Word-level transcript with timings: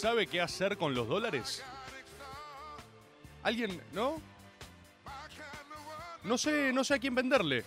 Sabe 0.00 0.26
qué 0.26 0.40
hacer 0.40 0.78
con 0.78 0.94
los 0.94 1.06
dólares? 1.06 1.62
¿Alguien, 3.42 3.80
no? 3.92 4.20
No 6.24 6.38
sé, 6.38 6.72
no 6.72 6.84
sé 6.84 6.94
a 6.94 6.98
quién 6.98 7.14
venderle. 7.14 7.64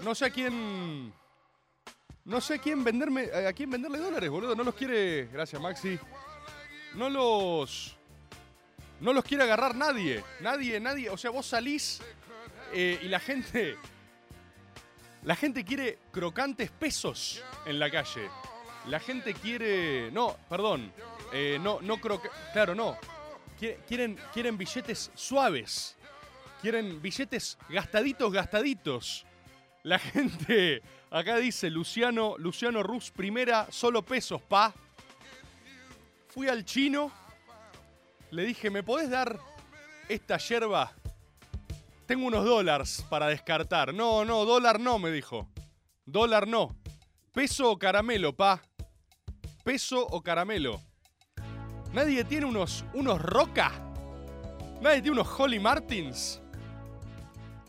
No 0.00 0.14
sé 0.14 0.26
a 0.26 0.30
quién. 0.30 1.12
No 2.24 2.40
sé 2.40 2.54
a 2.54 2.58
quién 2.58 2.82
venderme. 2.82 3.30
A 3.32 3.52
quién 3.52 3.70
venderle 3.70 3.98
dólares, 3.98 4.28
boludo. 4.28 4.56
No 4.56 4.64
los 4.64 4.74
quiere. 4.74 5.28
Gracias, 5.32 5.62
Maxi. 5.62 5.98
No 6.94 7.08
los. 7.08 7.96
No 9.00 9.12
los 9.12 9.24
quiere 9.24 9.44
agarrar 9.44 9.76
nadie. 9.76 10.24
Nadie, 10.40 10.80
nadie. 10.80 11.10
O 11.10 11.16
sea, 11.16 11.30
vos 11.30 11.46
salís 11.46 12.00
eh, 12.72 12.98
y 13.02 13.06
la 13.06 13.20
gente. 13.20 13.76
La 15.22 15.36
gente 15.36 15.64
quiere 15.64 16.00
crocantes 16.10 16.70
pesos 16.72 17.40
en 17.66 17.78
la 17.78 17.88
calle. 17.88 18.28
La 18.88 18.98
gente 19.00 19.34
quiere. 19.34 20.10
No, 20.12 20.36
perdón. 20.48 20.92
Eh, 21.32 21.58
no, 21.60 21.80
no 21.80 21.98
croca- 21.98 22.30
Claro, 22.52 22.74
no. 22.74 22.96
Qui- 23.60 23.76
Quieren, 23.86 24.18
quieren 24.32 24.58
billetes 24.58 25.10
suaves. 25.14 25.96
Quieren 26.60 27.00
billetes 27.00 27.58
gastaditos, 27.68 28.32
gastaditos. 28.32 29.24
La 29.84 29.98
gente. 30.00 30.82
Acá 31.10 31.36
dice 31.36 31.68
Luciano, 31.70 32.36
Luciano 32.38 32.82
Rus, 32.82 33.10
primera, 33.10 33.66
solo 33.70 34.02
pesos, 34.02 34.40
pa. 34.42 34.72
Fui 36.28 36.48
al 36.48 36.64
chino. 36.64 37.12
Le 38.30 38.44
dije, 38.44 38.70
¿me 38.70 38.82
podés 38.82 39.10
dar 39.10 39.38
esta 40.08 40.38
yerba? 40.38 40.92
Tengo 42.06 42.26
unos 42.26 42.44
dólares 42.44 43.04
para 43.10 43.26
descartar. 43.28 43.92
No, 43.92 44.24
no, 44.24 44.44
dólar 44.44 44.80
no, 44.80 44.98
me 44.98 45.10
dijo. 45.10 45.48
Dólar 46.06 46.48
no. 46.48 46.74
Peso 47.32 47.70
o 47.70 47.78
caramelo, 47.78 48.34
pa. 48.34 48.62
Peso 49.62 50.04
o 50.10 50.20
caramelo. 50.22 50.80
Nadie 51.92 52.24
tiene 52.24 52.46
unos, 52.46 52.84
unos 52.94 53.20
roca. 53.20 53.70
Nadie 54.80 55.02
tiene 55.02 55.20
unos 55.20 55.38
Holly 55.38 55.60
Martins. 55.60 56.42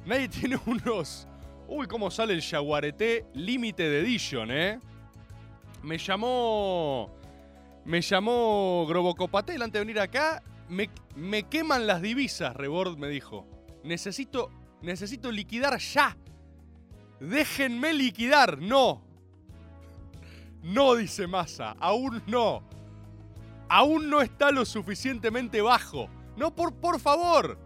Nadie 0.05 0.27
tiene 0.27 0.57
unos. 0.65 1.27
Uy, 1.67 1.87
cómo 1.87 2.09
sale 2.09 2.33
el 2.33 2.41
Jaguarete 2.41 3.25
Limited 3.33 3.93
Edition, 4.01 4.49
¿eh? 4.51 4.79
Me 5.83 5.97
llamó. 5.97 7.13
Me 7.85 8.01
llamó 8.01 8.85
Grobocopatel 8.87 9.61
antes 9.61 9.73
de 9.73 9.85
venir 9.85 9.99
acá. 9.99 10.41
Me, 10.69 10.89
me 11.15 11.43
queman 11.43 11.85
las 11.85 12.01
divisas, 12.01 12.55
Rebord 12.55 12.97
me 12.97 13.09
dijo. 13.09 13.45
Necesito. 13.83 14.49
Necesito 14.81 15.31
liquidar 15.31 15.77
ya. 15.79 16.17
Déjenme 17.19 17.93
liquidar. 17.93 18.57
No. 18.59 19.02
No, 20.63 20.95
dice 20.95 21.27
Massa. 21.27 21.75
Aún 21.79 22.23
no. 22.25 22.63
Aún 23.69 24.09
no 24.09 24.21
está 24.21 24.51
lo 24.51 24.65
suficientemente 24.65 25.61
bajo. 25.61 26.09
No, 26.37 26.55
por, 26.55 26.73
por 26.73 26.99
favor. 26.99 27.57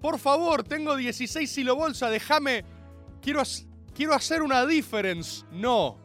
Por 0.00 0.18
favor, 0.18 0.62
tengo 0.62 0.96
16 0.96 1.50
silobolsa, 1.50 2.10
déjame. 2.10 2.64
Quiero, 3.20 3.42
quiero 3.94 4.14
hacer 4.14 4.42
una 4.42 4.66
difference. 4.66 5.44
No. 5.52 5.96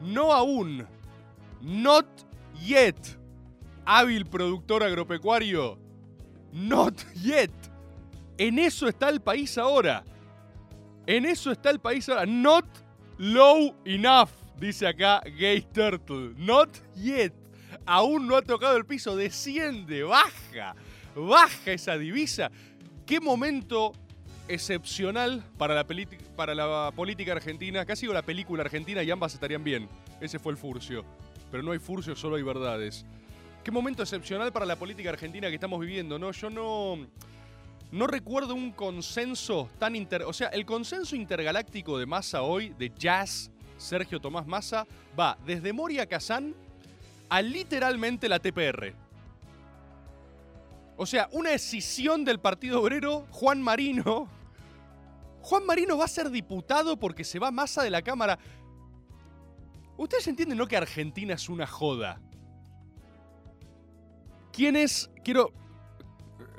No 0.00 0.32
aún. 0.32 0.86
Not 1.60 2.06
yet. 2.60 2.96
Hábil 3.86 4.26
productor 4.26 4.82
agropecuario. 4.82 5.78
Not 6.52 7.00
yet. 7.14 7.52
En 8.36 8.58
eso 8.58 8.88
está 8.88 9.08
el 9.08 9.20
país 9.20 9.56
ahora. 9.58 10.04
En 11.06 11.24
eso 11.24 11.52
está 11.52 11.70
el 11.70 11.78
país 11.78 12.08
ahora. 12.08 12.26
Not 12.26 12.66
low 13.18 13.76
enough, 13.84 14.30
dice 14.60 14.86
acá 14.86 15.22
Gay 15.24 15.62
Turtle. 15.72 16.34
Not 16.36 16.78
yet. 16.94 17.32
Aún 17.86 18.26
no 18.26 18.36
ha 18.36 18.42
tocado 18.42 18.76
el 18.76 18.84
piso. 18.84 19.16
Desciende, 19.16 20.02
baja. 20.02 20.76
Baja 21.16 21.72
esa 21.72 21.96
divisa. 21.98 22.50
Qué 23.06 23.20
momento 23.20 23.92
excepcional 24.46 25.42
para 25.56 25.74
la, 25.74 26.92
política 26.92 27.32
argentina. 27.32 27.84
Casi 27.84 28.02
digo 28.02 28.14
la 28.14 28.22
película 28.22 28.62
argentina 28.62 29.02
y 29.02 29.10
ambas 29.10 29.34
estarían 29.34 29.64
bien. 29.64 29.88
Ese 30.20 30.38
fue 30.38 30.52
el 30.52 30.58
furcio. 30.58 31.04
Pero 31.50 31.62
no 31.62 31.72
hay 31.72 31.78
furcio, 31.78 32.14
solo 32.14 32.36
hay 32.36 32.42
verdades. 32.42 33.04
Qué 33.64 33.70
momento 33.70 34.02
excepcional 34.02 34.52
para 34.52 34.66
la 34.66 34.76
política 34.76 35.10
argentina 35.10 35.48
que 35.48 35.54
estamos 35.54 35.80
viviendo, 35.80 36.18
¿no? 36.18 36.30
Yo 36.32 36.50
no. 36.50 37.06
No 37.92 38.06
recuerdo 38.06 38.54
un 38.54 38.70
consenso 38.70 39.68
tan 39.80 39.96
inter. 39.96 40.22
O 40.22 40.32
sea, 40.32 40.46
el 40.48 40.64
consenso 40.64 41.16
intergaláctico 41.16 41.98
de 41.98 42.06
Massa 42.06 42.42
hoy, 42.42 42.72
de 42.78 42.92
Jazz, 42.96 43.50
Sergio 43.80 44.20
Tomás 44.20 44.46
Massa, 44.46 44.86
va 45.18 45.38
desde 45.46 45.72
Moria 45.72 46.06
Kazán 46.06 46.54
a 47.28 47.42
literalmente 47.42 48.28
la 48.28 48.38
TPR. 48.38 48.94
O 50.96 51.06
sea, 51.06 51.28
una 51.32 51.50
decisión 51.50 52.24
del 52.24 52.40
Partido 52.40 52.82
Obrero, 52.82 53.26
Juan 53.30 53.62
Marino. 53.62 54.28
Juan 55.40 55.64
Marino 55.64 55.96
va 55.96 56.04
a 56.04 56.08
ser 56.08 56.30
diputado 56.30 56.98
porque 56.98 57.24
se 57.24 57.38
va 57.38 57.50
Massa 57.50 57.82
de 57.82 57.90
la 57.90 58.02
Cámara. 58.02 58.38
Ustedes 59.96 60.28
entienden, 60.28 60.58
¿no? 60.58 60.66
Que 60.66 60.76
Argentina 60.76 61.34
es 61.34 61.48
una 61.48 61.66
joda. 61.66 62.20
¿Quién 64.52 64.76
es? 64.76 65.10
Quiero. 65.24 65.52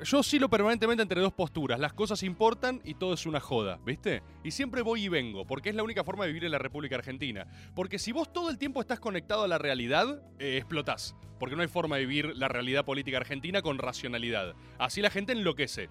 Yo 0.04 0.18
oscilo 0.18 0.48
permanentemente 0.48 1.02
entre 1.02 1.20
dos 1.20 1.32
posturas. 1.32 1.78
Las 1.78 1.92
cosas 1.92 2.22
importan 2.22 2.80
y 2.84 2.94
todo 2.94 3.14
es 3.14 3.24
una 3.24 3.40
joda, 3.40 3.78
¿viste? 3.84 4.22
Y 4.42 4.50
siempre 4.50 4.82
voy 4.82 5.04
y 5.04 5.08
vengo, 5.08 5.46
porque 5.46 5.68
es 5.68 5.76
la 5.76 5.84
única 5.84 6.02
forma 6.02 6.24
de 6.24 6.28
vivir 6.30 6.44
en 6.44 6.50
la 6.50 6.58
República 6.58 6.96
Argentina. 6.96 7.46
Porque 7.74 7.98
si 7.98 8.10
vos 8.10 8.32
todo 8.32 8.50
el 8.50 8.58
tiempo 8.58 8.80
estás 8.80 8.98
conectado 8.98 9.44
a 9.44 9.48
la 9.48 9.58
realidad, 9.58 10.22
eh, 10.38 10.56
explotás. 10.56 11.14
Porque 11.38 11.54
no 11.54 11.62
hay 11.62 11.68
forma 11.68 11.96
de 11.96 12.06
vivir 12.06 12.36
la 12.36 12.48
realidad 12.48 12.84
política 12.84 13.18
argentina 13.18 13.62
con 13.62 13.78
racionalidad. 13.78 14.54
Así 14.78 15.02
la 15.02 15.10
gente 15.10 15.32
enloquece. 15.32 15.88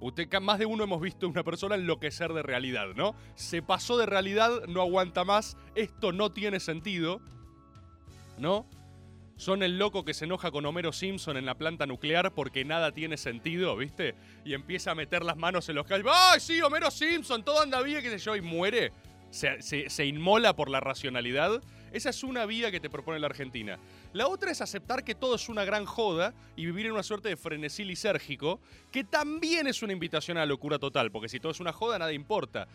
Usted, 0.00 0.28
más 0.40 0.58
de 0.58 0.66
uno 0.66 0.84
hemos 0.84 1.00
visto 1.00 1.28
una 1.28 1.44
persona 1.44 1.76
enloquecer 1.76 2.32
de 2.32 2.42
realidad, 2.42 2.88
¿no? 2.96 3.14
Se 3.34 3.62
pasó 3.62 3.96
de 3.96 4.06
realidad, 4.06 4.66
no 4.66 4.82
aguanta 4.82 5.24
más, 5.24 5.56
esto 5.76 6.12
no 6.12 6.32
tiene 6.32 6.58
sentido, 6.58 7.20
¿no? 8.36 8.66
Son 9.36 9.62
el 9.62 9.78
loco 9.78 10.04
que 10.04 10.14
se 10.14 10.24
enoja 10.26 10.50
con 10.52 10.64
Homero 10.66 10.92
Simpson 10.92 11.36
en 11.36 11.46
la 11.46 11.54
planta 11.56 11.86
nuclear 11.86 12.32
porque 12.32 12.64
nada 12.64 12.92
tiene 12.92 13.16
sentido, 13.16 13.76
¿viste? 13.76 14.14
Y 14.44 14.54
empieza 14.54 14.92
a 14.92 14.94
meter 14.94 15.24
las 15.24 15.36
manos 15.36 15.68
en 15.68 15.74
los 15.74 15.86
callos. 15.86 16.06
¡Ay, 16.14 16.38
sí, 16.38 16.60
Homero 16.62 16.90
Simpson! 16.90 17.42
Todo 17.44 17.60
anda 17.60 17.82
bien, 17.82 18.02
qué 18.02 18.10
sé 18.10 18.18
yo, 18.18 18.36
y 18.36 18.40
muere. 18.40 18.92
Se, 19.30 19.60
se- 19.62 19.88
se 19.90 20.04
inmola 20.06 20.54
por 20.54 20.68
la 20.70 20.78
racionalidad. 20.80 21.62
Esa 21.92 22.10
es 22.10 22.22
una 22.22 22.46
vía 22.46 22.70
que 22.70 22.80
te 22.80 22.88
propone 22.88 23.18
la 23.18 23.26
Argentina. 23.26 23.78
La 24.12 24.28
otra 24.28 24.50
es 24.50 24.60
aceptar 24.60 25.02
que 25.04 25.14
todo 25.14 25.34
es 25.34 25.48
una 25.48 25.64
gran 25.64 25.86
joda 25.86 26.34
y 26.56 26.66
vivir 26.66 26.86
en 26.86 26.92
una 26.92 27.02
suerte 27.02 27.28
de 27.30 27.36
frenesí 27.36 27.84
lisérgico, 27.84 28.60
que 28.90 29.04
también 29.04 29.66
es 29.66 29.82
una 29.82 29.92
invitación 29.92 30.36
a 30.36 30.40
la 30.40 30.46
locura 30.46 30.78
total, 30.78 31.10
porque 31.10 31.28
si 31.28 31.40
todo 31.40 31.52
es 31.52 31.60
una 31.60 31.72
joda, 31.72 31.98
nada 31.98 32.12
importa. 32.12 32.68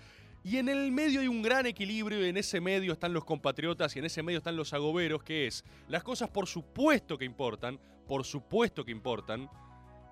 Y 0.47 0.59
en 0.59 0.69
el 0.69 0.93
medio 0.93 1.19
hay 1.19 1.27
un 1.27 1.41
gran 1.41 1.65
equilibrio 1.65 2.25
y 2.25 2.29
en 2.29 2.37
ese 2.37 2.61
medio 2.61 2.93
están 2.93 3.11
los 3.11 3.25
compatriotas 3.25 3.93
y 3.93 3.99
en 3.99 4.05
ese 4.05 4.23
medio 4.23 4.37
están 4.37 4.55
los 4.55 4.71
agoberos, 4.71 5.21
que 5.21 5.45
es, 5.45 5.65
las 5.89 6.03
cosas 6.03 6.29
por 6.29 6.47
supuesto 6.47 7.17
que 7.17 7.25
importan, 7.25 7.77
por 8.07 8.23
supuesto 8.23 8.85
que 8.85 8.93
importan, 8.93 9.49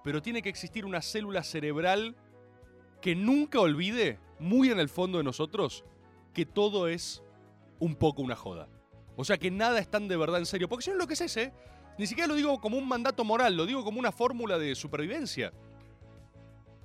pero 0.03 0.21
tiene 0.21 0.41
que 0.41 0.49
existir 0.49 0.83
una 0.83 1.01
célula 1.01 1.41
cerebral 1.41 2.17
que 2.99 3.15
nunca 3.15 3.61
olvide, 3.61 4.19
muy 4.37 4.71
en 4.71 4.81
el 4.81 4.89
fondo 4.89 5.19
de 5.19 5.23
nosotros, 5.23 5.85
que 6.33 6.45
todo 6.45 6.89
es 6.89 7.23
un 7.79 7.95
poco 7.95 8.21
una 8.21 8.35
joda. 8.35 8.67
O 9.15 9.23
sea, 9.23 9.37
que 9.37 9.51
nada 9.51 9.79
es 9.79 9.89
tan 9.89 10.09
de 10.09 10.17
verdad 10.17 10.39
en 10.39 10.45
serio. 10.45 10.67
Porque 10.67 10.83
si 10.83 10.91
no 10.91 10.97
lo 10.97 11.07
que 11.07 11.13
es 11.13 11.21
ese, 11.21 11.53
ni 11.97 12.07
siquiera 12.07 12.27
lo 12.27 12.35
digo 12.35 12.59
como 12.59 12.77
un 12.77 12.89
mandato 12.89 13.23
moral, 13.23 13.55
lo 13.55 13.65
digo 13.65 13.85
como 13.85 13.99
una 13.99 14.11
fórmula 14.11 14.59
de 14.59 14.75
supervivencia. 14.75 15.53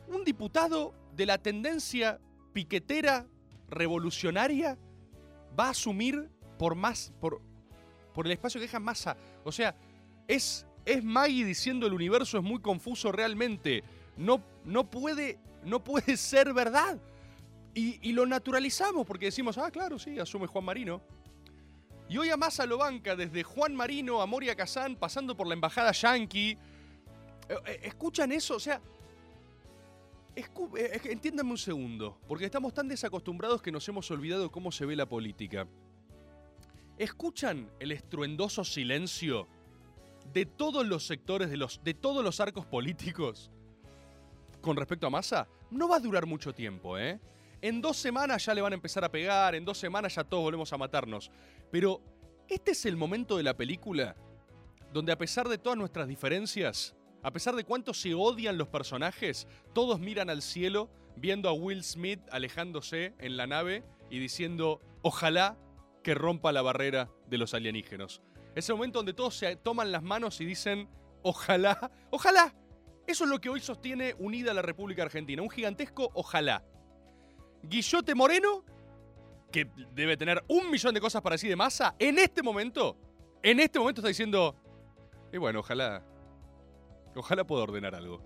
Un 0.07 0.23
diputado 0.23 0.95
de 1.17 1.27
la 1.27 1.39
tendencia 1.39 2.21
piquetera 2.53 3.27
revolucionaria 3.71 4.77
va 5.59 5.67
a 5.67 5.71
asumir 5.71 6.29
por 6.59 6.75
más, 6.75 7.13
por, 7.21 7.41
por 8.13 8.27
el 8.27 8.33
espacio 8.33 8.61
que 8.61 8.67
deja 8.67 8.81
Massa. 8.81 9.17
O 9.45 9.53
sea, 9.53 9.75
es, 10.29 10.67
es 10.85 11.03
Maggie 11.03 11.45
diciendo 11.45 11.87
el 11.87 11.95
universo 11.95 12.39
es 12.39 12.45
muy 12.45 12.61
confuso 12.61 13.13
realmente. 13.13 13.83
No, 14.17 14.43
no, 14.65 14.91
puede, 14.91 15.39
no 15.65 15.83
puede 15.83 16.17
ser 16.19 16.53
verdad. 16.53 16.99
Y, 17.73 17.99
y 18.07 18.13
lo 18.13 18.27
naturalizamos 18.27 19.07
porque 19.07 19.27
decimos, 19.27 19.57
ah, 19.59 19.71
claro, 19.71 19.99
sí, 19.99 20.19
asume 20.19 20.47
Juan 20.47 20.65
Marino. 20.65 21.01
Y 22.11 22.19
hoy 22.19 22.29
a 22.29 22.37
Massa 22.37 22.67
lo 22.67 22.79
banca 22.79 23.15
desde 23.15 23.45
Juan 23.45 23.77
Marino 23.77 24.21
a 24.21 24.27
Moria 24.27 24.57
Kazán, 24.57 24.97
pasando 24.97 25.37
por 25.37 25.47
la 25.47 25.55
embajada 25.55 25.93
yankee. 25.93 26.59
Eh, 27.49 27.55
eh, 27.67 27.81
¿Escuchan 27.85 28.33
eso? 28.33 28.57
O 28.57 28.61
sea, 28.61 28.81
eh, 30.77 31.01
entiéndanme 31.05 31.53
un 31.53 31.59
segundo, 31.59 32.19
porque 32.29 32.45
estamos 32.45 32.75
tan 32.75 32.89
desacostumbrados 32.89 33.63
que 33.63 33.73
nos 33.73 33.89
hemos 33.89 34.11
olvidado 34.11 34.51
cómo 34.51 34.73
se 34.73 34.87
ve 34.87 34.97
la 34.97 35.07
política. 35.07 35.67
¿Escuchan 36.99 37.71
el 37.79 37.93
estruendoso 37.93 38.65
silencio 38.65 39.49
de 40.33 40.47
todos 40.47 40.87
los 40.87 41.07
sectores, 41.07 41.51
de, 41.51 41.57
los, 41.57 41.83
de 41.83 41.95
todos 41.95 42.23
los 42.23 42.41
arcos 42.41 42.67
políticos 42.67 43.51
con 44.61 44.77
respecto 44.77 45.07
a 45.07 45.11
Massa? 45.11 45.49
No 45.71 45.89
va 45.89 45.97
a 45.97 46.01
durar 46.01 46.27
mucho 46.27 46.53
tiempo, 46.53 46.99
¿eh? 46.99 47.19
En 47.63 47.81
dos 47.81 47.97
semanas 47.97 48.45
ya 48.45 48.55
le 48.55 48.63
van 48.63 48.73
a 48.73 48.77
empezar 48.77 49.05
a 49.05 49.11
pegar, 49.11 49.55
en 49.55 49.65
dos 49.65 49.79
semanas 49.79 50.15
ya 50.15 50.25
todos 50.25 50.43
volvemos 50.43 50.73
a 50.73 50.79
matarnos. 50.79 51.31
Pero 51.71 52.01
este 52.49 52.73
es 52.73 52.87
el 52.87 52.97
momento 52.97 53.37
de 53.37 53.43
la 53.43 53.57
película 53.57 54.17
donde 54.93 55.13
a 55.13 55.19
pesar 55.19 55.49
de 55.49 55.59
todas 55.59 55.79
nuestras 55.79 56.09
diferencias, 56.09 56.97
a 57.23 57.31
pesar 57.33 57.55
de 57.55 57.65
cuánto 57.65 57.95
se 57.95 58.15
odian 58.15 58.59
los 58.59 58.69
personajes, 58.69 59.47
todos 59.73 60.01
miran 60.01 60.31
al 60.31 60.43
cielo 60.43 60.91
viendo 61.17 61.49
a 61.49 61.53
Will 61.53 61.85
Smith 61.85 62.21
alejándose 62.31 63.15
en 63.19 63.37
la 63.37 63.47
nave 63.47 63.85
y 64.11 64.19
diciendo, 64.19 64.81
ojalá 65.03 65.57
que 66.03 66.15
rompa 66.15 66.53
la 66.53 66.63
barrera 66.63 67.11
de 67.29 67.39
los 67.39 67.55
alienígenos. 67.55 68.23
Es 68.55 68.69
el 68.69 68.77
momento 68.77 68.99
donde 68.99 69.13
todos 69.13 69.37
se 69.37 69.57
toman 69.57 69.93
las 69.93 70.03
manos 70.03 70.41
y 70.41 70.45
dicen, 70.45 70.89
ojalá, 71.23 71.91
ojalá. 72.11 72.55
Eso 73.07 73.25
es 73.25 73.31
lo 73.31 73.41
que 73.41 73.49
hoy 73.49 73.61
sostiene 73.61 74.15
unida 74.19 74.55
la 74.55 74.63
República 74.63 75.03
Argentina, 75.03 75.43
un 75.43 75.51
gigantesco 75.51 76.11
ojalá. 76.15 76.65
Guillote 77.63 78.15
Moreno, 78.15 78.65
que 79.53 79.69
debe 79.93 80.17
tener 80.17 80.43
un 80.49 80.71
millón 80.71 80.95
de 80.95 81.01
cosas 81.01 81.21
para 81.21 81.35
decir 81.35 81.51
de 81.51 81.57
masa, 81.57 81.95
en 81.99 82.19
este 82.19 82.43
momento, 82.43 82.97
en 83.43 83.61
este 83.61 83.79
momento 83.79 84.01
está 84.01 84.09
diciendo, 84.09 84.57
y 85.33 85.39
bueno, 85.39 85.61
ojalá, 85.61 86.03
ojalá 87.19 87.45
pueda 87.45 87.65
ordenar 87.65 87.95
algo. 87.95 88.23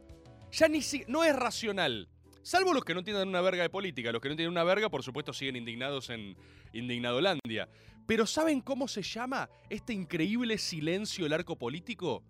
Ya 0.52 0.68
ni 0.68 0.82
si, 0.82 1.04
no 1.08 1.24
es 1.24 1.34
racional. 1.34 2.08
Salvo 2.42 2.74
los 2.74 2.84
que 2.84 2.92
no 2.92 3.00
entiendan 3.00 3.28
una 3.28 3.40
verga 3.40 3.62
de 3.62 3.70
política. 3.70 4.12
Los 4.12 4.20
que 4.20 4.28
no 4.28 4.32
entienden 4.32 4.52
una 4.52 4.64
verga, 4.64 4.90
por 4.90 5.02
supuesto, 5.02 5.32
siguen 5.32 5.56
indignados 5.56 6.10
en 6.10 6.36
Indignadolandia. 6.72 7.68
Pero 8.06 8.26
¿saben 8.26 8.60
cómo 8.60 8.86
se 8.86 9.02
llama 9.02 9.48
este 9.70 9.94
increíble 9.94 10.58
silencio 10.58 11.24
del 11.24 11.32
arco 11.32 11.56
político? 11.56 12.22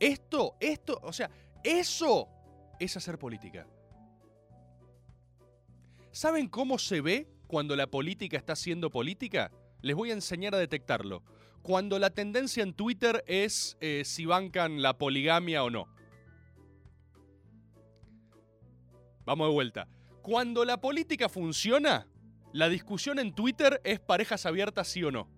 Esto, 0.00 0.56
esto, 0.60 0.98
o 1.02 1.12
sea, 1.12 1.30
eso 1.62 2.28
es 2.80 2.96
hacer 2.96 3.18
política. 3.18 3.66
¿Saben 6.10 6.48
cómo 6.48 6.78
se 6.78 7.00
ve 7.00 7.28
cuando 7.46 7.76
la 7.76 7.86
política 7.86 8.36
está 8.36 8.54
haciendo 8.54 8.90
política? 8.90 9.52
Les 9.82 9.94
voy 9.94 10.10
a 10.10 10.14
enseñar 10.14 10.54
a 10.54 10.58
detectarlo. 10.58 11.22
Cuando 11.66 11.98
la 11.98 12.10
tendencia 12.10 12.62
en 12.62 12.74
Twitter 12.74 13.24
es 13.26 13.76
eh, 13.80 14.02
si 14.04 14.24
bancan 14.24 14.82
la 14.82 14.98
poligamia 14.98 15.64
o 15.64 15.70
no. 15.70 15.88
Vamos 19.24 19.48
de 19.48 19.52
vuelta. 19.52 19.88
Cuando 20.22 20.64
la 20.64 20.80
política 20.80 21.28
funciona, 21.28 22.06
la 22.52 22.68
discusión 22.68 23.18
en 23.18 23.34
Twitter 23.34 23.80
es 23.82 23.98
parejas 23.98 24.46
abiertas 24.46 24.86
sí 24.86 25.02
o 25.02 25.10
no. 25.10 25.28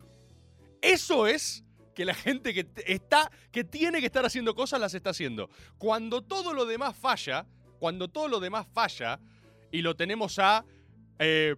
Eso 0.82 1.26
es 1.26 1.64
que 1.94 2.04
la 2.04 2.12
gente 2.12 2.52
que 2.52 2.68
está, 2.84 3.30
que 3.50 3.64
tiene 3.64 4.00
que 4.00 4.06
estar 4.06 4.26
haciendo 4.26 4.54
cosas, 4.54 4.80
las 4.82 4.92
está 4.92 5.08
haciendo. 5.08 5.48
Cuando 5.78 6.20
todo 6.20 6.52
lo 6.52 6.66
demás 6.66 6.94
falla, 6.94 7.46
cuando 7.78 8.06
todo 8.06 8.28
lo 8.28 8.38
demás 8.38 8.66
falla, 8.74 9.18
y 9.72 9.80
lo 9.80 9.96
tenemos 9.96 10.38
a. 10.38 10.66
eh, 11.20 11.56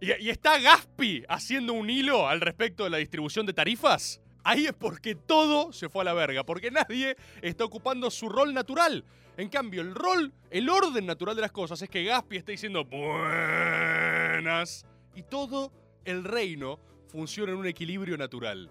y, 0.00 0.30
está 0.30 0.58
Gaspi 0.58 1.24
haciendo 1.28 1.72
un 1.72 1.88
hilo 1.88 2.28
al 2.28 2.40
respecto 2.40 2.84
de 2.84 2.90
la 2.90 2.98
distribución 2.98 3.46
de 3.46 3.52
tarifas. 3.52 4.20
Ahí 4.44 4.66
es 4.66 4.74
porque 4.74 5.14
todo 5.14 5.72
se 5.72 5.88
fue 5.88 6.02
a 6.02 6.04
la 6.04 6.12
verga, 6.12 6.44
porque 6.44 6.70
nadie 6.70 7.16
está 7.42 7.64
ocupando 7.64 8.10
su 8.10 8.28
rol 8.28 8.54
natural. 8.54 9.04
En 9.36 9.48
cambio, 9.48 9.82
el 9.82 9.94
rol, 9.94 10.32
el 10.50 10.68
orden 10.68 11.06
natural 11.06 11.34
de 11.34 11.42
las 11.42 11.52
cosas 11.52 11.80
es 11.82 11.90
que 11.90 12.04
Gaspi 12.04 12.36
esté 12.36 12.52
diciendo 12.52 12.84
buenas 12.84 14.86
y 15.14 15.22
todo 15.22 15.72
el 16.04 16.24
reino 16.24 16.78
funciona 17.08 17.52
en 17.52 17.58
un 17.58 17.66
equilibrio 17.66 18.16
natural. 18.16 18.70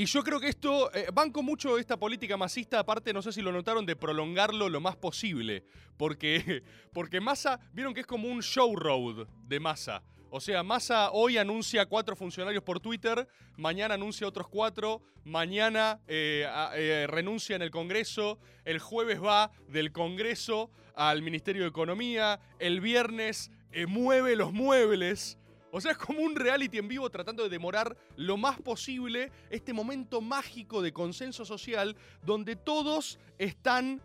Y 0.00 0.06
yo 0.06 0.24
creo 0.24 0.40
que 0.40 0.48
esto, 0.48 0.90
eh, 0.94 1.08
banco 1.12 1.42
mucho 1.42 1.76
esta 1.76 1.98
política 1.98 2.34
masista, 2.38 2.78
aparte 2.78 3.12
no 3.12 3.20
sé 3.20 3.32
si 3.32 3.42
lo 3.42 3.52
notaron, 3.52 3.84
de 3.84 3.96
prolongarlo 3.96 4.70
lo 4.70 4.80
más 4.80 4.96
posible. 4.96 5.62
Porque, 5.98 6.62
porque 6.94 7.20
Massa, 7.20 7.60
vieron 7.74 7.92
que 7.92 8.00
es 8.00 8.06
como 8.06 8.26
un 8.26 8.42
show 8.42 8.74
road 8.74 9.28
de 9.46 9.60
Massa. 9.60 10.02
O 10.30 10.40
sea, 10.40 10.62
Massa 10.62 11.10
hoy 11.10 11.36
anuncia 11.36 11.84
cuatro 11.84 12.16
funcionarios 12.16 12.64
por 12.64 12.80
Twitter, 12.80 13.28
mañana 13.58 13.92
anuncia 13.92 14.26
otros 14.26 14.48
cuatro, 14.48 15.02
mañana 15.24 16.00
eh, 16.08 16.46
eh, 16.76 17.06
renuncia 17.06 17.56
en 17.56 17.60
el 17.60 17.70
Congreso, 17.70 18.38
el 18.64 18.78
jueves 18.78 19.22
va 19.22 19.52
del 19.68 19.92
Congreso 19.92 20.70
al 20.94 21.20
Ministerio 21.20 21.64
de 21.64 21.68
Economía, 21.68 22.40
el 22.58 22.80
viernes 22.80 23.50
eh, 23.72 23.86
mueve 23.86 24.34
los 24.34 24.52
muebles. 24.52 25.38
O 25.72 25.80
sea, 25.80 25.92
es 25.92 25.98
como 25.98 26.20
un 26.20 26.34
reality 26.34 26.78
en 26.78 26.88
vivo 26.88 27.08
tratando 27.10 27.42
de 27.44 27.48
demorar 27.48 27.96
lo 28.16 28.36
más 28.36 28.60
posible 28.60 29.30
este 29.50 29.72
momento 29.72 30.20
mágico 30.20 30.82
de 30.82 30.92
consenso 30.92 31.44
social 31.44 31.96
donde 32.22 32.56
todos 32.56 33.18
están 33.38 34.00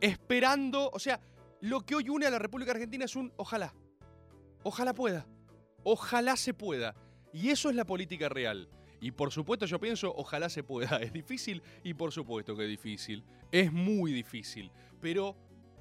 esperando. 0.00 0.90
O 0.92 0.98
sea, 0.98 1.20
lo 1.60 1.80
que 1.80 1.94
hoy 1.94 2.08
une 2.08 2.26
a 2.26 2.30
la 2.30 2.38
República 2.38 2.72
Argentina 2.72 3.04
es 3.04 3.16
un 3.16 3.32
ojalá. 3.36 3.74
Ojalá 4.62 4.94
pueda. 4.94 5.26
Ojalá 5.84 6.36
se 6.36 6.54
pueda. 6.54 6.94
Y 7.32 7.50
eso 7.50 7.70
es 7.70 7.76
la 7.76 7.84
política 7.84 8.28
real. 8.28 8.68
Y 9.00 9.10
por 9.10 9.32
supuesto 9.32 9.66
yo 9.66 9.80
pienso, 9.80 10.12
ojalá 10.16 10.48
se 10.48 10.62
pueda. 10.62 10.96
Es 11.02 11.12
difícil 11.12 11.62
y 11.82 11.94
por 11.94 12.12
supuesto 12.12 12.56
que 12.56 12.64
es 12.64 12.68
difícil. 12.70 13.24
Es 13.50 13.72
muy 13.72 14.12
difícil. 14.12 14.70
Pero 15.00 15.36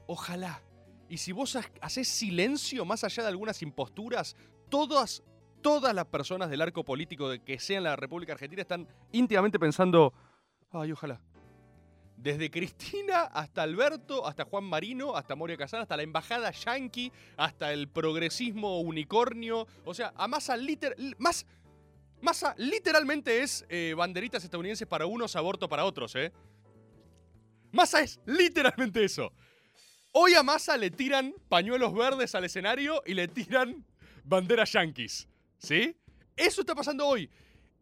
ojalá. 0.07 0.61
Y 1.09 1.17
si 1.17 1.31
vos 1.31 1.55
ha- 1.57 1.69
haces 1.81 2.07
silencio 2.07 2.85
más 2.85 3.03
allá 3.03 3.23
de 3.23 3.29
algunas 3.29 3.61
imposturas, 3.61 4.35
todas, 4.71 5.21
todas 5.61 5.93
las 5.93 6.05
personas 6.05 6.49
del 6.49 6.61
arco 6.63 6.83
político 6.83 7.29
de 7.29 7.43
que 7.43 7.59
sea 7.59 7.77
en 7.77 7.83
la 7.83 7.95
República 7.95 8.33
Argentina 8.33 8.63
están 8.63 8.87
íntimamente 9.11 9.59
pensando, 9.59 10.11
ay, 10.71 10.91
ojalá. 10.91 11.21
Desde 12.17 12.51
Cristina 12.51 13.21
hasta 13.23 13.63
Alberto, 13.63 14.27
hasta 14.27 14.45
Juan 14.45 14.63
Marino, 14.63 15.15
hasta 15.15 15.35
Moria 15.35 15.57
Casán, 15.57 15.81
hasta 15.81 15.97
la 15.97 16.03
embajada 16.03 16.51
yanqui, 16.51 17.11
hasta 17.35 17.73
el 17.73 17.87
progresismo 17.87 18.79
unicornio. 18.81 19.67
O 19.85 19.93
sea, 19.93 20.13
a 20.15 20.27
Massa, 20.27 20.55
liter- 20.55 20.95
más, 21.17 21.45
literalmente 22.57 23.41
es 23.41 23.65
eh, 23.69 23.95
banderitas 23.97 24.43
estadounidenses 24.43 24.87
para 24.87 25.07
unos, 25.07 25.35
aborto 25.35 25.67
para 25.67 25.83
otros, 25.83 26.15
¿eh? 26.15 26.31
Massa 27.71 28.01
es 28.01 28.19
literalmente 28.25 29.03
eso. 29.03 29.31
Hoy 30.11 30.35
a 30.35 30.43
Massa 30.43 30.77
le 30.77 30.91
tiran 30.91 31.33
pañuelos 31.49 31.93
verdes 31.93 32.35
al 32.35 32.43
escenario 32.43 33.01
y 33.05 33.15
le 33.15 33.29
tiran 33.29 33.83
banderas 34.23 34.71
yanquis. 34.73 35.27
¿Sí? 35.57 35.95
Eso 36.35 36.61
está 36.61 36.73
pasando 36.75 37.05
hoy. 37.05 37.29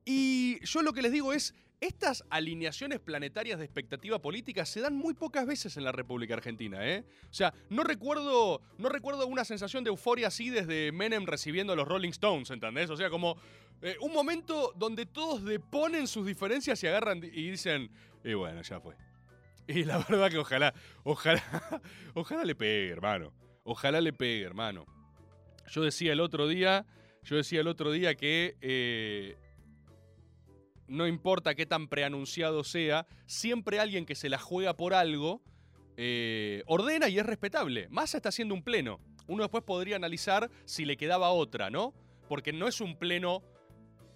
Y 0.05 0.63
yo 0.65 0.81
lo 0.81 0.93
que 0.93 1.01
les 1.01 1.12
digo 1.12 1.34
es, 1.34 1.53
estas 1.81 2.25
alineaciones 2.29 3.00
planetarias 3.00 3.58
de 3.58 3.65
expectativa 3.65 4.19
política 4.19 4.65
se 4.65 4.81
dan 4.81 4.96
muy 4.96 5.13
pocas 5.13 5.46
veces 5.46 5.77
en 5.77 5.86
la 5.86 5.91
República 5.91 6.34
Argentina, 6.34 6.86
¿eh? 6.86 7.05
O 7.29 7.34
sea, 7.34 7.53
no 7.69 7.84
recuerdo, 7.84 8.62
no 8.77 8.89
recuerdo 8.89 9.27
una 9.27 9.46
sensación 9.46 9.84
de 9.84 9.89
euforia 9.89 10.27
así 10.27 10.50
desde 10.50 10.91
Menem 10.91 11.25
recibiendo 11.25 11.74
a 11.74 11.75
los 11.77 11.88
Rolling 11.88 12.10
Stones, 12.10 12.50
¿entendés? 12.50 12.89
O 12.89 12.98
sea, 12.98 13.10
como 13.10 13.38
eh, 13.81 13.96
un 14.01 14.12
momento 14.12 14.74
donde 14.75 15.05
todos 15.05 15.46
deponen 15.46 16.08
sus 16.08 16.25
diferencias 16.25 16.84
y 16.84 16.88
agarran 16.88 17.19
y 17.24 17.51
dicen, 17.51 17.89
y 18.25 18.34
bueno, 18.34 18.62
ya 18.62 18.81
fue. 18.81 18.96
Y 19.67 19.84
la 19.86 20.00
verdad 20.00 20.29
que 20.29 20.39
ojalá, 20.39 20.74
ojalá, 21.03 21.43
ojalá 22.13 22.43
le 22.43 22.55
pegue, 22.55 22.89
hermano. 22.89 23.31
Ojalá 23.63 24.01
le 24.01 24.12
pegue, 24.12 24.43
hermano. 24.43 24.86
Yo 25.70 25.84
decía 25.84 26.14
el 26.14 26.20
otro 26.20 26.48
día, 26.48 26.86
yo 27.24 27.36
decía 27.36 27.62
el 27.62 27.68
otro 27.68 27.92
día 27.92 28.16
que 28.16 28.58
eh, 28.62 29.38
no 30.88 31.08
importa 31.08 31.56
qué 31.56 31.66
tan 31.66 31.88
preanunciado 31.88 32.64
sea, 32.64 33.06
siempre 33.26 33.80
alguien 33.80 34.06
que 34.06 34.16
se 34.16 34.30
la 34.30 34.40
juega 34.40 34.76
por 34.76 34.94
algo 34.94 35.42
eh, 35.98 36.64
ordena 36.66 37.10
y 37.10 37.20
es 37.20 37.26
respetable. 37.26 37.88
Massa 37.90 38.18
está 38.18 38.30
haciendo 38.30 38.56
un 38.56 38.64
pleno. 38.64 39.00
Uno 39.28 39.44
después 39.44 39.64
podría 39.64 39.96
analizar 39.96 40.50
si 40.66 40.86
le 40.86 40.98
quedaba 40.98 41.30
otra, 41.30 41.70
¿no? 41.70 41.94
Porque 42.28 42.52
no 42.52 42.68
es 42.68 42.82
un 42.82 42.98
pleno 42.98 43.44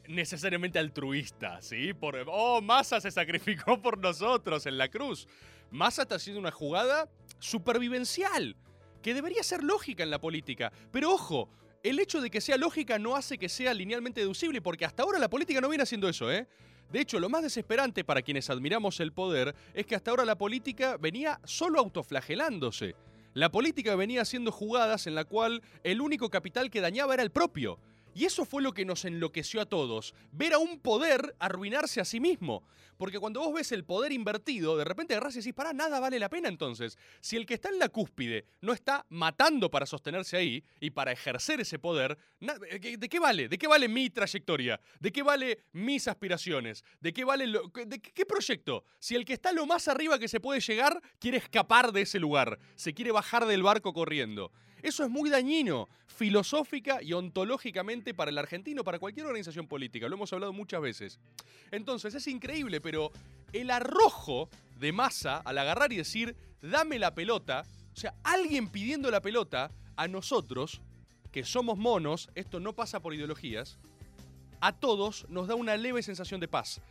necesariamente 0.08 0.80
altruista, 0.80 1.62
¿sí? 1.62 1.94
Por, 1.94 2.24
oh, 2.28 2.62
Massa 2.62 3.00
se 3.00 3.12
sacrificó 3.12 3.82
por 3.82 3.98
nosotros 4.00 4.66
en 4.66 4.78
la 4.78 4.88
cruz. 4.90 5.28
Massa 5.70 6.04
está 6.04 6.16
haciendo 6.16 6.40
una 6.40 6.52
jugada 6.52 7.10
supervivencial. 7.40 8.56
Que 9.04 9.14
debería 9.14 9.44
ser 9.44 9.64
lógica 9.64 10.02
en 10.02 10.10
la 10.10 10.20
política. 10.20 10.72
Pero 10.92 11.12
ojo, 11.12 11.50
el 11.84 12.00
hecho 12.00 12.22
de 12.22 12.32
que 12.32 12.42
sea 12.42 12.58
lógica 12.58 12.98
no 12.98 13.16
hace 13.16 13.38
que 13.38 13.50
sea 13.50 13.74
linealmente 13.74 14.22
deducible, 14.22 14.62
porque 14.62 14.86
hasta 14.86 15.04
ahora 15.04 15.20
la 15.20 15.30
política 15.30 15.62
no 15.62 15.70
viene 15.70 15.84
haciendo 15.84 16.10
eso, 16.10 16.32
¿eh? 16.32 16.48
De 16.92 17.02
hecho, 17.02 17.20
lo 17.20 17.30
más 17.30 17.44
desesperante 17.44 18.04
para 18.04 18.22
quienes 18.22 18.50
admiramos 18.50 19.00
el 19.00 19.12
poder 19.14 19.56
es 19.74 19.86
que 19.86 19.96
hasta 19.96 20.12
ahora 20.12 20.26
la 20.26 20.38
política 20.38 20.98
venía 20.98 21.40
solo 21.44 21.80
autoflagelándose. 21.80 22.96
La 23.34 23.52
política 23.52 23.96
venía 23.96 24.22
haciendo 24.22 24.52
jugadas 24.52 25.08
en 25.08 25.16
la 25.16 25.26
cual 25.26 25.62
el 25.84 26.02
único 26.02 26.30
capital 26.30 26.70
que 26.70 26.82
dañaba 26.82 27.16
era 27.16 27.24
el 27.24 27.32
propio. 27.32 27.80
Y 28.14 28.26
eso 28.26 28.46
fue 28.46 28.62
lo 28.62 28.74
que 28.74 28.86
nos 28.86 29.06
enloqueció 29.06 29.62
a 29.62 29.66
todos, 29.66 30.14
ver 30.32 30.54
a 30.54 30.58
un 30.60 30.80
poder 30.80 31.36
arruinarse 31.40 32.00
a 32.02 32.06
sí 32.06 32.20
mismo. 32.20 32.64
Porque 32.98 33.20
cuando 33.20 33.40
vos 33.40 33.54
ves 33.54 33.72
el 33.72 33.84
poder 33.84 34.12
invertido, 34.12 34.78
de 34.78 34.84
repente 34.86 35.14
agarrás 35.16 35.36
y 35.36 35.40
decís, 35.40 35.54
pará, 35.54 35.74
nada 35.74 36.00
vale 36.00 36.20
la 36.20 36.30
pena 36.30 36.48
entonces. 36.48 36.98
Si 37.22 37.36
el 37.36 37.46
que 37.48 37.56
está 37.56 37.70
en 37.70 37.80
la 37.80 37.90
cúspide 37.90 38.46
no 38.62 38.72
está 38.72 39.06
matando 39.10 39.72
para 39.72 39.88
sostenerse 39.88 40.38
ahí 40.38 40.64
y 40.80 40.92
para 40.92 41.12
ejercer 41.12 41.60
ese 41.60 41.80
poder, 41.80 42.18
na- 42.40 42.54
¿de 42.54 43.10
qué 43.10 43.20
vale? 43.20 43.50
¿De 43.50 43.58
qué 43.58 43.68
vale 43.68 43.88
mi 43.88 44.10
trayectoria? 44.12 44.80
¿De 45.00 45.12
qué 45.12 45.24
vale 45.24 45.66
mis 45.72 46.08
aspiraciones? 46.08 46.84
¿De 47.02 47.14
qué 47.14 47.24
vale 47.26 47.48
lo- 47.48 47.72
de 47.74 48.00
qué 48.00 48.26
proyecto? 48.28 48.86
Si 49.00 49.16
el 49.16 49.26
que 49.26 49.34
está 49.34 49.52
lo 49.52 49.66
más 49.66 49.88
arriba 49.88 50.20
que 50.20 50.28
se 50.28 50.40
puede 50.40 50.62
llegar 50.62 51.02
quiere 51.20 51.38
escapar 51.40 51.92
de 51.94 52.02
ese 52.02 52.20
lugar, 52.20 52.60
se 52.76 52.94
quiere 52.94 53.12
bajar 53.12 53.48
del 53.48 53.64
barco 53.64 53.92
corriendo. 53.92 54.52
Eso 54.84 55.06
es 55.06 55.10
muy 55.10 55.30
dañino, 55.30 55.88
filosófica 56.08 57.02
y 57.02 57.14
ontológicamente 57.14 58.14
para 58.14 58.32
el 58.32 58.38
argentino, 58.38 58.84
para 58.84 59.00
cualquier 59.00 59.26
organización 59.26 59.66
política. 59.66 60.10
Lo 60.10 60.16
hemos 60.16 60.34
hablado 60.34 60.52
muchas 60.52 60.82
veces. 60.82 61.20
Entonces 61.72 62.14
es 62.16 62.28
increíble, 62.28 62.82
pero 62.82 63.10
el 63.54 63.72
arrojo 63.72 64.50
de 64.82 64.92
masa 64.92 65.38
al 65.38 65.58
agarrar 65.58 65.94
y 65.94 65.96
decir, 65.96 66.36
dame 66.62 67.00
la 67.00 67.16
pelota, 67.16 67.64
o 67.94 67.98
sea, 67.98 68.14
alguien 68.24 68.68
pidiendo 68.68 69.10
la 69.10 69.22
pelota 69.22 69.72
a 69.96 70.10
nosotros, 70.10 70.82
que 71.32 71.46
somos 71.46 71.78
monos, 71.78 72.30
esto 72.36 72.60
no 72.60 72.74
pasa 72.74 73.00
por 73.00 73.14
ideologías, 73.14 73.80
a 74.60 74.74
todos 74.74 75.26
nos 75.30 75.48
da 75.48 75.56
una 75.56 75.78
leve 75.78 76.04
sensación 76.04 76.42
de 76.42 76.50
paz. 76.50 76.82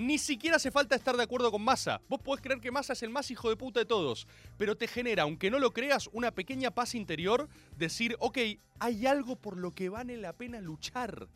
Ni 0.00 0.16
siquiera 0.16 0.56
hace 0.56 0.70
falta 0.70 0.96
estar 0.96 1.14
de 1.14 1.22
acuerdo 1.22 1.50
con 1.50 1.60
Massa. 1.60 2.00
Vos 2.08 2.22
podés 2.22 2.40
creer 2.40 2.58
que 2.58 2.70
Massa 2.70 2.94
es 2.94 3.02
el 3.02 3.10
más 3.10 3.30
hijo 3.30 3.50
de 3.50 3.56
puta 3.56 3.80
de 3.80 3.84
todos, 3.84 4.26
pero 4.56 4.74
te 4.74 4.88
genera, 4.88 5.24
aunque 5.24 5.50
no 5.50 5.58
lo 5.58 5.74
creas, 5.74 6.08
una 6.14 6.30
pequeña 6.30 6.70
paz 6.70 6.94
interior, 6.94 7.50
decir, 7.76 8.16
ok, 8.18 8.38
hay 8.78 9.06
algo 9.06 9.36
por 9.36 9.58
lo 9.58 9.72
que 9.72 9.90
vale 9.90 10.16
la 10.16 10.32
pena 10.32 10.58
luchar. 10.62 11.28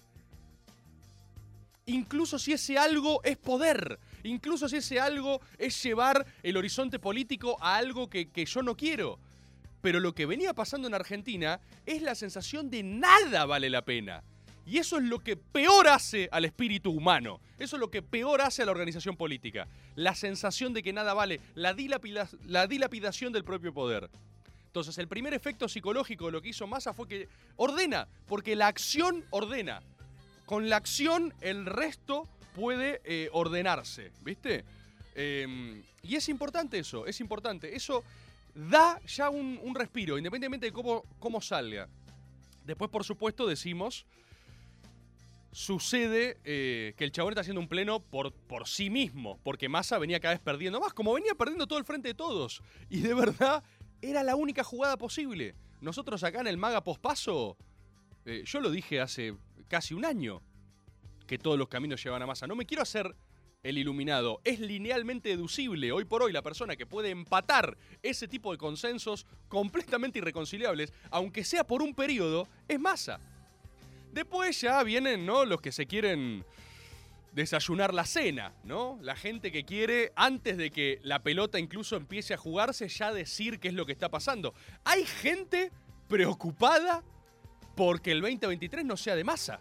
Incluso 1.84 2.38
si 2.38 2.54
ese 2.54 2.78
algo 2.78 3.22
es 3.22 3.36
poder, 3.36 4.00
incluso 4.22 4.66
si 4.66 4.76
ese 4.76 4.98
algo 4.98 5.42
es 5.58 5.82
llevar 5.82 6.24
el 6.42 6.56
horizonte 6.56 6.98
político 6.98 7.58
a 7.60 7.76
algo 7.76 8.08
que, 8.08 8.30
que 8.30 8.46
yo 8.46 8.62
no 8.62 8.78
quiero. 8.78 9.18
Pero 9.82 10.00
lo 10.00 10.14
que 10.14 10.24
venía 10.24 10.54
pasando 10.54 10.88
en 10.88 10.94
Argentina 10.94 11.60
es 11.84 12.00
la 12.00 12.14
sensación 12.14 12.70
de 12.70 12.82
nada 12.82 13.44
vale 13.44 13.68
la 13.68 13.84
pena. 13.84 14.24
Y 14.66 14.78
eso 14.78 14.96
es 14.96 15.04
lo 15.04 15.18
que 15.18 15.36
peor 15.36 15.88
hace 15.88 16.28
al 16.32 16.44
espíritu 16.44 16.90
humano. 16.90 17.40
Eso 17.58 17.76
es 17.76 17.80
lo 17.80 17.90
que 17.90 18.02
peor 18.02 18.40
hace 18.40 18.62
a 18.62 18.66
la 18.66 18.72
organización 18.72 19.16
política. 19.16 19.68
La 19.94 20.14
sensación 20.14 20.72
de 20.72 20.82
que 20.82 20.92
nada 20.92 21.12
vale, 21.14 21.40
la, 21.54 21.74
dilapida- 21.74 22.28
la 22.46 22.66
dilapidación 22.66 23.32
del 23.32 23.44
propio 23.44 23.74
poder. 23.74 24.08
Entonces, 24.66 24.96
el 24.98 25.06
primer 25.06 25.34
efecto 25.34 25.68
psicológico 25.68 26.26
de 26.26 26.32
lo 26.32 26.42
que 26.42 26.48
hizo 26.48 26.66
Massa 26.66 26.92
fue 26.94 27.06
que 27.06 27.28
ordena, 27.56 28.08
porque 28.26 28.56
la 28.56 28.66
acción 28.66 29.24
ordena. 29.30 29.82
Con 30.46 30.68
la 30.68 30.76
acción, 30.76 31.32
el 31.40 31.66
resto 31.66 32.26
puede 32.56 33.00
eh, 33.04 33.28
ordenarse, 33.32 34.10
¿viste? 34.22 34.64
Eh, 35.14 35.82
y 36.02 36.16
es 36.16 36.28
importante 36.28 36.78
eso, 36.78 37.06
es 37.06 37.20
importante. 37.20 37.76
Eso 37.76 38.02
da 38.54 39.00
ya 39.06 39.30
un, 39.30 39.60
un 39.62 39.74
respiro, 39.74 40.18
independientemente 40.18 40.66
de 40.66 40.72
cómo, 40.72 41.04
cómo 41.18 41.40
salga. 41.40 41.88
Después, 42.64 42.90
por 42.90 43.04
supuesto, 43.04 43.46
decimos 43.46 44.06
sucede 45.54 46.36
eh, 46.42 46.94
que 46.96 47.04
el 47.04 47.12
chabón 47.12 47.32
está 47.32 47.42
haciendo 47.42 47.60
un 47.60 47.68
pleno 47.68 48.00
por, 48.00 48.32
por 48.32 48.66
sí 48.66 48.90
mismo, 48.90 49.38
porque 49.44 49.68
Massa 49.68 49.98
venía 49.98 50.18
cada 50.18 50.34
vez 50.34 50.40
perdiendo 50.40 50.80
más, 50.80 50.92
como 50.92 51.14
venía 51.14 51.36
perdiendo 51.36 51.68
todo 51.68 51.78
el 51.78 51.84
frente 51.84 52.08
de 52.08 52.14
todos. 52.14 52.60
Y 52.90 53.00
de 53.00 53.14
verdad, 53.14 53.62
era 54.02 54.24
la 54.24 54.34
única 54.34 54.64
jugada 54.64 54.98
posible. 54.98 55.54
Nosotros 55.80 56.24
acá 56.24 56.40
en 56.40 56.48
el 56.48 56.58
Maga 56.58 56.82
Pospaso, 56.82 57.56
eh, 58.24 58.42
yo 58.44 58.60
lo 58.60 58.68
dije 58.68 59.00
hace 59.00 59.36
casi 59.68 59.94
un 59.94 60.04
año, 60.04 60.42
que 61.28 61.38
todos 61.38 61.56
los 61.56 61.68
caminos 61.68 62.02
llevan 62.02 62.22
a 62.22 62.26
Massa. 62.26 62.48
No 62.48 62.56
me 62.56 62.66
quiero 62.66 62.82
hacer 62.82 63.14
el 63.62 63.78
iluminado. 63.78 64.40
Es 64.42 64.58
linealmente 64.58 65.28
deducible. 65.28 65.92
Hoy 65.92 66.04
por 66.04 66.24
hoy 66.24 66.32
la 66.32 66.42
persona 66.42 66.74
que 66.74 66.84
puede 66.84 67.10
empatar 67.10 67.78
ese 68.02 68.26
tipo 68.26 68.50
de 68.50 68.58
consensos 68.58 69.24
completamente 69.46 70.18
irreconciliables, 70.18 70.92
aunque 71.10 71.44
sea 71.44 71.64
por 71.64 71.80
un 71.80 71.94
periodo, 71.94 72.48
es 72.66 72.80
Massa. 72.80 73.20
Después 74.14 74.60
ya 74.60 74.80
vienen, 74.84 75.26
¿no? 75.26 75.44
Los 75.44 75.60
que 75.60 75.72
se 75.72 75.86
quieren 75.86 76.44
desayunar 77.32 77.92
la 77.92 78.06
cena, 78.06 78.54
¿no? 78.62 78.96
La 79.02 79.16
gente 79.16 79.50
que 79.50 79.64
quiere, 79.64 80.12
antes 80.14 80.56
de 80.56 80.70
que 80.70 81.00
la 81.02 81.24
pelota 81.24 81.58
incluso 81.58 81.96
empiece 81.96 82.32
a 82.32 82.36
jugarse, 82.36 82.88
ya 82.88 83.12
decir 83.12 83.58
qué 83.58 83.68
es 83.68 83.74
lo 83.74 83.84
que 83.84 83.92
está 83.92 84.08
pasando. 84.08 84.54
Hay 84.84 85.04
gente 85.04 85.72
preocupada 86.08 87.02
porque 87.74 88.12
el 88.12 88.20
2023 88.20 88.84
no 88.84 88.96
sea 88.96 89.16
de 89.16 89.24
masa. 89.24 89.58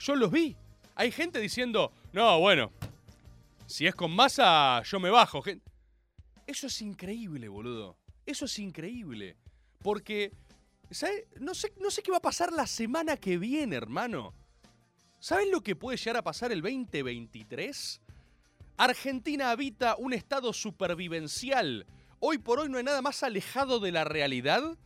Yo 0.00 0.16
los 0.16 0.32
vi. 0.32 0.56
Hay 0.96 1.12
gente 1.12 1.38
diciendo, 1.38 1.92
no, 2.12 2.40
bueno, 2.40 2.72
si 3.66 3.86
es 3.86 3.94
con 3.94 4.10
masa, 4.10 4.82
yo 4.82 4.98
me 4.98 5.10
bajo. 5.10 5.44
Eso 6.44 6.66
es 6.66 6.82
increíble, 6.82 7.46
boludo. 7.46 7.96
Eso 8.26 8.46
es 8.46 8.58
increíble. 8.58 9.36
Porque, 9.80 10.32
No 11.40 11.54
sé, 11.54 11.72
no 11.80 11.90
sé 11.90 12.02
qué 12.02 12.10
va 12.10 12.18
a 12.18 12.22
pasar 12.22 12.52
la 12.52 12.66
semana 12.66 13.16
que 13.16 13.38
viene, 13.38 13.76
hermano. 13.76 14.34
¿Sabes 15.20 15.48
lo 15.50 15.62
que 15.62 15.74
puede 15.74 15.96
llegar 15.96 16.18
a 16.18 16.22
pasar 16.22 16.52
el 16.52 16.60
2023? 16.60 18.00
Argentina 18.76 19.50
habita 19.50 19.96
un 19.96 20.12
estado 20.12 20.52
supervivencial. 20.52 21.86
Hoy 22.20 22.36
por 22.36 22.58
hoy 22.58 22.68
no 22.68 22.76
hay 22.76 22.84
nada 22.84 23.00
más 23.00 23.22
alejado 23.22 23.80
de 23.80 23.90
la 23.90 24.04
realidad 24.04 24.76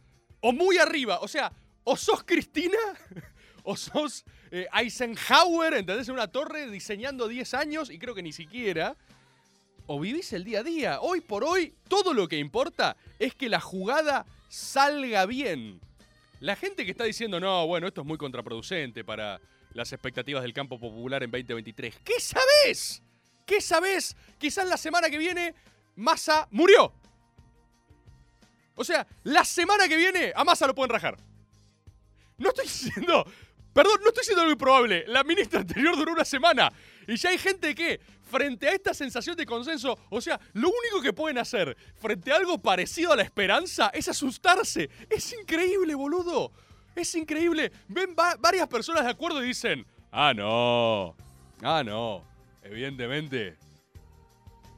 o 0.40 0.52
muy 0.52 0.78
arriba. 0.78 1.18
O 1.22 1.26
sea, 1.26 1.52
o 1.82 1.96
sos 1.96 2.22
Cristina 2.22 2.78
o 3.64 3.76
sos 3.76 4.24
eh, 4.52 4.68
Eisenhower, 4.74 5.74
¿entendés? 5.74 6.06
En 6.06 6.14
una 6.14 6.28
torre 6.28 6.70
diseñando 6.70 7.26
10 7.26 7.54
años 7.54 7.90
y 7.90 7.98
creo 7.98 8.14
que 8.14 8.22
ni 8.22 8.32
siquiera. 8.32 8.96
O 9.88 9.98
vivís 9.98 10.32
el 10.32 10.44
día 10.44 10.60
a 10.60 10.62
día. 10.62 11.00
Hoy 11.00 11.20
por 11.20 11.42
hoy, 11.42 11.74
todo 11.88 12.14
lo 12.14 12.28
que 12.28 12.38
importa 12.38 12.96
es 13.18 13.34
que 13.34 13.48
la 13.48 13.60
jugada 13.60 14.24
salga 14.48 15.26
bien. 15.26 15.80
La 16.40 16.56
gente 16.56 16.84
que 16.84 16.90
está 16.90 17.04
diciendo, 17.04 17.40
no, 17.40 17.66
bueno, 17.66 17.86
esto 17.86 18.02
es 18.02 18.06
muy 18.06 18.18
contraproducente 18.18 19.04
para 19.04 19.40
las 19.72 19.92
expectativas 19.92 20.42
del 20.42 20.52
campo 20.52 20.78
popular 20.78 21.22
en 21.22 21.30
2023. 21.30 22.00
¿Qué 22.04 22.20
sabés? 22.20 23.02
¿Qué 23.46 23.60
sabés? 23.60 24.16
Quizás 24.38 24.66
la 24.66 24.76
semana 24.76 25.08
que 25.08 25.18
viene 25.18 25.54
Massa 25.94 26.46
murió. 26.50 26.92
O 28.74 28.84
sea, 28.84 29.06
la 29.24 29.44
semana 29.44 29.88
que 29.88 29.96
viene 29.96 30.32
a 30.34 30.44
Massa 30.44 30.66
lo 30.66 30.74
pueden 30.74 30.90
rajar. 30.90 31.16
No 32.36 32.50
estoy 32.50 32.64
diciendo. 32.66 33.24
Perdón, 33.72 34.00
no 34.02 34.08
estoy 34.08 34.22
diciendo 34.22 34.42
algo 34.42 34.52
improbable. 34.52 35.04
La 35.06 35.24
ministra 35.24 35.60
anterior 35.60 35.96
duró 35.96 36.12
una 36.12 36.24
semana. 36.24 36.72
Y 37.06 37.16
ya 37.16 37.30
hay 37.30 37.38
gente 37.38 37.74
que, 37.74 38.00
frente 38.26 38.68
a 38.68 38.72
esta 38.72 38.92
sensación 38.92 39.36
de 39.36 39.46
consenso, 39.46 39.98
o 40.10 40.20
sea, 40.20 40.38
lo 40.52 40.68
único 40.68 41.00
que 41.00 41.12
pueden 41.12 41.38
hacer 41.38 41.76
frente 41.96 42.32
a 42.32 42.36
algo 42.36 42.58
parecido 42.58 43.12
a 43.12 43.16
la 43.16 43.22
esperanza 43.22 43.90
es 43.94 44.08
asustarse. 44.08 44.90
Es 45.08 45.32
increíble, 45.32 45.94
boludo. 45.94 46.52
Es 46.94 47.14
increíble. 47.14 47.70
Ven 47.88 48.14
va- 48.18 48.36
varias 48.38 48.66
personas 48.68 49.04
de 49.04 49.10
acuerdo 49.10 49.42
y 49.44 49.48
dicen, 49.48 49.86
ah, 50.10 50.32
no. 50.34 51.14
Ah, 51.62 51.82
no. 51.84 52.24
Evidentemente. 52.62 53.56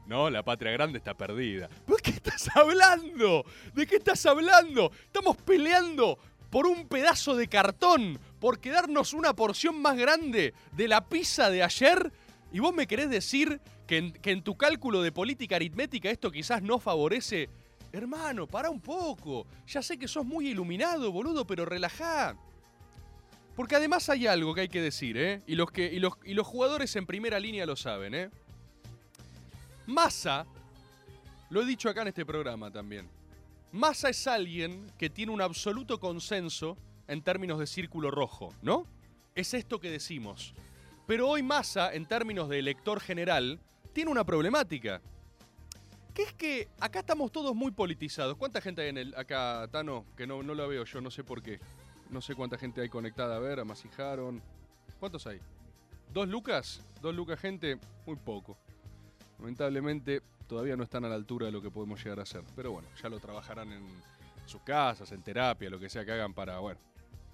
No, 0.07 0.31
la 0.31 0.43
patria 0.43 0.73
grande 0.73 0.99
está 0.99 1.15
perdida. 1.15 1.69
¿Pero 1.87 1.97
¿De 1.97 2.03
qué 2.03 2.11
estás 2.11 2.49
hablando? 2.57 3.45
¿De 3.75 3.87
qué 3.87 3.97
estás 3.97 4.25
hablando? 4.27 4.91
Estamos 5.05 5.37
peleando 5.37 6.19
por 6.51 6.67
un 6.67 6.89
pedazo 6.89 7.37
de 7.37 7.47
cartón, 7.47 8.19
por 8.41 8.59
quedarnos 8.59 9.13
una 9.13 9.35
porción 9.35 9.81
más 9.83 9.97
grande 9.99 10.55
de 10.73 10.89
la 10.89 11.07
pizza 11.07 11.51
de 11.51 11.63
ayer. 11.63 12.11
¿Y 12.53 12.61
vos 12.61 12.75
me 12.75 12.87
querés 12.87 13.11
decir 13.11 13.61
que 13.87 13.99
en, 13.99 14.13
que 14.13 14.31
en 14.31 14.43
tu 14.43 14.57
cálculo 14.57 15.03
de 15.03 15.13
política 15.13 15.57
aritmética 15.57 16.11
esto 16.11 16.31
quizás 16.31 16.63
no 16.63 16.79
favorece? 16.79 17.49
Hermano, 17.93 18.47
para 18.47 18.71
un 18.71 18.81
poco. 18.81 19.47
Ya 19.67 19.83
sé 19.83 19.99
que 19.99 20.09
sos 20.09 20.25
muy 20.25 20.49
iluminado, 20.49 21.11
boludo, 21.11 21.47
pero 21.47 21.65
relajá. 21.65 22.37
Porque 23.57 23.77
además 23.77 24.09
hay 24.09 24.27
algo 24.27 24.55
que 24.55 24.63
hay 24.63 24.69
que 24.69 24.81
decir, 24.81 25.17
¿eh? 25.17 25.43
Y 25.47 25.57
los, 25.57 25.71
que, 25.71 25.93
y 25.93 25.99
los, 25.99 26.13
y 26.25 26.35
los 26.35 26.47
jugadores 26.47 26.95
en 26.97 27.07
primera 27.07 27.41
línea 27.41 27.67
lo 27.67 27.77
saben, 27.77 28.15
¿eh? 28.15 28.31
Massa, 29.87 30.47
lo 31.51 31.63
he 31.63 31.65
dicho 31.65 31.89
acá 31.89 32.03
en 32.03 32.09
este 32.09 32.25
programa 32.25 32.71
también. 32.71 33.09
Massa 33.73 34.11
es 34.11 34.27
alguien 34.27 34.87
que 34.99 35.11
tiene 35.11 35.33
un 35.33 35.41
absoluto 35.41 35.99
consenso 35.99 36.77
en 37.07 37.23
términos 37.23 37.59
de 37.59 37.67
círculo 37.67 38.11
rojo, 38.11 38.55
¿no? 38.63 38.87
Es 39.35 39.55
esto 39.55 39.81
que 39.81 39.91
decimos. 39.91 40.55
Pero 41.09 41.27
hoy 41.27 41.43
Massa, 41.43 41.95
en 41.95 42.05
términos 42.05 42.51
de 42.51 42.59
elector 42.59 43.01
general, 43.01 43.59
tiene 43.95 44.11
una 44.11 44.25
problemática. 44.25 45.01
Que 46.13 46.25
es 46.25 46.35
que 46.35 46.69
acá 46.79 46.99
estamos 46.99 47.33
todos 47.33 47.55
muy 47.55 47.71
politizados. 47.71 48.37
¿Cuánta 48.37 48.61
gente 48.61 48.83
hay 48.83 48.91
en 48.91 48.99
el 48.99 49.15
acá, 49.15 49.67
Tano? 49.73 50.05
Que 50.19 50.27
no, 50.27 50.43
no 50.43 50.55
la 50.55 50.67
veo 50.67 50.85
yo, 50.85 51.01
no 51.01 51.11
sé 51.11 51.25
por 51.25 51.43
qué. 51.43 51.61
No 52.11 52.21
sé 52.21 52.35
cuánta 52.35 52.59
gente 52.59 52.83
hay 52.83 52.91
conectada. 52.91 53.37
A 53.37 53.39
ver, 53.39 53.59
amasijaron. 53.59 54.43
¿Cuántos 55.01 55.27
hay? 55.27 55.41
¿Dos 56.13 56.29
lucas? 56.29 56.83
¿Dos 57.01 57.15
lucas 57.15 57.41
gente? 57.41 57.79
Muy 58.05 58.17
poco. 58.17 58.59
Lamentablemente 59.39 60.21
todavía 60.47 60.77
no 60.77 60.83
están 60.83 61.07
a 61.07 61.09
la 61.09 61.15
altura 61.15 61.47
de 61.47 61.53
lo 61.53 61.63
que 61.63 61.71
podemos 61.71 62.05
llegar 62.05 62.19
a 62.19 62.25
hacer. 62.25 62.43
Pero 62.55 62.73
bueno, 62.73 62.89
ya 63.03 63.09
lo 63.09 63.19
trabajarán 63.19 63.73
en 63.73 63.83
sus 64.45 64.61
casas, 64.61 65.11
en 65.13 65.23
terapia, 65.23 65.71
lo 65.71 65.81
que 65.81 65.89
sea 65.89 66.05
que 66.05 66.13
hagan 66.13 66.35
para, 66.35 66.59
bueno, 66.59 66.81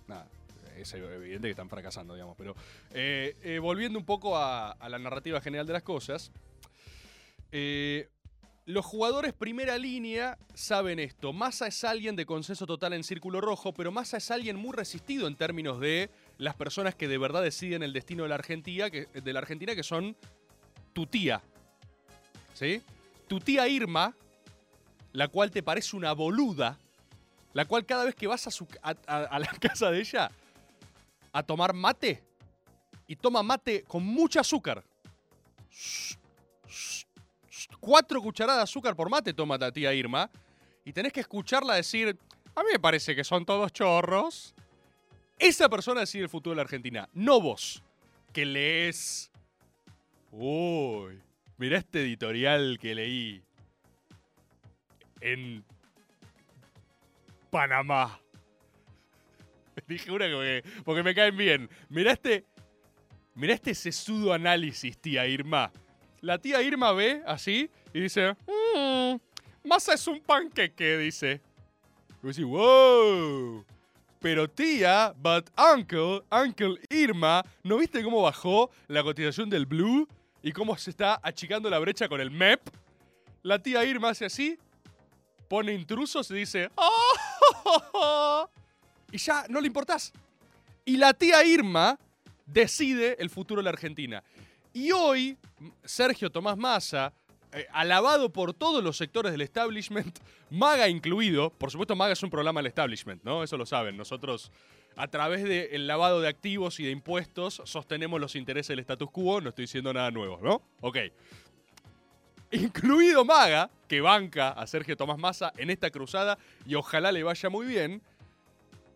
nada. 0.07 0.29
Es 0.77 0.93
evidente 0.95 1.47
que 1.47 1.53
están 1.53 1.69
fracasando, 1.69 2.15
digamos. 2.15 2.37
Pero 2.37 2.55
eh, 2.93 3.37
eh, 3.43 3.59
volviendo 3.59 3.99
un 3.99 4.05
poco 4.05 4.37
a, 4.37 4.77
la 4.89 4.99
narrativa 4.99 5.41
general 5.41 5.67
de 5.67 5.73
las 5.73 5.83
cosas. 5.83 6.33
eh, 7.53 8.09
los 8.67 8.87
jugadores 8.87 9.35
primera 9.35 9.77
línea 9.77 10.39
saben 10.55 10.99
esto. 10.99 11.35
Massa 11.35 11.67
es 11.67 11.85
alguien 11.85 12.17
de 12.17 12.25
consenso 12.25 12.67
total 12.67 12.95
en 12.95 13.05
círculo 13.05 13.43
rojo, 13.43 13.75
pero 13.75 13.93
Massa 13.93 14.17
es 14.17 14.31
alguien 14.31 14.57
muy 14.57 14.73
resistido 14.73 15.27
en 15.27 15.37
términos 15.37 15.81
de 15.81 16.09
las 16.39 16.55
personas 16.55 16.95
que 16.95 17.07
de 17.07 17.19
verdad 17.19 17.43
deciden 17.43 17.83
el 17.83 17.93
destino 17.93 18.23
de 18.23 18.31
la 18.31 18.37
Argentina, 18.37 18.89
que, 18.91 19.83
son 19.83 20.17
tu 20.95 21.07
tía. 21.07 21.43
¿Sí? 22.55 22.81
Tu 23.29 23.39
tía 23.39 23.69
Irma, 23.69 24.17
la 25.13 25.29
cual 25.29 25.51
te 25.51 25.63
parece 25.63 25.95
una 25.95 26.15
boluda, 26.15 26.79
la 27.53 27.67
cual 27.67 27.85
cada 27.85 28.05
vez 28.05 28.15
que 28.15 28.27
vas 28.27 28.49
a 28.83 29.39
la 29.39 29.47
casa 29.61 29.91
de 29.91 30.01
ella 30.01 30.31
a 31.35 31.43
tomar 31.43 31.75
mate, 31.75 32.23
y 33.09 33.17
toma 33.17 33.43
mate 33.43 33.83
con 33.83 34.05
mucho 34.05 34.41
azúcar. 34.41 34.85
Cuatro 37.81 38.23
cucharadas 38.23 38.61
de 38.61 38.63
azúcar 38.63 38.95
por 38.95 39.11
mate 39.11 39.35
toma 39.35 39.59
la 39.59 39.73
tía 39.73 39.93
Irma, 39.93 40.31
y 40.85 40.93
tenés 40.93 41.13
que 41.13 41.21
escucharla 41.21 41.75
decir, 41.75 42.17
a 42.55 42.63
mí 42.63 42.69
me 42.73 42.79
parece 42.79 43.17
que 43.17 43.25
son 43.25 43.45
todos 43.45 43.73
chorros. 43.73 44.55
Esa 45.37 45.69
persona 45.69 46.01
decide 46.01 46.23
el 46.23 46.29
futuro 46.29 46.53
de 46.53 46.57
la 46.57 46.63
Argentina, 46.63 47.09
no 47.13 47.41
vos, 47.41 47.83
que 48.33 48.47
lees... 48.47 49.33
Uy, 50.31 51.21
mirá 51.59 51.79
este 51.79 52.03
editorial 52.03 52.79
que 52.81 52.95
leí 52.95 53.43
en 55.21 55.65
Panamá. 57.51 58.21
Dije 59.89 60.11
una 60.11 60.27
que 60.27 60.35
me- 60.65 60.83
porque 60.85 61.03
me 61.03 61.15
caen 61.15 61.37
bien. 61.37 61.69
Mirá 61.89 62.13
este, 62.13 62.45
mirá 63.35 63.55
este 63.55 63.75
sesudo 63.75 64.33
análisis, 64.33 64.97
tía 64.99 65.27
Irma. 65.27 65.71
La 66.21 66.39
tía 66.39 66.63
Irma 66.63 66.93
ve 66.93 67.23
así 67.27 67.69
y 67.93 68.01
dice, 68.01 68.35
"Mm, 68.47 69.17
masa 69.69 69.95
es 69.95 70.07
un 70.07 70.21
panqueque, 70.21 70.97
dice. 70.99 71.41
Y 72.23 72.27
decís, 72.29 72.45
wow. 72.45 73.65
Pero 74.21 74.49
tía, 74.49 75.13
but 75.19 75.51
uncle, 75.77 76.23
uncle 76.31 76.79
Irma, 76.89 77.45
¿no 77.63 77.77
viste 77.77 78.03
cómo 78.03 78.23
bajó 78.23 78.71
la 78.89 79.03
cotización 79.03 79.51
del 79.51 79.67
blue? 79.67 80.09
¿Y 80.43 80.53
cómo 80.53 80.75
se 80.79 80.89
está 80.91 81.21
achicando 81.23 81.69
la 81.69 81.79
brecha 81.79 82.09
con 82.09 82.23
el 82.23 82.31
MEP? 82.31 82.61
La 83.43 83.59
tía 83.59 83.85
Irma 83.85 84.09
hace 84.11 84.25
así, 84.25 84.57
pone 85.49 85.75
intrusos 85.75 86.31
y 86.31 86.35
dice, 86.37 86.71
"Ah, 86.79 88.49
y 89.15 89.19
ya 89.19 89.47
no 89.49 89.61
le 89.61 89.69
importás. 89.69 90.13
Y 90.85 90.97
la 90.97 91.15
tía 91.15 91.45
Irma 91.45 91.97
decide 92.47 93.17
el 93.21 93.31
futuro 93.31 93.61
de 93.61 93.65
la 93.65 93.71
Argentina. 93.71 94.25
Y 94.73 94.91
hoy, 94.91 95.39
Sergio 95.85 96.31
Tomás 96.33 96.59
Massa, 96.59 97.13
eh, 97.53 97.65
alabado 97.73 98.33
por 98.33 98.55
todos 98.55 98.83
los 98.83 98.97
sectores 98.97 99.31
del 99.31 99.43
establishment, 99.43 100.19
Maga 100.51 100.89
incluido, 100.89 101.51
por 101.51 101.71
supuesto 101.71 101.95
Maga 101.95 102.13
es 102.13 102.23
un 102.25 102.31
programa 102.31 102.59
del 102.59 102.67
establishment, 102.67 103.23
¿no? 103.23 103.45
Eso 103.45 103.57
lo 103.57 103.67
saben. 103.67 103.97
Nosotros, 103.97 104.51
a 104.97 105.07
través 105.07 105.45
del 105.45 105.87
lavado 105.87 106.21
de 106.21 106.27
activos 106.27 106.81
y 106.81 106.85
de 106.85 106.91
impuestos, 106.91 107.63
sostenemos 107.65 108.21
los 108.21 108.35
intereses 108.35 108.71
del 108.71 108.81
status 108.81 109.13
quo, 109.13 109.41
no 109.41 109.51
estoy 109.51 109.63
diciendo 109.63 109.93
nada 109.93 110.11
nuevo, 110.11 110.41
¿no? 110.43 110.61
Ok. 110.81 110.99
Incluido 112.51 113.25
Maga, 113.25 113.71
que 113.87 114.01
banca 114.01 114.51
a 114.51 114.67
Sergio 114.67 114.97
Tomás 114.97 115.19
Massa 115.19 115.53
en 115.57 115.71
esta 115.71 115.91
cruzada 115.91 116.37
y 116.67 116.75
ojalá 116.75 117.13
le 117.13 117.23
vaya 117.23 117.49
muy 117.49 117.67
bien. 117.67 118.03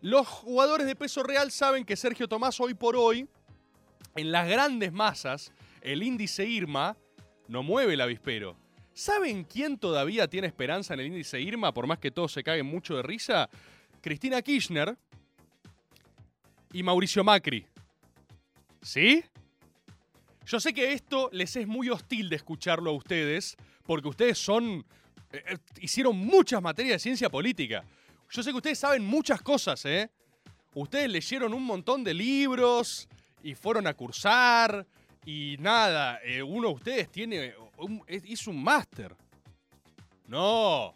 Los 0.01 0.27
jugadores 0.27 0.87
de 0.87 0.95
peso 0.95 1.23
real 1.23 1.51
saben 1.51 1.83
que 1.83 1.97
Sergio 1.97 2.27
Tomás 2.27 2.59
hoy 2.59 2.73
por 2.73 2.95
hoy, 2.95 3.27
en 4.15 4.31
las 4.31 4.47
grandes 4.47 4.93
masas, 4.93 5.51
el 5.81 6.03
índice 6.03 6.45
IRMA 6.45 6.95
no 7.47 7.63
mueve 7.63 7.95
el 7.95 8.01
avispero. 8.01 8.55
¿Saben 8.93 9.43
quién 9.43 9.77
todavía 9.77 10.27
tiene 10.27 10.47
esperanza 10.47 10.93
en 10.93 11.01
el 11.01 11.07
índice 11.07 11.39
IRMA, 11.41 11.73
por 11.73 11.85
más 11.85 11.99
que 11.99 12.11
todos 12.11 12.31
se 12.31 12.43
caguen 12.43 12.65
mucho 12.65 12.95
de 12.95 13.03
risa? 13.03 13.49
Cristina 14.01 14.41
Kirchner 14.41 14.97
y 16.71 16.81
Mauricio 16.83 17.23
Macri. 17.23 17.65
¿Sí? 18.81 19.23
Yo 20.45 20.59
sé 20.59 20.73
que 20.73 20.93
esto 20.93 21.29
les 21.33 21.55
es 21.57 21.67
muy 21.67 21.89
hostil 21.89 22.29
de 22.29 22.37
escucharlo 22.37 22.91
a 22.91 22.93
ustedes, 22.93 23.57
porque 23.85 24.07
ustedes 24.07 24.37
son... 24.37 24.85
eh, 25.31 25.43
eh, 25.45 25.57
hicieron 25.81 26.17
muchas 26.17 26.61
materias 26.61 26.95
de 26.95 26.99
ciencia 26.99 27.29
política. 27.29 27.83
Yo 28.29 28.43
sé 28.43 28.51
que 28.51 28.57
ustedes 28.57 28.79
saben 28.79 29.03
muchas 29.03 29.41
cosas, 29.41 29.83
¿eh? 29.85 30.09
Ustedes 30.75 31.09
leyeron 31.09 31.53
un 31.53 31.63
montón 31.63 32.03
de 32.03 32.13
libros 32.13 33.07
y 33.41 33.55
fueron 33.55 33.87
a 33.87 33.93
cursar 33.93 34.85
y 35.25 35.57
nada, 35.59 36.19
eh, 36.23 36.43
uno 36.43 36.69
de 36.69 36.73
ustedes 36.75 37.11
tiene, 37.11 37.55
hizo 38.25 38.51
un 38.51 38.63
máster. 38.63 39.15
No, 40.27 40.95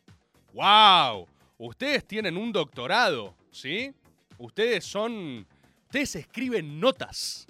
wow, 0.53 1.27
ustedes 1.57 2.05
tienen 2.05 2.37
un 2.37 2.51
doctorado, 2.51 3.35
¿sí? 3.51 3.91
Ustedes 4.37 4.85
son, 4.85 5.47
ustedes 5.85 6.15
escriben 6.17 6.79
notas. 6.79 7.47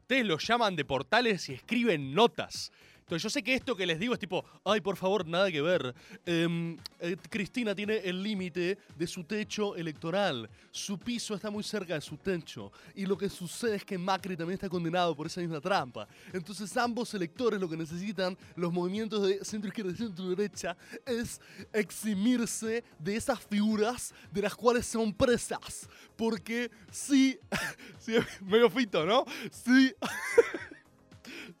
Ustedes 0.00 0.26
lo 0.26 0.36
llaman 0.38 0.74
de 0.74 0.84
portales 0.84 1.48
y 1.48 1.54
escriben 1.54 2.12
notas. 2.12 2.72
Entonces 3.12 3.24
yo 3.24 3.30
sé 3.30 3.42
que 3.42 3.54
esto 3.54 3.76
que 3.76 3.84
les 3.84 3.98
digo 3.98 4.14
es 4.14 4.20
tipo, 4.20 4.42
ay, 4.64 4.80
por 4.80 4.96
favor, 4.96 5.26
nada 5.26 5.52
que 5.52 5.60
ver. 5.60 5.94
Em, 6.24 6.78
eh, 6.98 7.14
Cristina 7.28 7.74
tiene 7.74 7.98
el 7.98 8.22
límite 8.22 8.78
de 8.96 9.06
su 9.06 9.24
techo 9.24 9.76
electoral. 9.76 10.48
Su 10.70 10.98
piso 10.98 11.34
está 11.34 11.50
muy 11.50 11.62
cerca 11.62 11.92
de 11.92 12.00
su 12.00 12.16
techo. 12.16 12.72
Y 12.94 13.04
lo 13.04 13.18
que 13.18 13.28
sucede 13.28 13.76
es 13.76 13.84
que 13.84 13.98
Macri 13.98 14.34
también 14.34 14.54
está 14.54 14.70
condenado 14.70 15.14
por 15.14 15.26
esa 15.26 15.42
misma 15.42 15.60
trampa. 15.60 16.08
Entonces 16.32 16.74
ambos 16.78 17.12
electores 17.12 17.60
lo 17.60 17.68
que 17.68 17.76
necesitan, 17.76 18.34
los 18.56 18.72
movimientos 18.72 19.26
de 19.26 19.44
centro 19.44 19.68
izquierda 19.68 19.92
y 19.92 19.96
centro 19.96 20.30
derecha, 20.30 20.74
es 21.04 21.38
eximirse 21.70 22.82
de 22.98 23.14
esas 23.14 23.40
figuras 23.40 24.14
de 24.30 24.40
las 24.40 24.54
cuales 24.54 24.86
son 24.86 25.12
presas. 25.12 25.86
Porque 26.16 26.70
sí, 26.90 27.38
sí 27.98 28.14
medio 28.40 28.70
fito, 28.70 29.04
¿no? 29.04 29.26
Sí, 29.50 29.94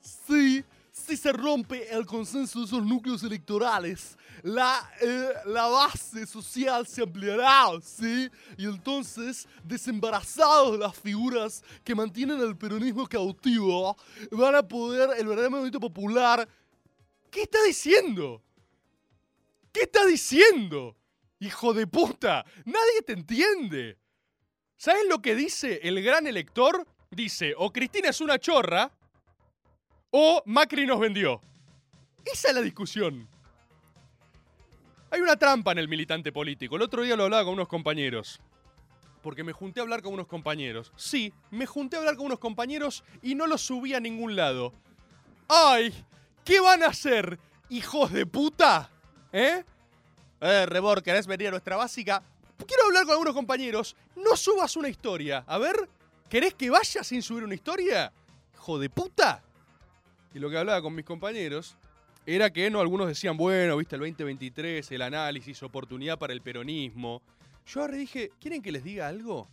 sí, 0.26 0.64
si 1.02 1.16
se 1.16 1.32
rompe 1.32 1.92
el 1.92 2.06
consenso 2.06 2.60
de 2.60 2.66
esos 2.66 2.84
núcleos 2.84 3.22
electorales, 3.22 4.16
la, 4.42 4.90
eh, 5.00 5.28
la 5.46 5.66
base 5.66 6.26
social 6.26 6.86
se 6.86 7.02
ampliará, 7.02 7.66
¿sí? 7.82 8.28
Y 8.56 8.64
entonces, 8.64 9.48
desembarazados 9.64 10.72
de 10.72 10.78
las 10.78 10.98
figuras 10.98 11.62
que 11.84 11.94
mantienen 11.94 12.40
el 12.40 12.56
peronismo 12.56 13.06
cautivo, 13.06 13.96
van 14.30 14.54
a 14.54 14.62
poder, 14.62 15.10
el 15.18 15.26
verdadero 15.26 15.50
movimiento 15.50 15.80
popular... 15.80 16.48
¿Qué 17.32 17.44
está 17.44 17.62
diciendo? 17.64 18.42
¿Qué 19.72 19.84
está 19.84 20.04
diciendo? 20.04 20.98
Hijo 21.40 21.72
de 21.72 21.86
puta, 21.86 22.44
nadie 22.66 23.00
te 23.06 23.14
entiende. 23.14 23.96
¿Sabes 24.76 25.04
lo 25.08 25.22
que 25.22 25.34
dice 25.34 25.80
el 25.82 26.02
gran 26.02 26.26
elector? 26.26 26.86
Dice, 27.10 27.54
o 27.56 27.72
Cristina 27.72 28.10
es 28.10 28.20
una 28.20 28.38
chorra, 28.38 28.92
o 30.12 30.42
Macri 30.46 30.86
nos 30.86 31.00
vendió. 31.00 31.40
Esa 32.24 32.48
es 32.48 32.54
la 32.54 32.60
discusión. 32.60 33.28
Hay 35.10 35.20
una 35.20 35.36
trampa 35.36 35.72
en 35.72 35.78
el 35.78 35.88
militante 35.88 36.32
político. 36.32 36.76
El 36.76 36.82
otro 36.82 37.02
día 37.02 37.16
lo 37.16 37.24
hablaba 37.24 37.44
con 37.44 37.54
unos 37.54 37.68
compañeros. 37.68 38.40
Porque 39.22 39.42
me 39.42 39.52
junté 39.52 39.80
a 39.80 39.82
hablar 39.82 40.02
con 40.02 40.14
unos 40.14 40.26
compañeros. 40.26 40.92
Sí, 40.96 41.32
me 41.50 41.66
junté 41.66 41.96
a 41.96 42.00
hablar 42.00 42.16
con 42.16 42.26
unos 42.26 42.38
compañeros 42.38 43.04
y 43.22 43.34
no 43.34 43.46
los 43.46 43.62
subí 43.62 43.94
a 43.94 44.00
ningún 44.00 44.36
lado. 44.36 44.72
¡Ay! 45.48 45.92
¿Qué 46.44 46.60
van 46.60 46.82
a 46.82 46.88
hacer, 46.88 47.38
hijos 47.68 48.12
de 48.12 48.26
puta? 48.26 48.90
¿Eh? 49.32 49.64
Eh, 50.40 50.66
Rebor, 50.66 51.02
¿querés 51.02 51.26
venir 51.26 51.48
a 51.48 51.52
nuestra 51.52 51.76
básica? 51.76 52.22
Quiero 52.66 52.84
hablar 52.84 53.04
con 53.04 53.12
algunos 53.12 53.34
compañeros. 53.34 53.96
No 54.16 54.36
subas 54.36 54.76
una 54.76 54.88
historia. 54.88 55.44
A 55.46 55.58
ver, 55.58 55.88
¿querés 56.28 56.54
que 56.54 56.68
vaya 56.68 57.02
sin 57.02 57.22
subir 57.22 57.44
una 57.44 57.54
historia? 57.54 58.12
Hijo 58.54 58.78
de 58.78 58.90
puta. 58.90 59.42
Y 60.34 60.38
lo 60.38 60.50
que 60.50 60.58
hablaba 60.58 60.80
con 60.82 60.94
mis 60.94 61.04
compañeros 61.04 61.76
era 62.24 62.52
que 62.52 62.70
no, 62.70 62.80
algunos 62.80 63.08
decían, 63.08 63.36
bueno, 63.36 63.76
viste 63.76 63.96
el 63.96 64.00
2023, 64.00 64.90
el 64.92 65.02
análisis, 65.02 65.62
oportunidad 65.62 66.18
para 66.18 66.32
el 66.32 66.40
peronismo. 66.40 67.20
Yo 67.66 67.80
ahora 67.80 67.96
dije, 67.96 68.30
¿quieren 68.40 68.62
que 68.62 68.72
les 68.72 68.84
diga 68.84 69.08
algo? 69.08 69.48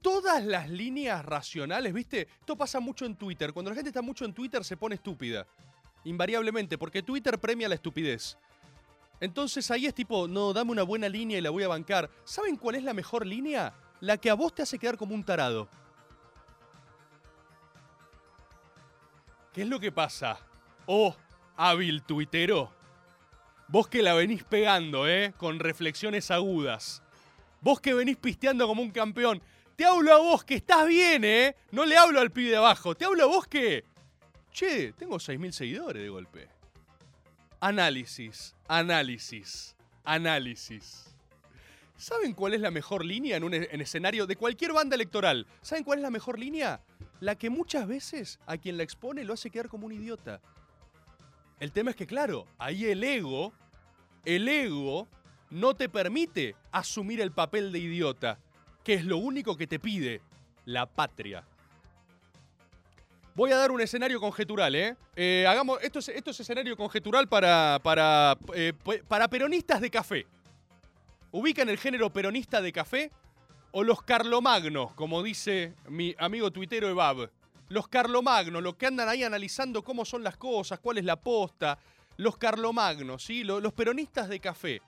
Todas 0.00 0.44
las 0.44 0.70
líneas 0.70 1.24
racionales, 1.24 1.92
viste, 1.92 2.28
esto 2.40 2.56
pasa 2.56 2.80
mucho 2.80 3.04
en 3.04 3.16
Twitter. 3.16 3.52
Cuando 3.52 3.70
la 3.70 3.74
gente 3.74 3.90
está 3.90 4.02
mucho 4.02 4.24
en 4.24 4.32
Twitter 4.32 4.64
se 4.64 4.76
pone 4.76 4.94
estúpida. 4.94 5.46
Invariablemente, 6.04 6.78
porque 6.78 7.02
Twitter 7.02 7.38
premia 7.38 7.68
la 7.68 7.74
estupidez. 7.74 8.38
Entonces 9.20 9.70
ahí 9.70 9.86
es 9.86 9.94
tipo, 9.94 10.28
no, 10.28 10.52
dame 10.52 10.70
una 10.70 10.84
buena 10.84 11.08
línea 11.08 11.38
y 11.38 11.40
la 11.40 11.50
voy 11.50 11.64
a 11.64 11.68
bancar. 11.68 12.08
¿Saben 12.24 12.56
cuál 12.56 12.76
es 12.76 12.84
la 12.84 12.94
mejor 12.94 13.26
línea? 13.26 13.74
La 14.00 14.16
que 14.16 14.30
a 14.30 14.34
vos 14.34 14.54
te 14.54 14.62
hace 14.62 14.78
quedar 14.78 14.96
como 14.96 15.14
un 15.14 15.24
tarado. 15.24 15.68
¿Qué 19.52 19.62
es 19.62 19.68
lo 19.68 19.80
que 19.80 19.92
pasa? 19.92 20.38
Oh, 20.86 21.14
hábil 21.56 22.02
tuitero. 22.02 22.72
Vos 23.68 23.88
que 23.88 24.02
la 24.02 24.14
venís 24.14 24.44
pegando, 24.44 25.06
¿eh? 25.08 25.34
Con 25.36 25.58
reflexiones 25.58 26.30
agudas. 26.30 27.02
Vos 27.60 27.80
que 27.80 27.94
venís 27.94 28.16
pisteando 28.16 28.66
como 28.66 28.82
un 28.82 28.90
campeón. 28.90 29.42
Te 29.76 29.84
hablo 29.84 30.12
a 30.12 30.18
vos 30.18 30.44
que 30.44 30.54
estás 30.54 30.86
bien, 30.86 31.24
¿eh? 31.24 31.56
No 31.70 31.84
le 31.84 31.96
hablo 31.96 32.20
al 32.20 32.30
pibe 32.30 32.50
de 32.50 32.56
abajo. 32.56 32.94
Te 32.94 33.04
hablo 33.04 33.24
a 33.24 33.26
vos 33.26 33.46
que... 33.46 33.84
Che, 34.52 34.92
tengo 34.94 35.16
6.000 35.16 35.52
seguidores 35.52 36.02
de 36.02 36.08
golpe. 36.08 36.48
Análisis, 37.60 38.54
análisis, 38.66 39.76
análisis. 40.04 41.14
¿Saben 41.98 42.32
cuál 42.32 42.54
es 42.54 42.60
la 42.60 42.70
mejor 42.70 43.04
línea 43.04 43.36
en 43.36 43.42
un 43.42 43.54
e- 43.54 43.68
en 43.72 43.80
escenario 43.80 44.26
de 44.28 44.36
cualquier 44.36 44.72
banda 44.72 44.94
electoral? 44.94 45.48
¿Saben 45.62 45.82
cuál 45.82 45.98
es 45.98 46.04
la 46.04 46.10
mejor 46.10 46.38
línea? 46.38 46.80
La 47.18 47.34
que 47.34 47.50
muchas 47.50 47.88
veces 47.88 48.38
a 48.46 48.56
quien 48.56 48.76
la 48.76 48.84
expone 48.84 49.24
lo 49.24 49.34
hace 49.34 49.50
quedar 49.50 49.68
como 49.68 49.86
un 49.86 49.92
idiota. 49.92 50.40
El 51.58 51.72
tema 51.72 51.90
es 51.90 51.96
que, 51.96 52.06
claro, 52.06 52.46
ahí 52.56 52.84
el 52.84 53.02
ego, 53.02 53.52
el 54.24 54.48
ego 54.48 55.08
no 55.50 55.74
te 55.74 55.88
permite 55.88 56.54
asumir 56.70 57.20
el 57.20 57.32
papel 57.32 57.72
de 57.72 57.80
idiota, 57.80 58.38
que 58.84 58.94
es 58.94 59.04
lo 59.04 59.16
único 59.16 59.56
que 59.56 59.66
te 59.66 59.80
pide 59.80 60.20
la 60.66 60.86
patria. 60.86 61.44
Voy 63.34 63.50
a 63.50 63.56
dar 63.56 63.72
un 63.72 63.80
escenario 63.80 64.20
conjetural, 64.20 64.74
¿eh? 64.76 64.96
Eh, 65.16 65.46
hagamos, 65.48 65.80
esto, 65.82 65.98
es, 65.98 66.08
esto 66.10 66.30
es 66.30 66.38
escenario 66.38 66.76
conjetural 66.76 67.28
para, 67.28 67.80
para, 67.82 68.38
eh, 68.54 68.72
para 69.08 69.26
peronistas 69.28 69.80
de 69.80 69.90
café. 69.90 70.26
¿Ubican 71.30 71.68
el 71.68 71.78
género 71.78 72.10
peronista 72.12 72.60
de 72.62 72.72
café? 72.72 73.10
O 73.72 73.84
los 73.84 74.02
carlomagnos, 74.02 74.94
como 74.94 75.22
dice 75.22 75.74
mi 75.88 76.14
amigo 76.18 76.50
tuitero 76.50 76.88
Ebab. 76.88 77.30
Los 77.68 77.86
carlomagnos, 77.88 78.62
los 78.62 78.76
que 78.76 78.86
andan 78.86 79.08
ahí 79.10 79.22
analizando 79.24 79.84
cómo 79.84 80.06
son 80.06 80.24
las 80.24 80.38
cosas, 80.38 80.78
cuál 80.78 80.98
es 80.98 81.04
la 81.04 81.16
posta. 81.16 81.78
Los 82.16 82.38
carlomagnos, 82.38 83.22
¿sí? 83.24 83.44
Lo- 83.44 83.60
Los 83.60 83.74
peronistas 83.74 84.28
de 84.28 84.40
café. 84.40 84.80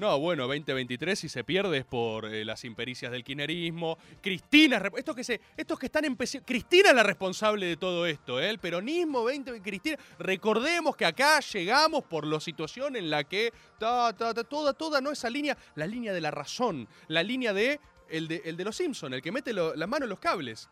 No, 0.00 0.18
bueno, 0.18 0.44
2023 0.46 1.18
si 1.18 1.28
se 1.28 1.44
pierde 1.44 1.76
es 1.76 1.84
por 1.84 2.24
eh, 2.24 2.42
las 2.42 2.64
impericias 2.64 3.12
del 3.12 3.22
kinerismo. 3.22 3.98
Cristina, 4.22 4.80
estos 4.96 5.14
que, 5.14 5.22
se, 5.22 5.42
estos 5.54 5.78
que 5.78 5.84
están 5.86 6.06
empezando... 6.06 6.46
Cristina 6.46 6.88
es 6.88 6.94
la 6.94 7.02
responsable 7.02 7.66
de 7.66 7.76
todo 7.76 8.06
esto, 8.06 8.40
¿eh? 8.40 8.48
El 8.48 8.58
peronismo 8.58 9.24
20... 9.24 9.60
Cristina, 9.60 9.98
recordemos 10.18 10.96
que 10.96 11.04
acá 11.04 11.40
llegamos 11.40 12.02
por 12.04 12.26
la 12.26 12.40
situación 12.40 12.96
en 12.96 13.10
la 13.10 13.24
que... 13.24 13.52
Ta, 13.78 14.14
ta, 14.16 14.32
ta, 14.32 14.42
toda, 14.42 14.72
toda, 14.72 15.02
¿no? 15.02 15.10
Esa 15.10 15.28
línea, 15.28 15.54
la 15.74 15.86
línea 15.86 16.14
de 16.14 16.22
la 16.22 16.30
razón, 16.30 16.88
la 17.08 17.22
línea 17.22 17.52
de 17.52 17.78
el 18.08 18.26
de, 18.26 18.40
el 18.46 18.56
de 18.56 18.64
los 18.64 18.76
Simpson, 18.76 19.12
el 19.12 19.20
que 19.20 19.30
mete 19.32 19.52
lo- 19.52 19.76
la 19.76 19.86
mano 19.86 20.06
en 20.06 20.10
los 20.10 20.18
cables. 20.18 20.70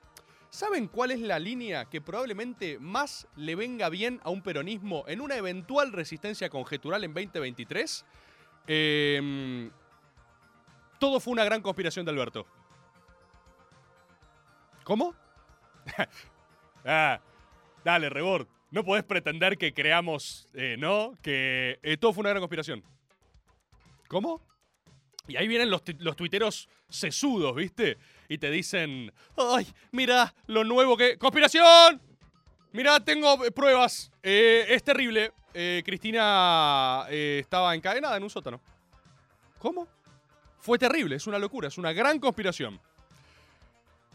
¿Saben 0.48 0.88
cuál 0.88 1.10
es 1.10 1.20
la 1.20 1.38
línea 1.38 1.84
que 1.84 2.00
probablemente 2.00 2.78
más 2.78 3.28
le 3.36 3.54
venga 3.56 3.90
bien 3.90 4.20
a 4.24 4.30
un 4.30 4.40
peronismo 4.40 5.04
en 5.06 5.20
una 5.20 5.36
eventual 5.36 5.92
resistencia 5.92 6.48
conjetural 6.48 7.04
en 7.04 7.12
2023? 7.12 8.06
Eh, 8.68 9.70
todo 10.98 11.20
fue 11.20 11.32
una 11.32 11.44
gran 11.44 11.62
conspiración 11.62 12.04
de 12.04 12.12
Alberto. 12.12 12.46
¿Cómo? 14.84 15.14
ah, 16.84 17.20
dale, 17.84 18.08
Rebord. 18.08 18.46
No 18.70 18.84
podés 18.84 19.04
pretender 19.04 19.56
que 19.56 19.72
creamos, 19.72 20.48
eh, 20.54 20.76
¿no? 20.78 21.14
Que 21.22 21.78
eh, 21.82 21.96
todo 21.96 22.12
fue 22.12 22.20
una 22.22 22.30
gran 22.30 22.40
conspiración. 22.40 22.82
¿Cómo? 24.08 24.42
Y 25.26 25.36
ahí 25.36 25.48
vienen 25.48 25.70
los, 25.70 25.82
los 25.98 26.16
tuiteros 26.16 26.68
sesudos, 26.88 27.54
¿viste? 27.54 27.96
Y 28.28 28.38
te 28.38 28.50
dicen, 28.50 29.12
ay, 29.36 29.66
mira 29.92 30.34
lo 30.46 30.64
nuevo 30.64 30.96
que... 30.96 31.16
¡Conspiración! 31.16 32.00
Mira, 32.72 33.00
tengo 33.00 33.44
eh, 33.44 33.50
pruebas. 33.50 34.10
Es 34.22 34.82
terrible. 34.82 35.32
Eh, 35.54 35.82
Cristina 35.84 37.06
eh, 37.08 37.38
estaba 37.40 37.74
encadenada 37.74 38.16
en 38.16 38.22
un 38.22 38.30
sótano. 38.30 38.60
¿Cómo? 39.58 39.88
Fue 40.60 40.78
terrible, 40.78 41.16
es 41.16 41.26
una 41.26 41.38
locura, 41.38 41.68
es 41.68 41.78
una 41.78 41.92
gran 41.92 42.18
conspiración. 42.18 42.80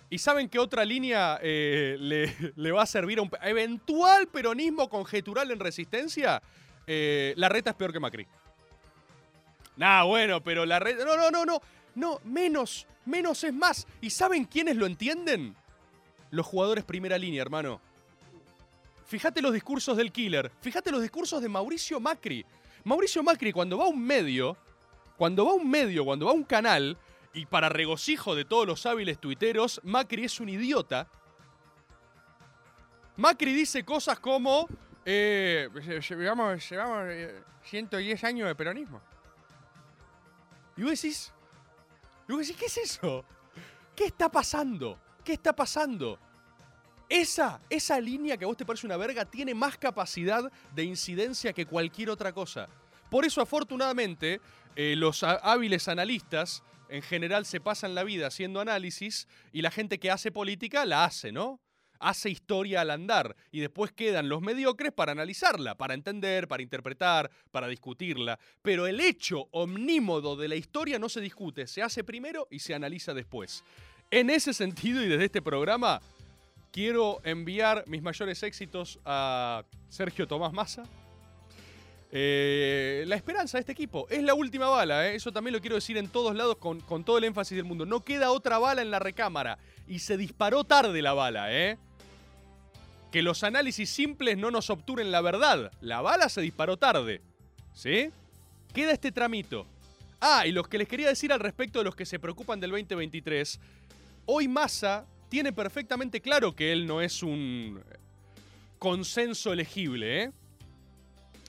¿Y 0.10 0.20
saben 0.20 0.48
qué 0.48 0.60
otra 0.60 0.86
línea 0.86 1.40
eh, 1.42 1.98
le, 2.00 2.54
le 2.56 2.72
va 2.72 2.84
a 2.84 2.86
servir 2.86 3.20
a 3.20 3.24
un 3.24 3.32
eventual 3.42 4.28
peronismo 4.28 4.90
conjetural 4.90 5.52
en 5.52 5.60
resistencia? 5.60 6.42
La 6.86 7.50
reta 7.50 7.70
es 7.72 7.76
peor 7.78 7.94
que 7.94 8.00
Macri. 8.00 8.28
Nah, 9.78 10.04
bueno, 10.04 10.44
pero 10.44 10.66
la 10.66 10.80
reta... 10.80 11.06
No, 11.06 11.16
no, 11.16 11.32
no, 11.32 11.46
no. 11.46 11.62
No, 11.96 12.20
menos, 12.24 12.88
menos 13.06 13.44
es 13.44 13.54
más. 13.54 13.88
¿Y 14.02 14.10
saben 14.10 14.46
quiénes 14.46 14.76
lo 14.76 14.86
entienden? 14.86 15.56
Los 16.32 16.46
jugadores 16.46 16.84
primera 16.84 17.18
línea, 17.18 17.42
hermano. 17.42 17.80
Fíjate 19.14 19.44
los 19.44 19.54
discursos 19.54 19.96
del 19.96 20.12
killer. 20.12 20.52
Fíjate 20.60 20.92
los 20.92 21.00
discursos 21.00 21.40
de 21.40 21.48
Mauricio 21.48 22.00
Macri. 22.00 22.44
Mauricio 22.84 23.22
Macri, 23.22 23.52
cuando 23.52 23.78
va 23.78 23.86
a 23.86 23.88
un 23.88 24.04
medio, 24.04 24.58
cuando 25.18 25.46
va 25.46 25.52
a 25.52 25.54
un 25.54 25.70
medio, 25.70 26.04
cuando 26.04 26.26
va 26.26 26.32
a 26.32 26.34
un 26.34 26.44
canal, 26.44 26.98
y 27.32 27.46
para 27.46 27.70
regocijo 27.70 28.34
de 28.34 28.44
todos 28.44 28.66
los 28.66 28.88
hábiles 28.88 29.20
tuiteros, 29.20 29.80
Macri 29.84 30.24
es 30.24 30.40
un 30.40 30.50
idiota. 30.50 31.08
Macri 33.16 33.54
dice 33.54 33.86
cosas 33.86 34.20
como. 34.20 34.68
Eh, 35.06 35.70
llevamos, 36.10 36.68
llevamos 36.68 37.06
eh, 37.12 37.40
110 37.66 38.24
años 38.24 38.48
de 38.48 38.56
peronismo. 38.56 39.00
Y 40.76 40.82
vos 40.82 41.00
decís. 41.00 41.32
Y 42.28 42.32
vos 42.32 42.42
decís, 42.42 42.58
¿qué 42.58 42.66
es 42.66 42.78
eso? 42.80 43.24
¿Qué 43.96 44.06
está 44.06 44.28
pasando? 44.28 44.98
¿Qué 45.24 45.34
está 45.34 45.54
pasando? 45.54 46.18
Esa, 47.16 47.62
esa 47.70 48.00
línea 48.02 48.38
que 48.38 48.44
a 48.46 48.48
vos 48.48 48.58
te 48.58 48.66
parece 48.66 48.88
una 48.88 48.98
verga 48.98 49.24
tiene 49.24 49.54
más 49.54 49.78
capacidad 49.78 50.52
de 50.74 50.84
incidencia 50.84 51.54
que 51.54 51.68
cualquier 51.68 52.10
otra 52.10 52.34
cosa. 52.34 52.68
Por 53.12 53.24
eso, 53.24 53.40
afortunadamente, 53.40 54.42
eh, 54.76 54.96
los 54.98 55.22
há- 55.22 55.34
hábiles 55.36 55.88
analistas 55.88 56.64
en 56.90 57.04
general 57.04 57.46
se 57.46 57.62
pasan 57.62 57.94
la 57.94 58.04
vida 58.04 58.26
haciendo 58.26 58.60
análisis 58.62 59.28
y 59.52 59.62
la 59.62 59.70
gente 59.70 60.00
que 60.00 60.10
hace 60.10 60.32
política 60.32 60.88
la 60.88 61.06
hace, 61.06 61.32
¿no? 61.32 61.62
Hace 62.00 62.32
historia 62.32 62.82
al 62.82 62.90
andar 62.90 63.36
y 63.52 63.60
después 63.60 63.92
quedan 63.92 64.28
los 64.28 64.42
mediocres 64.42 64.92
para 64.92 65.12
analizarla, 65.12 65.76
para 65.76 65.94
entender, 65.94 66.48
para 66.48 66.64
interpretar, 66.64 67.30
para 67.52 67.68
discutirla. 67.68 68.40
Pero 68.64 68.88
el 68.88 69.00
hecho 69.00 69.50
omnímodo 69.52 70.36
de 70.36 70.48
la 70.48 70.56
historia 70.56 70.98
no 70.98 71.10
se 71.10 71.22
discute, 71.22 71.68
se 71.68 71.84
hace 71.84 72.04
primero 72.04 72.48
y 72.50 72.58
se 72.58 72.74
analiza 72.74 73.14
después. 73.14 73.64
En 74.10 74.30
ese 74.30 74.54
sentido 74.54 75.02
y 75.02 75.08
desde 75.08 75.26
este 75.26 75.42
programa, 75.42 76.00
quiero 76.74 77.22
enviar 77.24 77.84
mis 77.88 78.02
mayores 78.02 78.42
éxitos 78.42 79.00
a 79.06 79.64
Sergio 79.90 80.28
Tomás 80.28 80.52
Massa. 80.52 80.84
Eh, 82.12 83.06
la 83.08 83.16
esperanza 83.16 83.58
de 83.58 83.62
este 83.62 83.72
equipo 83.72 84.08
es 84.10 84.22
la 84.24 84.34
última 84.34 84.68
bala, 84.68 85.08
¿eh? 85.08 85.16
eso 85.16 85.32
también 85.32 85.54
lo 85.54 85.62
quiero 85.62 85.76
decir 85.76 85.98
en 85.98 86.08
todos 86.08 86.36
lados 86.36 86.58
con, 86.58 86.80
con 86.82 87.04
todo 87.04 87.20
el 87.20 87.24
énfasis 87.26 87.56
del 87.56 87.66
mundo. 87.66 87.86
No 87.86 88.04
queda 88.04 88.32
otra 88.32 88.58
bala 88.58 88.82
en 88.82 88.92
la 88.92 89.00
recámara 89.00 89.60
y 89.88 90.00
se 90.00 90.18
disparó 90.18 90.64
tarde 90.64 91.02
la 91.02 91.14
bala, 91.14 91.54
¿eh? 91.54 91.78
Que 93.12 93.22
los 93.22 93.44
análisis 93.44 93.90
simples 93.92 94.38
no 94.38 94.50
nos 94.50 94.72
obturen 94.72 95.12
la 95.12 95.22
verdad. 95.22 95.72
La 95.80 96.02
bala 96.02 96.28
se 96.28 96.42
disparó 96.42 96.78
tarde, 96.78 97.22
¿sí? 97.74 98.10
Queda 98.74 98.92
este 98.92 99.12
tramito. 99.12 99.68
Ah, 100.20 100.48
y 100.48 100.52
los 100.52 100.68
que 100.68 100.80
les 100.80 100.88
quería 100.88 101.10
decir 101.10 101.32
al 101.32 101.40
respecto 101.40 101.80
de 101.80 101.86
los 101.86 101.96
que 101.96 102.08
se 102.08 102.18
preocupan 102.18 102.60
del 102.60 102.72
2023, 102.72 103.60
hoy 104.26 104.48
Massa 104.48 105.06
tiene 105.34 105.52
perfectamente 105.52 106.22
claro 106.22 106.56
que 106.56 106.72
él 106.72 106.86
no 106.86 107.02
es 107.02 107.24
un 107.24 107.82
consenso 108.78 109.52
elegible, 109.52 110.26
¿eh? 110.26 110.32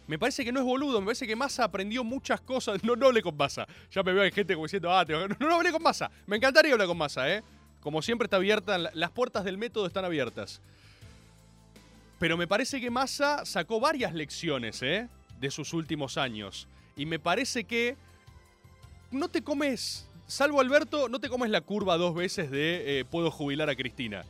Me 0.06 0.18
parece 0.18 0.42
que 0.42 0.50
no 0.52 0.60
es 0.60 0.64
boludo, 0.64 1.00
me 1.02 1.08
parece 1.08 1.26
que 1.26 1.36
Massa 1.36 1.64
aprendió 1.64 2.02
muchas 2.02 2.40
cosas. 2.40 2.82
No, 2.82 2.96
no 2.96 3.08
hablé 3.08 3.20
con 3.20 3.36
Massa. 3.36 3.66
Ya 3.92 4.02
me 4.02 4.14
veo 4.14 4.22
hay 4.22 4.32
gente 4.32 4.54
como 4.54 4.64
diciendo, 4.64 4.90
ah, 4.90 5.04
te- 5.04 5.12
no, 5.12 5.28
no 5.38 5.54
hablé 5.56 5.70
con 5.70 5.82
Massa. 5.82 6.10
Me 6.26 6.36
encantaría 6.38 6.72
hablar 6.72 6.88
con 6.88 6.96
Massa, 6.96 7.30
¿eh? 7.30 7.42
Como 7.82 8.00
siempre 8.00 8.24
está 8.24 8.36
abierta, 8.36 8.78
las 8.78 9.10
puertas 9.10 9.44
del 9.44 9.58
método 9.58 9.86
están 9.86 10.06
abiertas. 10.06 10.62
Pero 12.18 12.38
me 12.38 12.46
parece 12.46 12.80
que 12.80 12.90
Massa 12.90 13.44
sacó 13.44 13.80
varias 13.80 14.14
lecciones, 14.14 14.82
¿eh? 14.82 15.10
De 15.40 15.50
sus 15.50 15.74
últimos 15.74 16.16
años. 16.16 16.68
Y 16.96 17.04
me 17.04 17.18
parece 17.18 17.64
que 17.64 17.98
no 19.10 19.28
te 19.28 19.42
comes, 19.42 20.08
salvo 20.26 20.60
Alberto, 20.60 21.08
no 21.08 21.20
te 21.20 21.28
comes 21.28 21.50
la 21.50 21.60
curva 21.60 21.96
dos 21.96 22.14
veces 22.14 22.50
de 22.50 23.00
eh, 23.00 23.04
puedo 23.04 23.30
jubilar 23.30 23.68
a 23.70 23.76
Cristina. 23.76 24.24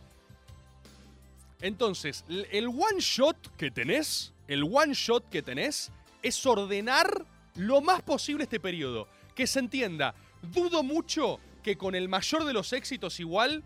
Entonces, 1.61 2.25
el 2.29 2.67
one 2.67 3.01
shot 3.01 3.57
que 3.57 3.71
tenés, 3.71 4.33
el 4.49 4.65
one 4.65 4.93
shot 4.93 5.29
que 5.31 5.43
tenés, 5.43 5.91
es 6.23 6.45
ordenar 6.45 7.25
lo 7.57 7.81
más 7.81 8.03
posible 8.03 8.45
este 8.45 8.61
periodo. 8.61 9.09
Que 9.35 9.47
se 9.47 9.61
entienda, 9.61 10.15
dudo 10.43 10.83
mucho 10.83 11.41
que 11.63 11.77
con 11.77 11.95
el 11.95 12.09
mayor 12.09 12.45
de 12.45 12.53
los 12.53 12.73
éxitos 12.73 13.19
igual, 13.21 13.63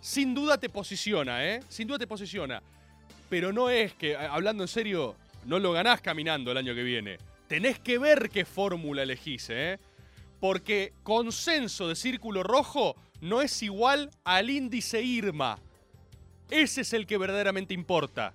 sin 0.00 0.34
duda 0.34 0.58
te 0.58 0.68
posiciona, 0.68 1.46
¿eh? 1.46 1.60
Sin 1.68 1.86
duda 1.86 1.98
te 1.98 2.06
posiciona. 2.06 2.62
Pero 3.28 3.52
no 3.52 3.70
es 3.70 3.94
que, 3.94 4.16
hablando 4.16 4.64
en 4.64 4.68
serio, 4.68 5.14
no 5.44 5.58
lo 5.58 5.72
ganás 5.72 6.00
caminando 6.00 6.50
el 6.50 6.56
año 6.56 6.74
que 6.74 6.82
viene. 6.82 7.18
Tenés 7.48 7.78
que 7.78 7.98
ver 7.98 8.30
qué 8.30 8.44
fórmula 8.44 9.02
elegís, 9.02 9.48
¿eh? 9.50 9.78
Porque 10.42 10.92
consenso 11.04 11.86
de 11.86 11.94
círculo 11.94 12.42
rojo 12.42 12.96
no 13.20 13.42
es 13.42 13.62
igual 13.62 14.10
al 14.24 14.50
índice 14.50 15.00
IRMA. 15.00 15.60
Ese 16.50 16.80
es 16.80 16.92
el 16.94 17.06
que 17.06 17.16
verdaderamente 17.16 17.74
importa. 17.74 18.34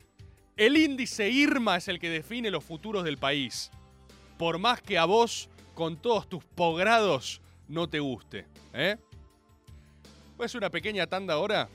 El 0.56 0.78
índice 0.78 1.30
IRMA 1.30 1.76
es 1.76 1.90
el 1.90 2.00
que 2.00 2.10
define 2.10 2.50
los 2.50 2.64
futuros 2.64 3.04
del 3.04 3.18
país. 3.18 3.72
Por 4.38 4.58
más 4.58 4.82
que 4.82 4.98
a 4.98 5.04
vos, 5.04 5.50
con 5.76 5.98
todos 5.98 6.30
tus 6.30 6.46
posgrados, 6.46 7.42
no 7.68 7.90
te 7.90 8.00
guste. 8.00 8.46
¿eh? 8.74 8.96
Voy 10.38 10.46
a 10.46 10.46
hacer 10.46 10.60
una 10.60 10.70
pequeña 10.70 11.08
tanda 11.08 11.34
ahora. 11.34 11.68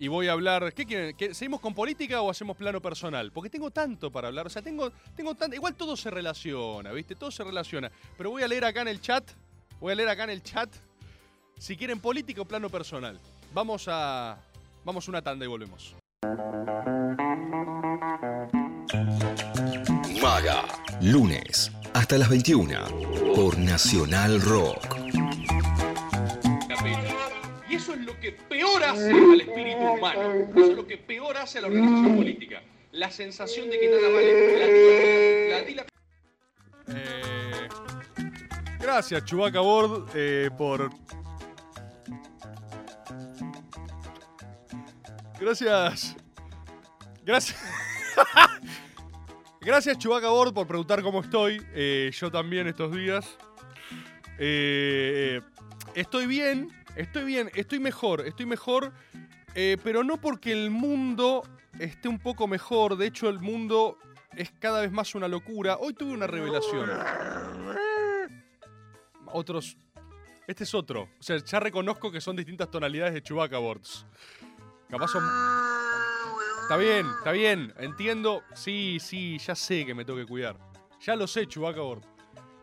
Y 0.00 0.08
voy 0.08 0.28
a 0.28 0.32
hablar. 0.32 0.72
¿Qué 0.72 0.86
quieren? 0.86 1.16
¿Que 1.16 1.34
¿Seguimos 1.34 1.60
con 1.60 1.74
política 1.74 2.20
o 2.20 2.30
hacemos 2.30 2.56
plano 2.56 2.80
personal? 2.80 3.32
Porque 3.32 3.50
tengo 3.50 3.70
tanto 3.70 4.10
para 4.10 4.28
hablar. 4.28 4.46
O 4.46 4.50
sea, 4.50 4.62
tengo, 4.62 4.92
tengo 5.16 5.34
tanto. 5.34 5.56
Igual 5.56 5.74
todo 5.74 5.96
se 5.96 6.10
relaciona, 6.10 6.92
¿viste? 6.92 7.14
Todo 7.14 7.30
se 7.30 7.42
relaciona. 7.42 7.90
Pero 8.16 8.30
voy 8.30 8.42
a 8.42 8.48
leer 8.48 8.64
acá 8.64 8.82
en 8.82 8.88
el 8.88 9.00
chat. 9.00 9.24
Voy 9.80 9.92
a 9.92 9.94
leer 9.94 10.08
acá 10.08 10.24
en 10.24 10.30
el 10.30 10.42
chat. 10.42 10.70
Si 11.58 11.76
quieren 11.76 12.00
política 12.00 12.42
o 12.42 12.44
plano 12.44 12.70
personal. 12.70 13.18
Vamos 13.52 13.86
a. 13.88 14.38
Vamos 14.84 15.08
una 15.08 15.22
tanda 15.22 15.44
y 15.44 15.48
volvemos. 15.48 15.94
Maga. 20.22 20.64
Lunes 21.00 21.70
hasta 21.94 22.18
las 22.18 22.28
21 22.28 23.34
por 23.34 23.58
Nacional 23.58 24.40
Rock. 24.40 24.97
Peor 28.32 28.82
hace 28.84 29.10
al 29.10 29.40
espíritu 29.40 29.78
humano. 29.78 30.32
Eso 30.56 30.70
es 30.70 30.76
lo 30.76 30.86
que 30.86 30.98
peor 30.98 31.36
hace 31.36 31.58
a 31.58 31.62
la 31.62 31.66
organización 31.68 32.16
política. 32.16 32.62
La 32.92 33.10
sensación 33.10 33.68
de 33.70 33.78
que 33.78 33.88
nada 33.88 34.08
vale. 34.08 35.50
La 35.50 35.66
tila- 35.66 35.86
Eh, 36.90 37.68
gracias, 38.80 39.24
Chubaca 39.24 39.60
Board, 39.60 40.08
eh, 40.14 40.50
por. 40.56 40.90
Gracias. 45.40 46.16
Gracias. 47.24 47.58
Gracias, 49.60 49.98
Chubaca 49.98 50.28
Board, 50.30 50.54
por 50.54 50.66
preguntar 50.66 51.02
cómo 51.02 51.20
estoy. 51.20 51.62
Eh, 51.74 52.10
yo 52.12 52.30
también 52.30 52.66
estos 52.68 52.90
días. 52.94 53.26
Estoy 55.94 56.26
bien, 56.26 56.68
estoy 56.98 57.24
bien, 57.24 57.50
estoy 57.54 57.78
mejor, 57.78 58.26
estoy 58.26 58.46
mejor, 58.46 58.92
eh, 59.54 59.76
pero 59.82 60.04
no 60.04 60.20
porque 60.20 60.52
el 60.52 60.70
mundo 60.70 61.42
esté 61.78 62.08
un 62.08 62.18
poco 62.18 62.46
mejor. 62.46 62.96
De 62.96 63.06
hecho, 63.06 63.28
el 63.28 63.40
mundo 63.40 63.98
es 64.36 64.50
cada 64.58 64.80
vez 64.80 64.92
más 64.92 65.14
una 65.14 65.28
locura. 65.28 65.78
Hoy 65.78 65.94
tuve 65.94 66.12
una 66.12 66.26
revelación. 66.26 66.90
Otros. 69.26 69.76
Este 70.46 70.64
es 70.64 70.74
otro. 70.74 71.02
O 71.02 71.22
sea, 71.22 71.36
ya 71.38 71.60
reconozco 71.60 72.10
que 72.10 72.20
son 72.20 72.36
distintas 72.36 72.70
tonalidades 72.70 73.14
de 73.14 73.22
Chewbacca 73.22 73.58
Boards. 73.58 74.06
Capaz 74.88 75.08
son. 75.08 75.24
Está 76.62 76.76
bien, 76.76 77.06
está 77.18 77.32
bien. 77.32 77.74
Entiendo. 77.78 78.42
Sí, 78.54 78.98
sí, 79.00 79.38
ya 79.38 79.54
sé 79.54 79.84
que 79.86 79.94
me 79.94 80.04
tengo 80.04 80.18
que 80.18 80.26
cuidar. 80.26 80.56
Ya 81.00 81.14
lo 81.16 81.26
sé, 81.26 81.46
Chewbacca 81.46 81.80
Board. 81.80 82.17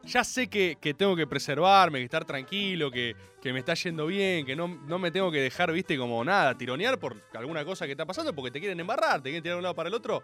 Ya 0.05 0.23
sé 0.23 0.47
que, 0.47 0.77
que 0.79 0.93
tengo 0.93 1.15
que 1.15 1.25
preservarme, 1.25 1.99
que 1.99 2.05
estar 2.05 2.25
tranquilo, 2.25 2.91
que, 2.91 3.15
que 3.41 3.51
me 3.51 3.59
está 3.59 3.73
yendo 3.73 4.05
bien, 4.05 4.45
que 4.45 4.55
no, 4.55 4.67
no 4.67 4.99
me 4.99 5.11
tengo 5.11 5.31
que 5.31 5.39
dejar, 5.39 5.71
viste, 5.71 5.97
como 5.97 6.23
nada, 6.23 6.57
tironear 6.57 6.99
por 6.99 7.15
alguna 7.33 7.65
cosa 7.65 7.85
que 7.85 7.91
está 7.91 8.05
pasando 8.05 8.33
porque 8.33 8.51
te 8.51 8.59
quieren 8.59 8.79
embarrar, 8.79 9.21
te 9.21 9.29
quieren 9.29 9.43
tirar 9.43 9.55
de 9.55 9.59
un 9.59 9.63
lado 9.63 9.75
para 9.75 9.89
el 9.89 9.95
otro. 9.95 10.23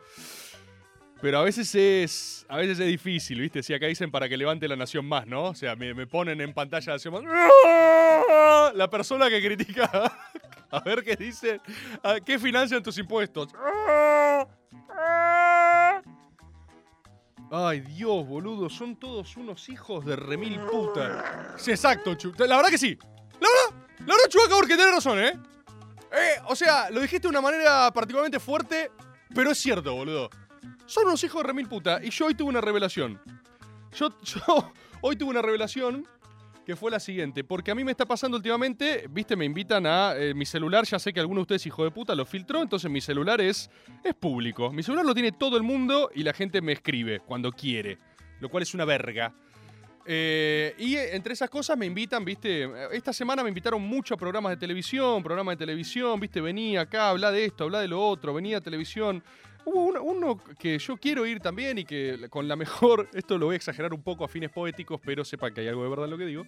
Pero 1.22 1.38
a 1.38 1.44
veces 1.44 1.74
es. 1.76 2.46
A 2.50 2.58
veces 2.58 2.80
es 2.80 2.88
difícil, 2.88 3.39
¿viste? 3.39 3.62
Si 3.62 3.74
acá 3.74 3.86
dicen 3.86 4.10
para 4.10 4.28
que 4.28 4.36
levante 4.36 4.67
la 4.67 4.76
nación 4.76 5.06
más, 5.06 5.28
¿no? 5.28 5.44
O 5.46 5.56
sea, 5.56 5.76
me, 5.76 5.94
me 5.94 6.08
ponen 6.08 6.41
en 6.41 6.52
pantalla 6.54 6.88
la 6.88 6.94
nación 6.94 7.13
más. 7.13 7.24
La 8.76 8.89
persona 8.89 9.30
que 9.30 9.41
critica. 9.44 9.89
A 10.72 10.80
ver 10.80 11.04
qué 11.04 11.15
dice. 11.15 11.60
¿A 12.02 12.20
¿Qué 12.20 12.39
financian 12.39 12.82
tus 12.82 12.98
impuestos? 12.98 13.50
Ay, 17.54 17.82
Dios, 17.82 18.26
boludo, 18.26 18.70
son 18.70 18.96
todos 18.96 19.36
unos 19.36 19.68
hijos 19.68 20.06
de 20.06 20.16
remil 20.16 20.58
puta. 20.62 21.54
Sí, 21.58 21.72
exacto, 21.72 22.16
Chu. 22.16 22.32
La 22.38 22.56
verdad 22.56 22.70
que 22.70 22.78
sí. 22.78 22.98
La 23.42 23.50
verdad, 23.50 23.88
la 24.00 24.06
verdad, 24.06 24.30
Chubaca, 24.30 24.56
porque 24.56 24.78
tenés 24.78 24.96
razón, 24.96 25.20
¿eh? 25.20 25.38
Eh, 26.14 26.42
o 26.48 26.56
sea, 26.56 26.90
lo 26.90 27.02
dijiste 27.02 27.24
de 27.24 27.28
una 27.28 27.42
manera 27.42 27.92
particularmente 27.94 28.40
fuerte, 28.40 28.90
pero 29.36 29.52
es 29.52 29.58
cierto, 29.58 29.94
boludo. 29.94 30.30
Son 30.86 31.06
unos 31.06 31.22
hijos 31.26 31.42
de 31.42 31.48
remil 31.48 31.68
puta. 31.68 32.00
Y 32.02 32.10
yo 32.10 32.28
hoy 32.28 32.36
tuve 32.36 32.48
una 32.48 32.62
revelación. 32.62 33.22
Yo, 33.98 34.18
yo 34.22 34.72
hoy 35.02 35.18
tuve 35.18 35.32
una 35.32 35.42
revelación 35.42 36.08
que 36.65 36.76
fue 36.76 36.91
la 36.91 37.00
siguiente. 37.00 37.43
Porque 37.43 37.71
a 37.71 37.76
mí 37.76 37.84
me 37.84 37.91
está 37.91 38.06
pasando 38.06 38.38
últimamente, 38.38 39.06
viste, 39.10 39.36
me 39.36 39.45
invitan 39.45 39.86
a 39.86 40.15
eh, 40.15 40.34
mi 40.34 40.45
celular. 40.45 40.86
Ya 40.86 41.00
sé 41.00 41.13
que 41.13 41.19
alguno 41.19 41.39
de 41.39 41.43
ustedes, 41.43 41.65
hijo 41.65 41.84
de 41.84 41.91
puta, 41.91 42.15
lo 42.15 42.26
filtró. 42.26 42.62
Entonces 42.62 42.89
mi 42.89 43.02
celular 43.02 43.41
es, 43.41 43.69
es 44.04 44.13
público. 44.13 44.71
Mi 44.71 44.84
celular 44.84 45.06
lo 45.06 45.13
tiene 45.13 45.32
todo 45.32 45.58
el 45.58 45.63
mundo 45.63 46.10
y 46.13 46.24
la 46.24 46.34
gente 46.34 46.62
me 46.62 46.74
escribe 46.74 47.19
cuando 47.19 47.52
quiere. 47.52 47.97
Lo 48.39 48.50
cual 48.50 48.63
es 48.63 48.74
una 48.74 48.86
verga. 48.86 49.34
Eh, 50.06 50.74
y 50.80 50.95
entre 50.95 51.34
esas 51.34 51.50
cosas 51.50 51.78
me 51.78 51.86
invitan, 51.86 52.26
viste, 52.26 52.69
esta 52.91 53.13
semana 53.13 53.43
me 53.43 53.50
invitaron 53.50 53.82
mucho 53.82 54.15
a 54.15 54.17
programas 54.17 54.52
de 54.52 54.58
televisión, 54.58 55.21
programas 55.21 55.54
de 55.54 55.58
televisión, 55.65 56.19
viste, 56.19 56.41
venía 56.41 56.82
acá, 56.82 57.10
habla 57.10 57.32
de 57.32 57.45
esto, 57.45 57.65
habla 57.65 57.82
de 57.82 57.88
lo 57.88 58.04
otro, 58.04 58.34
venía 58.34 58.58
a 58.58 58.62
televisión. 58.62 59.24
Hubo 59.63 59.86
uno, 59.86 60.02
uno 60.04 60.38
que 60.58 60.80
yo 60.80 60.97
quiero 60.97 61.26
ir 61.26 61.39
también 61.39 61.78
y 61.78 61.86
que 61.86 62.28
con 62.30 62.47
la 62.47 62.56
mejor, 62.56 63.08
esto 63.13 63.38
lo 63.38 63.45
voy 63.47 63.54
a 63.54 63.58
exagerar 63.58 63.93
un 63.93 64.02
poco 64.02 64.24
a 64.24 64.28
fines 64.28 64.50
poéticos, 64.50 65.00
pero 65.04 65.24
sepan 65.24 65.54
que 65.54 65.62
hay 65.62 65.67
algo 65.67 65.84
de 65.84 65.89
verdad 65.89 66.06
en 66.06 66.12
lo 66.12 66.17
que 66.17 66.26
digo. 66.26 66.45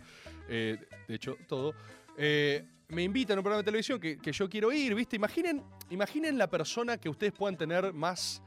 Eh, 0.49 0.77
de 1.07 1.15
hecho, 1.15 1.37
todo. 1.47 1.75
Eh, 2.17 2.65
me 2.89 3.03
invitan 3.03 3.37
a 3.37 3.39
un 3.39 3.43
programa 3.43 3.61
de 3.61 3.65
televisión 3.65 3.99
que, 3.99 4.17
que 4.17 4.31
yo 4.31 4.49
quiero 4.49 4.71
ir, 4.71 4.95
¿viste? 4.95 5.15
Imaginen, 5.15 5.63
imaginen 5.89 6.37
la 6.37 6.49
persona 6.49 6.97
que 6.97 7.07
ustedes 7.09 7.33
puedan 7.33 7.55
tener 7.57 7.93
más. 7.93 8.41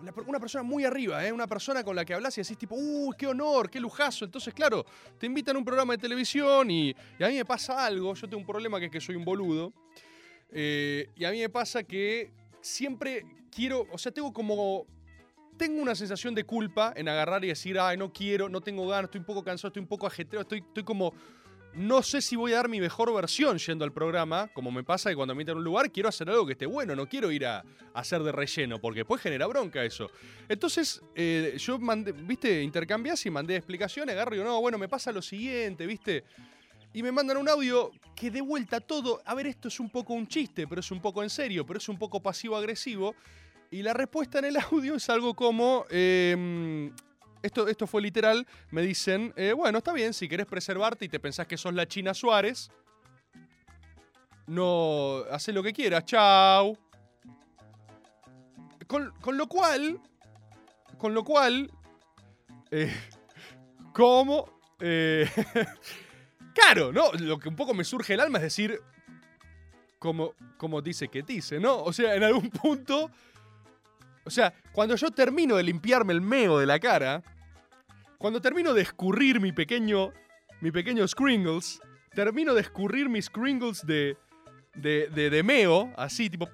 Una, 0.00 0.12
per- 0.12 0.24
una 0.28 0.38
persona 0.38 0.62
muy 0.62 0.84
arriba, 0.84 1.26
¿eh? 1.26 1.32
Una 1.32 1.46
persona 1.46 1.82
con 1.82 1.96
la 1.96 2.04
que 2.04 2.14
hablas 2.14 2.36
y 2.38 2.42
decís, 2.42 2.58
tipo, 2.58 2.76
¡uh, 2.76 3.12
qué 3.18 3.26
honor, 3.26 3.70
qué 3.70 3.80
lujazo! 3.80 4.24
Entonces, 4.24 4.52
claro, 4.54 4.84
te 5.18 5.26
invitan 5.26 5.56
a 5.56 5.58
un 5.58 5.64
programa 5.64 5.94
de 5.94 5.98
televisión 5.98 6.70
y, 6.70 6.94
y 7.18 7.24
a 7.24 7.28
mí 7.28 7.34
me 7.36 7.44
pasa 7.44 7.84
algo. 7.84 8.14
Yo 8.14 8.28
tengo 8.28 8.40
un 8.40 8.46
problema 8.46 8.78
que 8.78 8.86
es 8.86 8.92
que 8.92 9.00
soy 9.00 9.16
un 9.16 9.24
boludo. 9.24 9.72
Eh, 10.50 11.08
y 11.16 11.24
a 11.24 11.30
mí 11.30 11.40
me 11.40 11.48
pasa 11.48 11.82
que 11.82 12.30
siempre 12.60 13.24
quiero, 13.50 13.86
o 13.92 13.98
sea, 13.98 14.12
tengo 14.12 14.32
como 14.32 14.86
tengo 15.58 15.82
una 15.82 15.94
sensación 15.94 16.34
de 16.34 16.44
culpa 16.44 16.94
en 16.96 17.08
agarrar 17.08 17.44
y 17.44 17.48
decir, 17.48 17.78
ay, 17.78 17.98
no 17.98 18.12
quiero, 18.12 18.48
no 18.48 18.62
tengo 18.62 18.86
ganas, 18.86 19.06
estoy 19.06 19.18
un 19.18 19.26
poco 19.26 19.44
cansado, 19.44 19.68
estoy 19.68 19.82
un 19.82 19.88
poco 19.88 20.06
ajetreado, 20.06 20.42
estoy, 20.42 20.60
estoy 20.60 20.84
como. 20.84 21.12
No 21.74 22.02
sé 22.02 22.22
si 22.22 22.34
voy 22.34 22.52
a 22.52 22.56
dar 22.56 22.68
mi 22.68 22.80
mejor 22.80 23.12
versión 23.12 23.58
yendo 23.58 23.84
al 23.84 23.92
programa, 23.92 24.48
como 24.54 24.70
me 24.70 24.82
pasa 24.82 25.10
que 25.10 25.16
cuando 25.16 25.34
me 25.34 25.42
invitan 25.42 25.56
a 25.56 25.58
un 25.58 25.64
lugar 25.64 25.92
quiero 25.92 26.08
hacer 26.08 26.28
algo 26.30 26.46
que 26.46 26.52
esté 26.52 26.64
bueno, 26.64 26.96
no 26.96 27.06
quiero 27.06 27.30
ir 27.30 27.44
a, 27.44 27.62
hacer 27.92 28.22
de 28.22 28.32
relleno, 28.32 28.80
porque 28.80 29.00
después 29.00 29.20
genera 29.20 29.46
bronca 29.46 29.84
eso. 29.84 30.10
Entonces, 30.48 31.02
eh, 31.14 31.56
yo 31.58 31.78
mandé, 31.78 32.12
viste, 32.12 32.62
intercambias 32.62 33.24
y 33.26 33.30
mandé 33.30 33.56
explicaciones, 33.56 34.14
agarro 34.14 34.34
y 34.34 34.38
digo, 34.38 34.48
no, 34.48 34.60
bueno, 34.60 34.78
me 34.78 34.88
pasa 34.88 35.12
lo 35.12 35.20
siguiente, 35.20 35.86
viste. 35.86 36.24
Y 36.92 37.02
me 37.02 37.12
mandan 37.12 37.36
un 37.36 37.48
audio 37.48 37.90
que 38.14 38.30
de 38.30 38.40
vuelta 38.40 38.80
todo, 38.80 39.20
a 39.24 39.34
ver, 39.34 39.46
esto 39.46 39.68
es 39.68 39.78
un 39.78 39.90
poco 39.90 40.14
un 40.14 40.26
chiste, 40.26 40.66
pero 40.66 40.80
es 40.80 40.90
un 40.90 41.00
poco 41.00 41.22
en 41.22 41.30
serio, 41.30 41.64
pero 41.66 41.78
es 41.78 41.88
un 41.88 41.98
poco 41.98 42.20
pasivo-agresivo. 42.20 43.14
Y 43.70 43.82
la 43.82 43.92
respuesta 43.92 44.38
en 44.38 44.46
el 44.46 44.56
audio 44.56 44.94
es 44.94 45.08
algo 45.10 45.34
como, 45.34 45.84
eh, 45.90 46.90
esto, 47.42 47.68
esto 47.68 47.86
fue 47.86 48.02
literal, 48.02 48.46
me 48.70 48.82
dicen, 48.82 49.32
eh, 49.36 49.52
bueno, 49.52 49.78
está 49.78 49.92
bien, 49.92 50.14
si 50.14 50.28
querés 50.28 50.46
preservarte 50.46 51.04
y 51.04 51.08
te 51.08 51.20
pensás 51.20 51.46
que 51.46 51.56
sos 51.56 51.74
la 51.74 51.86
China 51.86 52.14
Suárez, 52.14 52.70
no, 54.46 55.24
haces 55.30 55.54
lo 55.54 55.62
que 55.62 55.72
quieras, 55.72 56.04
chau. 56.06 56.76
Con, 58.86 59.12
con 59.20 59.36
lo 59.36 59.46
cual, 59.46 60.00
con 60.96 61.12
lo 61.12 61.22
cual, 61.22 61.70
eh, 62.70 62.94
¿cómo? 63.92 64.58
Eh, 64.80 65.28
claro, 66.54 66.92
¿no? 66.92 67.12
Lo 67.12 67.38
que 67.38 67.48
un 67.48 67.56
poco 67.56 67.74
me 67.74 67.84
surge 67.84 68.14
el 68.14 68.20
alma 68.20 68.38
es 68.38 68.44
decir, 68.44 68.80
como, 69.98 70.34
como 70.56 70.82
dice 70.82 71.08
que 71.08 71.22
dice, 71.22 71.58
¿no? 71.60 71.82
O 71.82 71.92
sea, 71.92 72.14
en 72.14 72.24
algún 72.24 72.50
punto... 72.50 73.10
O 74.24 74.30
sea, 74.30 74.52
cuando 74.72 74.94
yo 74.94 75.10
termino 75.10 75.56
de 75.56 75.62
limpiarme 75.62 76.12
el 76.12 76.20
meo 76.20 76.58
de 76.58 76.66
la 76.66 76.78
cara, 76.78 77.22
cuando 78.18 78.42
termino 78.42 78.74
de 78.74 78.82
escurrir 78.82 79.40
mi 79.40 79.52
pequeño, 79.52 80.12
mi 80.60 80.70
pequeño 80.70 81.08
Skringles, 81.08 81.80
termino 82.12 82.52
de 82.52 82.60
escurrir 82.60 83.08
mis 83.08 83.26
Skringles 83.26 83.86
de, 83.86 84.18
de, 84.74 85.08
de, 85.08 85.30
de 85.30 85.42
meo, 85.42 85.90
así, 85.96 86.28
tipo, 86.28 86.50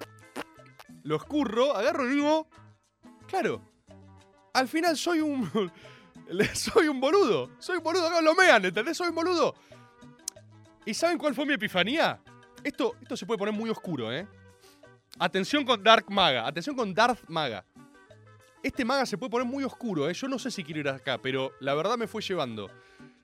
lo 1.02 1.16
escurro, 1.16 1.76
agarro 1.76 2.06
y 2.06 2.14
digo, 2.14 2.48
claro, 3.26 3.60
al 4.52 4.68
final 4.68 4.96
soy 4.96 5.20
un, 5.20 5.50
soy 6.54 6.88
un 6.88 7.00
boludo, 7.00 7.50
soy 7.58 7.78
un 7.78 7.82
boludo, 7.82 8.22
lo 8.22 8.34
mean, 8.34 8.64
¿entendés? 8.64 8.96
Soy 8.96 9.08
un 9.08 9.14
boludo. 9.14 9.54
¿Y 10.86 10.94
saben 10.94 11.18
cuál 11.18 11.34
fue 11.34 11.46
mi 11.46 11.54
epifanía? 11.54 12.20
Esto, 12.62 12.96
esto 13.00 13.16
se 13.16 13.26
puede 13.26 13.38
poner 13.38 13.54
muy 13.54 13.70
oscuro, 13.70 14.12
¿eh? 14.12 14.26
Atención 15.18 15.64
con 15.64 15.82
Dark 15.82 16.10
Maga, 16.10 16.46
atención 16.46 16.76
con 16.76 16.92
Darth 16.92 17.28
Maga. 17.28 17.64
Este 18.62 18.84
manga 18.84 19.04
se 19.04 19.18
puede 19.18 19.30
poner 19.30 19.46
muy 19.46 19.62
oscuro, 19.62 20.08
¿eh? 20.08 20.14
Yo 20.14 20.26
no 20.26 20.38
sé 20.38 20.50
si 20.50 20.64
quiero 20.64 20.80
ir 20.80 20.88
acá, 20.88 21.18
pero 21.20 21.52
la 21.60 21.74
verdad 21.74 21.98
me 21.98 22.06
fue 22.06 22.22
llevando. 22.22 22.70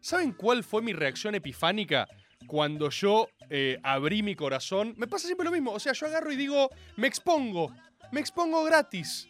¿Saben 0.01 0.33
cuál 0.33 0.63
fue 0.63 0.83
mi 0.83 0.93
reacción 0.93 1.35
epifánica 1.35 2.07
cuando 2.47 2.91
yo 2.91 3.29
eh, 3.49 3.79
abrí 3.83 4.23
mi 4.23 4.35
corazón? 4.35 4.95
Me 4.99 5.07
pasa 5.07 5.27
siempre 5.27 5.47
lo 5.47 5.51
mismo. 5.51 5.73
O 5.73 5.81
sea, 5.81 5.95
yo 5.95 6.07
agarro 6.07 6.31
y 6.31 6.37
digo, 6.37 6.69
me 6.97 7.07
expongo. 7.07 7.75
Me 8.13 8.21
expongo 8.21 8.63
gratis. 8.65 9.29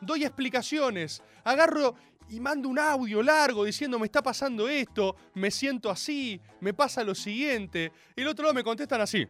Doy 0.00 0.24
explicaciones. 0.24 1.22
Agarro 1.44 1.94
y 2.28 2.40
mando 2.40 2.68
un 2.68 2.78
audio 2.78 3.22
largo 3.22 3.64
diciendo, 3.64 3.98
me 3.98 4.06
está 4.06 4.22
pasando 4.22 4.68
esto, 4.68 5.16
me 5.34 5.50
siento 5.50 5.90
así, 5.90 6.40
me 6.60 6.72
pasa 6.72 7.04
lo 7.04 7.14
siguiente. 7.14 7.92
Y 8.16 8.22
el 8.22 8.28
otro 8.28 8.44
lado 8.44 8.54
me 8.54 8.64
contestan 8.64 9.00
así. 9.00 9.26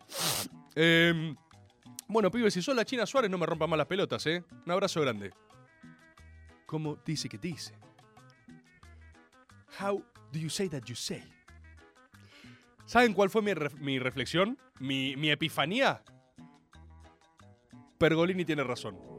Em, 0.75 1.35
bueno, 2.09 2.31
pibes, 2.31 2.55
si 2.55 2.63
sos 2.63 2.77
la 2.77 2.85
China 2.85 3.07
Suárez, 3.07 3.31
no 3.31 3.39
me 3.39 3.47
rompan 3.47 3.69
más 3.71 3.79
las 3.79 3.87
pelotas, 3.87 4.27
¿eh? 4.27 4.45
Un 4.65 4.73
abrazo 4.73 5.01
grande. 5.01 5.33
¿Cómo 6.67 6.97
dice 7.05 7.29
que 7.29 7.39
dice? 7.39 7.75
How 9.81 10.05
do 10.33 10.39
you 10.39 10.51
say 10.51 10.69
that 10.69 10.85
you 10.85 10.95
say? 10.95 11.23
¿Saben 12.87 13.15
cuál 13.15 13.31
fue 13.31 13.43
mi, 13.43 13.53
mi 13.81 13.99
reflexión? 13.99 14.59
Mi, 14.79 15.17
mi 15.17 15.31
epifanía. 15.31 16.03
Pergolini 17.99 18.45
tiene 18.45 18.65
razón. 18.65 19.12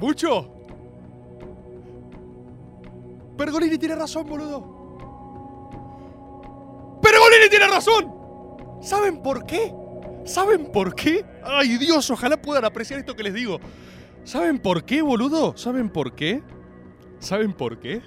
¿Mucho? 0.00 0.50
Pergolini 3.36 3.78
tiene 3.78 3.94
razón, 3.94 4.26
boludo. 4.26 4.74
¡Pergolini 7.02 7.48
tiene 7.50 7.66
razón! 7.66 8.12
¿Saben 8.80 9.22
por 9.22 9.46
qué? 9.46 9.72
¿Saben 10.24 10.70
por 10.72 10.94
qué? 10.94 11.24
Ay, 11.42 11.76
Dios, 11.78 12.10
ojalá 12.10 12.40
puedan 12.40 12.64
apreciar 12.64 13.00
esto 13.00 13.14
que 13.14 13.22
les 13.22 13.34
digo. 13.34 13.60
¿Saben 14.24 14.58
por 14.58 14.84
qué, 14.84 15.02
boludo? 15.02 15.56
¿Saben 15.56 15.90
por 15.90 16.14
qué? 16.14 16.42
¿Saben 17.18 17.52
por 17.52 17.78
qué? 17.78 18.02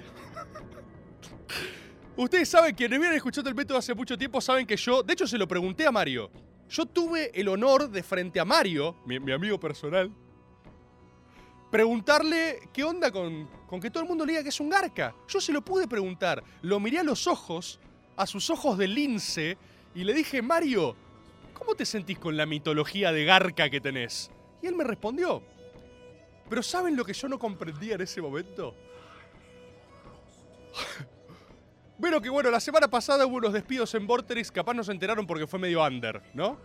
Ustedes 2.16 2.48
saben, 2.48 2.74
quienes 2.74 2.98
vienen 2.98 3.16
escuchando 3.16 3.48
el 3.48 3.56
método 3.56 3.78
hace 3.78 3.94
mucho 3.94 4.18
tiempo, 4.18 4.40
saben 4.40 4.66
que 4.66 4.76
yo, 4.76 5.02
de 5.02 5.12
hecho 5.12 5.26
se 5.26 5.38
lo 5.38 5.46
pregunté 5.46 5.86
a 5.86 5.92
Mario. 5.92 6.30
Yo 6.68 6.86
tuve 6.86 7.30
el 7.34 7.48
honor 7.48 7.88
de 7.88 8.02
frente 8.02 8.40
a 8.40 8.44
Mario, 8.44 8.96
mi 9.06 9.32
amigo 9.32 9.58
personal, 9.58 10.12
preguntarle 11.70 12.68
qué 12.72 12.84
onda 12.84 13.10
con, 13.10 13.48
con 13.66 13.80
que 13.80 13.90
todo 13.90 14.02
el 14.02 14.08
mundo 14.08 14.24
le 14.24 14.32
diga 14.32 14.42
que 14.42 14.48
es 14.48 14.60
un 14.60 14.70
garca. 14.70 15.14
Yo 15.28 15.40
se 15.40 15.52
lo 15.52 15.62
pude 15.62 15.86
preguntar. 15.86 16.42
Lo 16.62 16.80
miré 16.80 16.98
a 16.98 17.04
los 17.04 17.26
ojos, 17.26 17.80
a 18.16 18.26
sus 18.26 18.50
ojos 18.50 18.78
de 18.78 18.88
lince, 18.88 19.58
y 19.94 20.04
le 20.04 20.14
dije, 20.14 20.42
Mario, 20.42 20.96
¿cómo 21.54 21.74
te 21.74 21.84
sentís 21.84 22.18
con 22.18 22.36
la 22.36 22.46
mitología 22.46 23.12
de 23.12 23.24
garca 23.24 23.70
que 23.70 23.80
tenés? 23.80 24.30
Y 24.62 24.66
él 24.66 24.74
me 24.74 24.84
respondió. 24.84 25.42
Pero 26.48 26.62
¿saben 26.62 26.96
lo 26.96 27.04
que 27.04 27.12
yo 27.12 27.28
no 27.28 27.38
comprendía 27.38 27.94
en 27.94 28.00
ese 28.02 28.20
momento? 28.22 28.74
Bueno, 32.00 32.20
que 32.20 32.30
bueno, 32.30 32.48
la 32.52 32.60
semana 32.60 32.86
pasada 32.86 33.26
hubo 33.26 33.38
unos 33.38 33.52
despidos 33.52 33.92
en 33.96 34.06
Vorterix, 34.06 34.52
capaz 34.52 34.72
no 34.72 34.84
se 34.84 34.92
enteraron 34.92 35.26
porque 35.26 35.48
fue 35.48 35.58
medio 35.58 35.84
under, 35.84 36.22
¿no? 36.32 36.56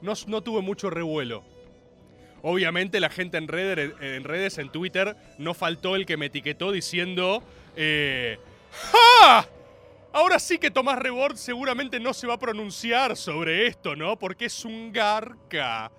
No, 0.00 0.14
no 0.26 0.42
tuve 0.42 0.62
mucho 0.62 0.88
revuelo. 0.88 1.44
Obviamente 2.42 2.98
la 2.98 3.08
gente 3.08 3.38
en 3.38 3.46
redes, 3.46 4.58
en 4.58 4.70
Twitter, 4.70 5.16
no 5.38 5.54
faltó 5.54 5.94
el 5.94 6.06
que 6.06 6.16
me 6.16 6.26
etiquetó 6.26 6.72
diciendo... 6.72 7.42
Eh, 7.76 8.38
¡Ja! 8.90 9.48
Ahora 10.12 10.38
sí 10.38 10.58
que 10.58 10.70
Tomás 10.70 10.98
Rebord 10.98 11.36
seguramente 11.36 11.98
no 11.98 12.12
se 12.12 12.26
va 12.26 12.34
a 12.34 12.38
pronunciar 12.38 13.16
sobre 13.16 13.66
esto, 13.66 13.96
¿no? 13.96 14.18
Porque 14.18 14.46
es 14.46 14.64
un 14.64 14.92
garca. 14.92 15.90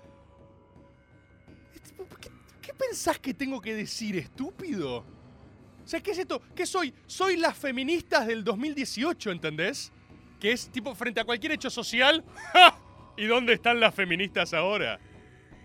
¿Qué, 2.20 2.30
qué 2.62 2.74
pensás 2.74 3.18
que 3.18 3.34
tengo 3.34 3.60
que 3.60 3.74
decir, 3.74 4.16
estúpido? 4.16 4.98
O 4.98 5.86
sea, 5.88 6.00
¿qué 6.00 6.12
es 6.12 6.18
esto? 6.18 6.40
¿Qué 6.54 6.64
soy? 6.64 6.94
Soy 7.06 7.36
las 7.36 7.56
feministas 7.56 8.26
del 8.26 8.44
2018, 8.44 9.32
¿entendés? 9.32 9.92
Que 10.38 10.52
es 10.52 10.70
tipo 10.70 10.94
frente 10.94 11.20
a 11.20 11.24
cualquier 11.24 11.52
hecho 11.52 11.70
social. 11.70 12.24
¡Ja! 12.52 12.78
¿Y 13.16 13.26
dónde 13.26 13.54
están 13.54 13.80
las 13.80 13.94
feministas 13.94 14.54
ahora? 14.54 15.00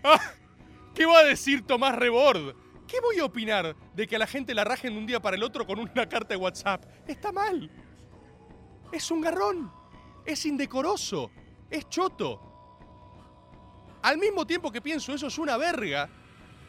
¡Ah! 0.02 0.20
¿Qué 0.94 1.06
va 1.06 1.20
a 1.20 1.24
decir 1.24 1.66
Tomás 1.66 1.94
Rebord? 1.94 2.54
¿Qué 2.86 3.00
voy 3.00 3.18
a 3.20 3.24
opinar 3.24 3.76
de 3.94 4.06
que 4.06 4.16
a 4.16 4.18
la 4.18 4.26
gente 4.26 4.52
la 4.52 4.64
rajen 4.64 4.92
de 4.92 4.98
un 4.98 5.06
día 5.06 5.20
para 5.20 5.36
el 5.36 5.42
otro 5.42 5.64
con 5.66 5.78
una 5.78 6.08
carta 6.08 6.34
de 6.34 6.36
WhatsApp? 6.36 6.84
Está 7.06 7.30
mal. 7.30 7.70
Es 8.90 9.10
un 9.10 9.20
garrón. 9.20 9.72
Es 10.26 10.44
indecoroso. 10.44 11.30
Es 11.70 11.88
choto. 11.88 12.40
Al 14.02 14.18
mismo 14.18 14.46
tiempo 14.46 14.72
que 14.72 14.80
pienso 14.80 15.14
eso 15.14 15.28
es 15.28 15.38
una 15.38 15.56
verga. 15.56 16.08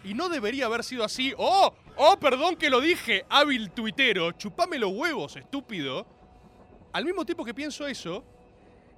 Y 0.03 0.13
no 0.13 0.29
debería 0.29 0.67
haber 0.67 0.83
sido 0.83 1.03
así. 1.03 1.33
¡Oh! 1.37 1.73
¡Oh, 1.95 2.17
perdón 2.19 2.55
que 2.55 2.69
lo 2.69 2.81
dije! 2.81 3.25
Hábil 3.29 3.71
tuitero. 3.71 4.31
Chupame 4.33 4.77
los 4.77 4.91
huevos, 4.91 5.35
estúpido. 5.35 6.05
Al 6.93 7.05
mismo 7.05 7.25
tiempo 7.25 7.43
que 7.43 7.53
pienso 7.53 7.87
eso, 7.87 8.23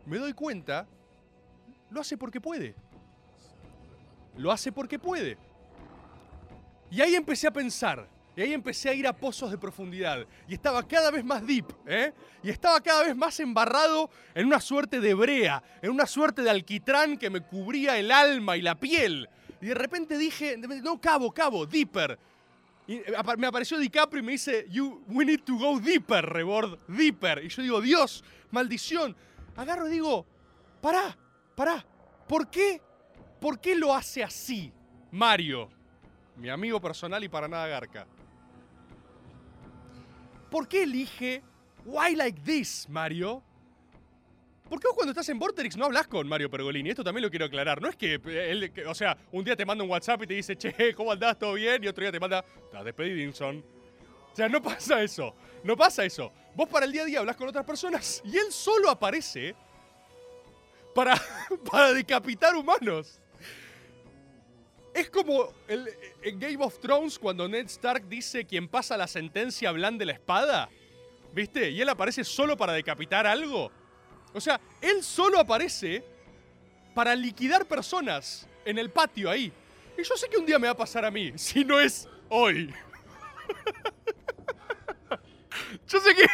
me 0.05 0.17
doy 0.17 0.33
cuenta. 0.33 0.87
Lo 1.89 2.01
hace 2.01 2.17
porque 2.17 2.41
puede. 2.41 2.75
Lo 4.37 4.51
hace 4.51 4.71
porque 4.71 4.97
puede. 4.99 5.37
Y 6.91 7.01
ahí 7.01 7.15
empecé 7.15 7.47
a 7.47 7.51
pensar. 7.51 8.07
Y 8.35 8.41
ahí 8.41 8.53
empecé 8.53 8.89
a 8.89 8.93
ir 8.95 9.05
a 9.05 9.13
pozos 9.15 9.51
de 9.51 9.57
profundidad. 9.59 10.25
Y 10.47 10.55
estaba 10.55 10.87
cada 10.87 11.11
vez 11.11 11.23
más 11.23 11.45
deep, 11.45 11.65
¿eh? 11.85 12.11
Y 12.41 12.49
estaba 12.49 12.81
cada 12.81 13.03
vez 13.03 13.15
más 13.15 13.39
embarrado 13.39 14.09
en 14.33 14.47
una 14.47 14.59
suerte 14.59 14.99
de 14.99 15.13
brea, 15.13 15.61
en 15.83 15.91
una 15.91 16.07
suerte 16.07 16.41
de 16.41 16.49
alquitrán 16.49 17.17
que 17.17 17.29
me 17.29 17.41
cubría 17.41 17.97
el 17.99 18.11
alma 18.11 18.57
y 18.57 18.61
la 18.63 18.73
piel. 18.79 19.29
Y 19.61 19.67
de 19.67 19.75
repente 19.75 20.17
dije, 20.17 20.57
no, 20.57 20.99
cabo, 20.99 21.31
cabo, 21.31 21.65
deeper. 21.67 22.17
Y 22.87 22.99
apa- 23.15 23.37
me 23.37 23.45
apareció 23.47 23.77
DiCaprio 23.77 24.21
y 24.23 24.25
me 24.25 24.31
dice, 24.33 24.65
you, 24.69 25.03
we 25.07 25.23
need 25.23 25.41
to 25.43 25.55
go 25.55 25.79
deeper, 25.79 26.25
Rebord, 26.25 26.79
deeper. 26.87 27.43
Y 27.45 27.49
yo 27.49 27.61
digo, 27.61 27.81
Dios, 27.81 28.23
maldición. 28.49 29.15
Agarro 29.55 29.87
y 29.87 29.91
digo, 29.91 30.25
pará, 30.81 31.15
pará. 31.55 31.85
¿Por 32.27 32.49
qué? 32.49 32.81
¿Por 33.43 33.59
qué 33.59 33.75
lo 33.75 33.93
hace 33.93 34.23
así, 34.23 34.71
Mario? 35.11 35.69
Mi 36.37 36.47
amigo 36.47 36.79
personal 36.79 37.21
y 37.25 37.27
para 37.27 37.45
nada 37.45 37.67
garca. 37.67 38.07
¿Por 40.49 40.65
qué 40.65 40.83
elige 40.83 41.43
Why 41.83 42.15
Like 42.15 42.39
This, 42.39 42.87
Mario? 42.87 43.43
¿Por 44.69 44.79
qué 44.79 44.87
vos 44.87 44.95
cuando 44.95 45.11
estás 45.11 45.27
en 45.27 45.39
Vorterix 45.39 45.75
no 45.75 45.83
hablas 45.83 46.07
con 46.07 46.25
Mario 46.25 46.49
Pergolini? 46.49 46.91
Esto 46.91 47.03
también 47.03 47.21
lo 47.21 47.29
quiero 47.29 47.47
aclarar. 47.47 47.81
No 47.81 47.89
es 47.89 47.97
que 47.97 48.13
eh, 48.13 48.51
él, 48.51 48.73
o 48.87 48.95
sea, 48.95 49.17
un 49.33 49.43
día 49.43 49.57
te 49.57 49.65
manda 49.65 49.83
un 49.83 49.89
WhatsApp 49.89 50.23
y 50.23 50.27
te 50.27 50.35
dice, 50.35 50.55
che, 50.55 50.93
¿cómo 50.95 51.11
andás? 51.11 51.37
¿Todo 51.37 51.55
bien? 51.55 51.83
Y 51.83 51.87
otro 51.87 52.01
día 52.01 52.13
te 52.13 52.21
manda, 52.21 52.45
estás 52.63 52.85
despedidinson. 52.85 53.61
O 54.31 54.35
sea, 54.37 54.47
no 54.47 54.61
pasa 54.61 55.03
eso. 55.03 55.35
No 55.65 55.75
pasa 55.75 56.05
eso. 56.05 56.31
Vos 56.55 56.69
para 56.69 56.85
el 56.85 56.93
día 56.93 57.01
a 57.01 57.05
día 57.05 57.19
hablas 57.19 57.35
con 57.35 57.49
otras 57.49 57.65
personas 57.65 58.21
y 58.23 58.37
él 58.37 58.53
solo 58.53 58.89
aparece 58.89 59.53
para, 60.95 61.21
para 61.69 61.93
decapitar 61.93 62.55
humanos. 62.55 63.19
Es 64.93 65.09
como 65.09 65.51
en 65.67 66.39
Game 66.39 66.63
of 66.63 66.79
Thrones 66.79 67.17
cuando 67.17 67.47
Ned 67.47 67.65
Stark 67.65 68.07
dice 68.07 68.45
quien 68.45 68.67
pasa 68.67 68.95
la 68.95 69.07
sentencia 69.07 69.71
blande 69.71 70.05
la 70.05 70.13
espada. 70.13 70.69
¿Viste? 71.33 71.71
Y 71.71 71.81
él 71.81 71.89
aparece 71.89 72.23
solo 72.23 72.55
para 72.55 72.73
decapitar 72.73 73.25
algo. 73.25 73.71
O 74.33 74.41
sea, 74.41 74.61
él 74.81 75.03
solo 75.03 75.39
aparece 75.39 76.03
para 76.93 77.15
liquidar 77.15 77.65
personas 77.65 78.47
en 78.65 78.77
el 78.77 78.91
patio 78.91 79.31
ahí. 79.31 79.51
Y 79.97 80.03
yo 80.03 80.15
sé 80.15 80.29
que 80.29 80.37
un 80.37 80.45
día 80.45 80.59
me 80.59 80.67
va 80.67 80.73
a 80.73 80.77
pasar 80.77 81.05
a 81.05 81.11
mí, 81.11 81.33
si 81.35 81.65
no 81.65 81.79
es 81.79 82.07
hoy. 82.29 82.67
yo 85.87 85.99
sé 85.99 86.15
que... 86.15 86.27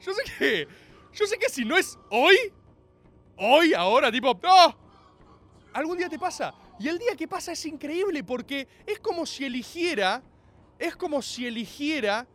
Yo 0.00 0.12
sé 0.14 0.22
que... 0.36 0.68
Yo 1.12 1.26
sé 1.26 1.38
que 1.38 1.48
si 1.48 1.64
no 1.64 1.76
es 1.76 1.96
hoy, 2.10 2.36
hoy, 3.36 3.72
ahora, 3.72 4.10
tipo, 4.10 4.36
¡no! 4.42 4.81
Algún 5.72 5.98
día 5.98 6.08
te 6.08 6.18
pasa. 6.18 6.54
Y 6.78 6.88
el 6.88 6.98
día 6.98 7.16
que 7.16 7.28
pasa 7.28 7.52
es 7.52 7.64
increíble 7.66 8.24
porque 8.24 8.68
es 8.86 8.98
como 9.00 9.24
si 9.24 9.44
eligiera, 9.44 10.22
es 10.78 10.96
como 10.96 11.22
si 11.22 11.46
eligiera 11.46 12.26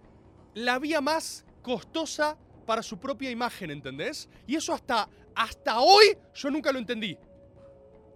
la 0.54 0.80
vía 0.80 1.02
más 1.02 1.46
costosa 1.62 2.38
para 2.66 2.82
su 2.82 2.98
propia 2.98 3.30
imagen, 3.30 3.72
¿entendés? 3.72 4.28
Y 4.48 4.56
eso 4.56 4.74
hasta, 4.74 5.08
hasta 5.36 5.80
hoy 5.80 6.18
yo 6.34 6.50
nunca 6.50 6.72
lo 6.72 6.80
entendí. 6.80 7.18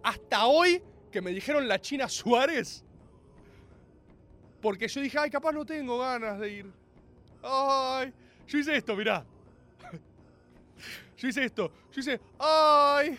Hasta 0.04 0.46
hoy 0.46 0.82
que 1.12 1.22
me 1.22 1.32
dijeron 1.32 1.68
la 1.68 1.80
China 1.80 2.10
Suárez. 2.10 2.84
Porque 4.62 4.88
yo 4.88 5.02
dije, 5.02 5.18
ay, 5.20 5.30
capaz 5.30 5.52
no 5.52 5.66
tengo 5.66 6.00
ganas 6.00 6.40
de 6.40 6.52
ir. 6.52 6.72
Ay, 7.44 8.14
yo 8.48 8.60
hice 8.60 8.76
esto, 8.76 8.96
mirá. 8.96 9.26
Yo 11.18 11.28
hice 11.28 11.46
esto. 11.46 11.72
Yo 11.92 12.00
hice, 12.00 12.20
ay, 12.40 13.18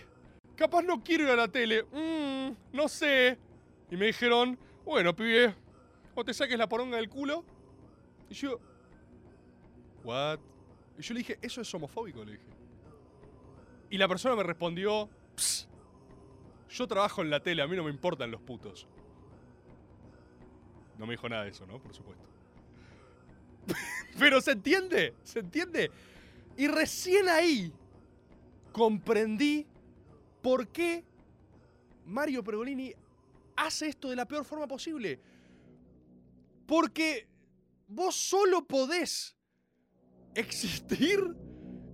capaz 0.63 0.83
no 0.83 1.03
quiero 1.03 1.25
ir 1.25 1.31
a 1.31 1.35
la 1.35 1.49
tele. 1.49 1.83
Mm, 1.83 2.55
no 2.73 2.89
sé. 2.89 3.37
Y 3.91 3.97
me 3.97 4.07
dijeron, 4.07 4.57
bueno, 4.85 5.15
pibe, 5.15 5.53
o 6.15 6.25
te 6.25 6.33
saques 6.33 6.57
la 6.57 6.69
poronga 6.69 6.99
del 6.99 7.09
culo. 7.09 7.45
Y 8.31 8.35
yo, 8.35 8.61
what? 10.05 10.39
Y 10.97 11.03
yo 11.03 11.15
le 11.15 11.19
dije, 11.19 11.37
eso 11.43 11.61
es 11.61 11.75
homofóbico, 11.75 12.25
le 12.25 12.33
dije. 12.33 12.45
Y 13.91 13.99
la 13.99 14.07
persona 14.07 14.37
me 14.37 14.45
respondió, 14.45 15.09
"Ps, 15.35 15.69
Yo 16.71 16.87
trabajo 16.87 17.21
en 17.23 17.29
la 17.29 17.41
tele, 17.41 17.61
a 17.61 17.67
mí 17.67 17.77
no 17.77 17.85
me 17.85 17.91
importan 17.91 18.31
los 18.31 18.41
putos. 18.41 18.87
No 20.97 21.07
me 21.07 21.15
dijo 21.15 21.29
nada 21.29 21.43
de 21.43 21.51
eso, 21.51 21.67
¿no? 21.67 21.83
Por 21.83 21.93
supuesto. 21.93 22.25
Pero 24.19 24.41
se 24.41 24.53
entiende, 24.53 25.13
se 25.25 25.41
entiende. 25.41 25.91
Y 26.57 26.69
recién 26.69 27.29
ahí 27.29 27.73
comprendí 28.73 29.67
por 30.43 30.69
qué 30.69 31.05
Mario 32.05 32.43
Pergolini 32.43 32.93
hace 33.57 33.89
esto 33.89 34.11
de 34.11 34.17
la 34.17 34.27
peor 34.27 34.45
forma 34.45 34.67
posible. 34.67 35.21
Porque 36.67 37.29
vos 37.87 38.15
solo 38.15 38.67
podés 38.67 39.37
existir 40.35 41.19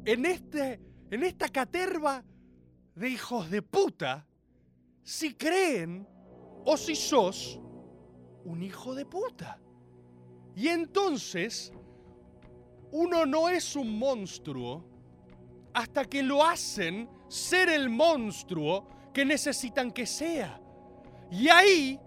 en, 0.04 0.26
este, 0.26 0.80
en 1.10 1.22
esta 1.22 1.48
caterva 1.48 2.24
de 2.94 3.08
hijos 3.08 3.50
de 3.50 3.62
puta 3.62 4.26
si 5.02 5.34
creen 5.34 6.06
o 6.64 6.76
si 6.76 6.94
sos 6.94 7.60
un 8.44 8.62
hijo 8.62 8.94
de 8.94 9.04
puta. 9.04 9.60
Y 10.54 10.68
entonces, 10.68 11.72
uno 12.90 13.26
no 13.26 13.48
es 13.48 13.76
un 13.76 13.98
monstruo 13.98 14.84
hasta 15.74 16.04
que 16.04 16.22
lo 16.22 16.44
hacen 16.44 17.08
ser 17.28 17.68
el 17.68 17.90
monstruo 17.90 18.88
que 19.12 19.24
necesitan 19.24 19.92
que 19.92 20.06
sea. 20.06 20.60
Y 21.30 21.48
ahí 21.48 22.00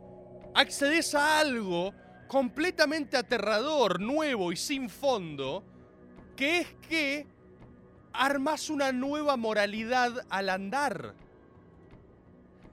accedes 0.53 1.13
a 1.15 1.39
algo 1.39 1.93
completamente 2.28 3.17
aterrador, 3.17 3.99
nuevo 3.99 4.51
y 4.51 4.55
sin 4.55 4.89
fondo, 4.89 5.63
que 6.36 6.59
es 6.59 6.67
que 6.88 7.28
armas 8.13 8.69
una 8.69 8.91
nueva 8.91 9.38
moralidad 9.38 10.26
al 10.30 10.49
andar. 10.49 11.13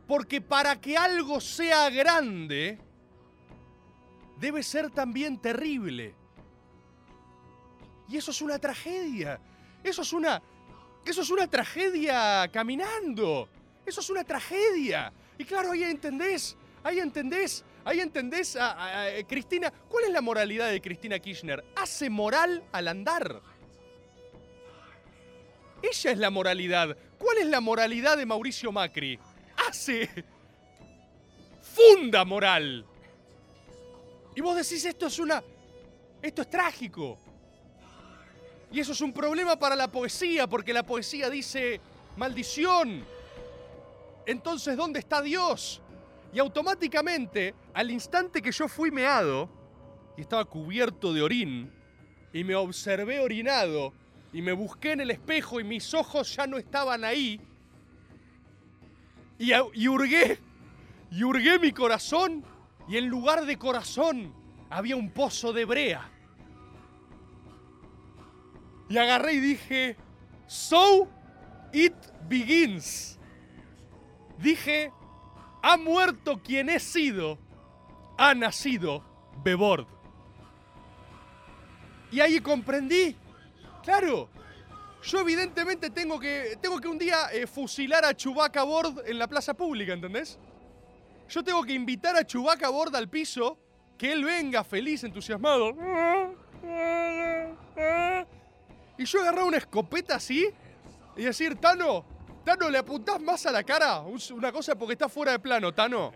Porque 0.07 0.40
para 0.40 0.80
que 0.80 0.96
algo 0.96 1.40
sea 1.40 1.90
grande, 1.90 2.78
debe 4.38 4.62
ser 4.62 4.90
también 4.90 5.38
terrible. 5.38 6.14
Y 8.09 8.16
eso 8.16 8.30
es 8.30 8.40
una 8.40 8.59
tragedia. 8.59 9.38
Eso 9.84 10.03
es 10.03 10.12
una. 10.12 10.42
Eso 11.09 11.22
es 11.22 11.30
una 11.30 11.46
tragedia 11.46 12.46
caminando. 12.52 13.48
Eso 13.86 14.00
es 14.02 14.11
una 14.11 14.24
tragedia. 14.24 15.11
Y 15.38 15.44
claro, 15.46 15.72
ahí 15.72 15.82
entendés. 15.84 16.54
Ahí 16.84 16.98
entendés. 17.00 17.64
Ahí 17.82 18.00
entendés 18.00 18.56
a, 18.56 18.72
a- 18.72 19.04
a- 19.06 19.22
Cristina. 19.26 19.72
¿Cuál 19.88 20.04
es 20.04 20.11
la 20.11 20.20
moralidad 20.20 20.70
de 20.70 20.82
Cristina 20.82 21.18
Kirchner? 21.18 21.64
Hace 21.76 22.11
moral 22.11 22.62
al 22.72 22.88
andar. 22.88 23.40
Ella 25.80 26.11
es 26.11 26.18
la 26.18 26.28
moralidad. 26.28 26.94
¿Cuál 27.18 27.38
es 27.38 27.46
la 27.46 27.61
moralidad 27.62 28.18
de 28.18 28.26
Mauricio 28.26 28.70
Macri? 28.70 29.18
Hace. 29.66 30.11
Funda 31.62 32.22
moral. 32.26 32.84
Y 34.36 34.42
vos 34.42 34.56
decís, 34.56 34.84
esto 34.84 35.06
es 35.06 35.18
una. 35.18 35.42
Esto 36.20 36.42
es 36.42 36.50
trágico. 36.50 37.18
Y 38.71 38.81
eso 38.81 38.93
es 38.93 39.01
un 39.01 39.12
problema 39.12 39.59
para 39.59 39.75
la 39.75 39.89
poesía, 39.89 40.47
porque 40.47 40.73
la 40.73 40.83
poesía 40.83 41.31
dice 41.31 41.81
maldición. 42.16 43.05
Entonces, 44.27 44.77
¿dónde 44.77 44.99
está 44.99 45.23
Dios? 45.23 45.81
Y 46.35 46.39
automáticamente, 46.39 47.55
al 47.73 47.91
instante 47.91 48.43
que 48.43 48.53
yo 48.53 48.69
fui 48.69 48.91
meado 48.91 49.49
y 50.16 50.21
estaba 50.21 50.45
cubierto 50.45 51.12
de 51.14 51.23
orín, 51.23 51.73
y 52.33 52.45
me 52.45 52.55
observé 52.55 53.21
orinado, 53.21 53.95
y 54.33 54.43
me 54.43 54.53
busqué 54.53 54.93
en 54.93 55.01
el 55.01 55.11
espejo 55.11 55.61
y 55.61 55.64
mis 55.64 55.95
ojos 55.95 56.37
ya 56.37 56.47
no 56.47 56.59
estaban 56.59 57.05
ahí, 57.05 57.41
y, 59.39 59.53
y 59.75 59.89
hurgué, 59.89 60.39
y 61.11 61.23
hurgué 61.23 61.59
mi 61.59 61.73
corazón, 61.73 62.45
y 62.87 62.99
en 62.99 63.07
lugar 63.07 63.47
de 63.47 63.57
corazón 63.57 64.35
había 64.69 64.97
un 64.97 65.11
pozo 65.11 65.55
de 65.55 65.64
brea. 65.64 66.11
Y 68.89 68.97
agarré 68.97 69.34
y 69.34 69.41
dije, 69.41 69.97
So 70.47 71.09
it 71.72 71.95
begins. 72.28 73.18
Dije, 74.39 74.93
ha 75.62 75.76
muerto 75.76 76.41
quien 76.43 76.70
he 76.70 76.78
sido, 76.78 77.39
ha 78.16 78.34
nacido 78.34 79.05
Bebord. 79.43 79.86
Y 82.11 82.20
ahí 82.20 82.41
comprendí, 82.41 83.14
claro, 83.82 84.30
yo 85.03 85.20
evidentemente 85.20 85.91
tengo 85.91 86.18
que, 86.18 86.57
tengo 86.61 86.80
que 86.80 86.89
un 86.89 86.99
día 86.99 87.30
eh, 87.32 87.47
fusilar 87.47 88.05
a 88.05 88.14
Chewbacca 88.14 88.62
Bord 88.62 89.03
en 89.07 89.18
la 89.18 89.26
plaza 89.26 89.55
pública, 89.55 89.93
¿entendés? 89.93 90.39
Yo 91.28 91.45
tengo 91.45 91.62
que 91.62 91.74
invitar 91.74 92.16
a 92.16 92.24
Chewbacca 92.24 92.70
Bord 92.70 92.97
al 92.97 93.09
piso, 93.09 93.59
que 93.99 94.12
él 94.12 94.24
venga 94.24 94.64
feliz, 94.64 95.05
entusiasmado. 95.05 95.74
Y 98.99 99.05
yo 99.05 99.20
agarrar 99.20 99.44
una 99.44 99.57
escopeta 99.59 100.16
así 100.16 100.49
y 101.16 101.22
decir, 101.22 101.57
Tano, 101.57 102.05
Tano, 102.44 102.68
¿le 102.70 102.78
apuntás 102.78 103.20
más 103.20 103.44
a 103.46 103.53
la 103.53 103.62
cara? 103.62 104.01
Un- 104.01 104.20
Una 104.32 104.51
cosa 104.53 104.74
porque 104.74 104.94
está 104.94 105.09
fuera 105.09 105.32
de 105.32 105.38
plano, 105.38 105.72
Tano. 105.72 106.12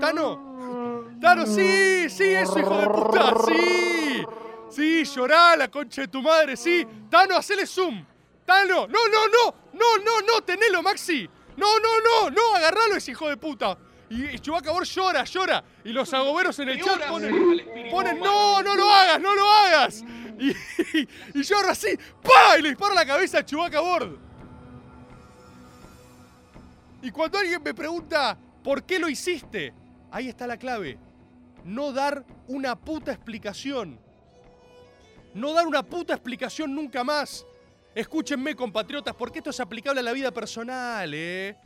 Tano. 0.00 1.08
Tano, 1.20 1.46
sí, 1.46 2.08
sí, 2.10 2.24
eso, 2.24 2.58
hijo 2.58 2.78
de 2.78 2.86
puta, 2.88 3.32
sí. 3.46 4.24
Sí, 4.70 5.04
llorá, 5.04 5.56
la 5.56 5.68
concha 5.70 6.02
de 6.02 6.08
tu 6.08 6.20
madre, 6.22 6.56
sí. 6.56 6.86
Tano, 7.10 7.36
hacele 7.36 7.66
zoom. 7.66 8.04
Tano, 8.44 8.86
no, 8.86 8.98
no, 9.08 9.26
no, 9.28 9.54
no, 9.72 9.98
no, 10.04 10.20
no, 10.26 10.40
tenelo, 10.42 10.82
Maxi. 10.82 11.28
No, 11.56 11.66
no, 11.80 12.00
no, 12.00 12.30
no, 12.30 12.56
agarralo 12.56 12.96
ese 12.96 13.10
hijo 13.12 13.28
de 13.28 13.36
puta. 13.36 13.76
Y, 14.10 14.24
y 14.26 14.38
Chewbacca 14.38 14.70
Bor 14.72 14.84
llora, 14.84 15.24
llora. 15.24 15.62
Y 15.84 15.90
los 15.90 16.12
agoberos 16.14 16.58
en 16.60 16.68
el 16.70 16.82
chat 16.82 17.06
ponen, 17.08 17.90
ponen, 17.90 18.18
no, 18.20 18.62
no 18.62 18.74
lo 18.74 18.90
hagas, 18.90 19.20
no 19.20 19.34
lo 19.34 19.50
hagas. 19.50 20.02
Y, 20.38 20.50
y, 20.98 21.08
y 21.34 21.42
yo 21.42 21.56
ahora 21.56 21.72
así, 21.72 21.98
¡pa! 22.22 22.58
Y 22.58 22.62
le 22.62 22.70
disparo 22.70 22.94
la 22.94 23.06
cabeza 23.06 23.38
a 23.38 23.44
Chewbacca 23.44 23.80
Bord. 23.80 24.18
Y 27.02 27.10
cuando 27.10 27.38
alguien 27.38 27.62
me 27.62 27.74
pregunta, 27.74 28.36
¿por 28.62 28.82
qué 28.84 28.98
lo 28.98 29.08
hiciste? 29.08 29.72
Ahí 30.10 30.28
está 30.28 30.46
la 30.46 30.56
clave. 30.56 30.98
No 31.64 31.92
dar 31.92 32.24
una 32.46 32.76
puta 32.76 33.12
explicación. 33.12 34.00
No 35.34 35.52
dar 35.52 35.66
una 35.66 35.82
puta 35.82 36.14
explicación 36.14 36.74
nunca 36.74 37.04
más. 37.04 37.46
Escúchenme, 37.94 38.54
compatriotas, 38.54 39.14
porque 39.14 39.38
esto 39.38 39.50
es 39.50 39.60
aplicable 39.60 40.00
a 40.00 40.04
la 40.04 40.12
vida 40.12 40.30
personal, 40.30 41.12
¿eh? 41.14 41.56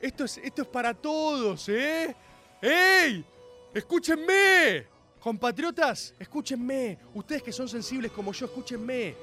Esto 0.00 0.24
es, 0.24 0.38
esto 0.38 0.62
es 0.62 0.68
para 0.68 0.94
todos, 0.94 1.68
¿eh? 1.68 2.14
¡Ey! 2.60 3.24
¡Escúchenme! 3.72 4.95
Compatriotas, 5.26 6.14
escúchenme. 6.20 7.00
Ustedes 7.12 7.42
que 7.42 7.50
son 7.50 7.68
sensibles 7.68 8.12
como 8.12 8.32
yo, 8.32 8.46
escúchenme. 8.46 9.16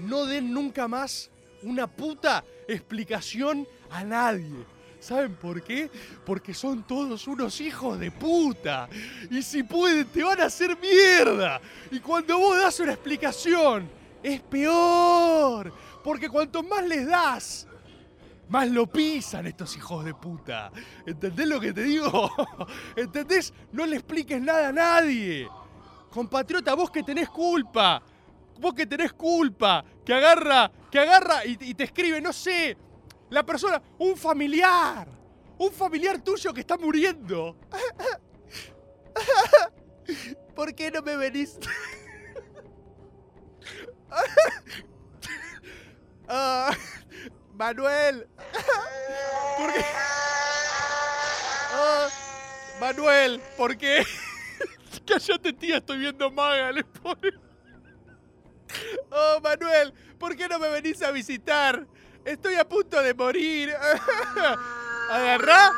No 0.00 0.26
den 0.26 0.52
nunca 0.52 0.86
más 0.86 1.30
una 1.62 1.86
puta 1.86 2.44
explicación 2.68 3.66
a 3.88 4.04
nadie. 4.04 4.66
¿Saben 5.00 5.34
por 5.34 5.62
qué? 5.62 5.90
Porque 6.26 6.52
son 6.52 6.86
todos 6.86 7.26
unos 7.26 7.62
hijos 7.62 7.98
de 7.98 8.10
puta. 8.10 8.90
Y 9.30 9.40
si 9.40 9.62
pueden, 9.62 10.04
te 10.08 10.22
van 10.22 10.38
a 10.38 10.44
hacer 10.44 10.76
mierda. 10.78 11.62
Y 11.90 11.98
cuando 12.00 12.38
vos 12.38 12.58
das 12.58 12.78
una 12.80 12.92
explicación, 12.92 13.88
es 14.22 14.38
peor. 14.42 15.72
Porque 16.04 16.28
cuanto 16.28 16.62
más 16.62 16.86
les 16.86 17.06
das, 17.06 17.66
más 18.52 18.68
lo 18.68 18.86
pisan 18.86 19.46
estos 19.46 19.74
hijos 19.78 20.04
de 20.04 20.12
puta. 20.12 20.70
¿Entendés 21.06 21.48
lo 21.48 21.58
que 21.58 21.72
te 21.72 21.84
digo? 21.84 22.30
¿Entendés? 22.96 23.50
No 23.72 23.86
le 23.86 23.96
expliques 23.96 24.42
nada 24.42 24.68
a 24.68 24.72
nadie. 24.72 25.48
Compatriota, 26.10 26.74
vos 26.74 26.90
que 26.90 27.02
tenés 27.02 27.30
culpa. 27.30 28.02
Vos 28.60 28.74
que 28.74 28.86
tenés 28.86 29.14
culpa. 29.14 29.82
Que 30.04 30.12
agarra, 30.12 30.70
que 30.90 30.98
agarra 30.98 31.46
y, 31.46 31.72
te 31.72 31.84
escribe, 31.84 32.20
no 32.20 32.30
sé. 32.30 32.76
La 33.30 33.42
persona, 33.42 33.80
un 33.98 34.18
familiar. 34.18 35.08
Un 35.56 35.72
familiar 35.72 36.20
tuyo 36.20 36.52
que 36.52 36.60
está 36.60 36.76
muriendo. 36.76 37.56
¿Por 40.54 40.74
qué 40.74 40.90
no 40.90 41.00
me 41.00 41.16
venís? 41.16 41.58
Ah, 46.34 46.70
Manuel. 47.54 48.26
¿Por 49.58 49.72
qué? 49.72 49.84
Ah, 51.74 52.08
Manuel, 52.80 53.40
¿por 53.56 53.76
qué? 53.76 54.04
Cállate, 55.06 55.52
tía, 55.52 55.78
estoy 55.78 55.98
viendo 55.98 56.30
maga, 56.30 56.72
le 56.72 56.84
pone. 56.84 57.32
Oh, 59.10 59.40
Manuel, 59.42 59.92
¿por 60.18 60.36
qué 60.36 60.48
no 60.48 60.58
me 60.58 60.68
venís 60.68 61.02
a 61.02 61.10
visitar? 61.10 61.86
Estoy 62.24 62.54
a 62.54 62.68
punto 62.68 63.02
de 63.02 63.14
morir. 63.14 63.74
Agarrá, 65.10 65.70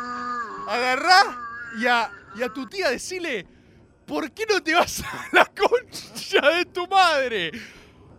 agarrá 0.68 1.38
y 1.78 1.86
a, 1.86 2.10
y 2.36 2.42
a 2.42 2.48
tu 2.50 2.66
tía 2.66 2.90
decile, 2.90 3.46
¿por 4.06 4.30
qué 4.30 4.46
no 4.46 4.62
te 4.62 4.74
vas 4.74 5.00
a 5.00 5.28
la 5.32 5.46
concha 5.46 6.50
de 6.50 6.64
tu 6.66 6.86
madre? 6.86 7.50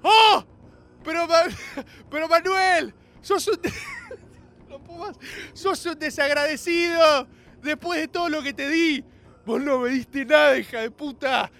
¡Oh! 0.01 0.43
Pero, 1.03 1.27
pero 2.09 2.27
Manuel, 2.27 2.93
sos 3.21 3.47
un... 3.47 3.59
Puedo 4.79 4.99
más. 4.99 5.17
Sos 5.53 5.85
un 5.85 5.99
desagradecido. 5.99 7.27
Después 7.61 7.99
de 7.99 8.07
todo 8.07 8.29
lo 8.29 8.43
que 8.43 8.53
te 8.53 8.69
di. 8.69 9.03
Vos 9.45 9.61
no 9.61 9.79
me 9.79 9.89
diste 9.89 10.25
nada, 10.25 10.57
hija 10.57 10.81
de 10.81 10.91
puta. 10.91 11.51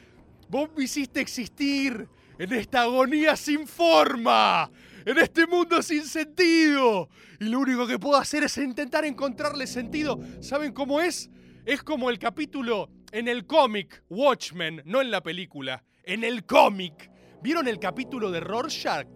Vos 0.50 0.70
me 0.76 0.84
hiciste 0.84 1.22
existir 1.22 2.08
en 2.38 2.54
esta 2.54 2.82
agonía 2.82 3.36
sin 3.36 3.68
forma. 3.68 4.70
En 5.06 5.18
este 5.18 5.46
mundo 5.46 5.82
sin 5.82 6.04
sentido. 6.04 7.10
Y 7.40 7.46
lo 7.46 7.60
único 7.60 7.86
que 7.86 8.00
puedo 8.00 8.18
hacer 8.18 8.44
es 8.44 8.58
intentar 8.58 9.06
encontrarle 9.06 9.68
sentido. 9.68 10.20
¿Saben 10.42 10.74
cómo 10.74 11.00
es? 11.00 11.30
Es 11.66 11.84
como 11.84 12.10
el 12.10 12.20
capítulo 12.20 12.90
en 13.12 13.28
el 13.28 13.46
cómic 13.46 14.04
Watchmen, 14.10 14.82
no 14.86 15.02
en 15.02 15.12
la 15.12 15.22
película. 15.22 15.84
En 16.04 16.24
el 16.24 16.46
cómic. 16.46 17.10
¿Vieron 17.42 17.68
el 17.68 17.80
capítulo 17.80 18.32
de 18.32 18.40
Rorschach? 18.40 19.08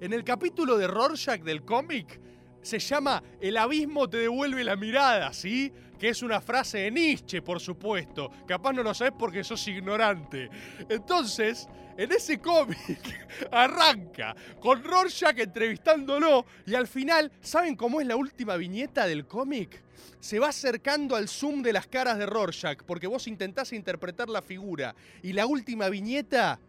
En 0.00 0.12
el 0.12 0.24
capítulo 0.24 0.76
de 0.76 0.86
Rorschach 0.86 1.42
del 1.42 1.64
cómic 1.64 2.20
se 2.62 2.78
llama 2.78 3.22
El 3.40 3.56
abismo 3.56 4.08
te 4.08 4.18
devuelve 4.18 4.64
la 4.64 4.76
mirada, 4.76 5.32
¿sí? 5.32 5.72
Que 5.98 6.10
es 6.10 6.22
una 6.22 6.40
frase 6.40 6.78
de 6.78 6.90
Nietzsche, 6.90 7.42
por 7.42 7.60
supuesto. 7.60 8.30
Capaz 8.46 8.72
no 8.72 8.82
lo 8.82 8.94
sabes 8.94 9.14
porque 9.18 9.42
sos 9.42 9.66
ignorante. 9.66 10.48
Entonces, 10.88 11.68
en 11.98 12.12
ese 12.12 12.38
cómic 12.38 13.00
arranca 13.50 14.36
con 14.60 14.84
Rorschach 14.84 15.36
entrevistándolo 15.36 16.46
y 16.64 16.76
al 16.76 16.86
final, 16.86 17.32
¿saben 17.40 17.74
cómo 17.74 18.00
es 18.00 18.06
la 18.06 18.14
última 18.14 18.56
viñeta 18.56 19.06
del 19.06 19.26
cómic? 19.26 19.82
Se 20.20 20.38
va 20.38 20.50
acercando 20.50 21.16
al 21.16 21.28
zoom 21.28 21.60
de 21.60 21.72
las 21.72 21.88
caras 21.88 22.16
de 22.16 22.26
Rorschach 22.26 22.84
porque 22.84 23.08
vos 23.08 23.26
intentás 23.26 23.72
interpretar 23.72 24.28
la 24.28 24.42
figura 24.42 24.94
y 25.22 25.32
la 25.32 25.46
última 25.46 25.88
viñeta 25.88 26.60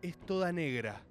es 0.00 0.16
toda 0.24 0.52
negra. 0.52 1.02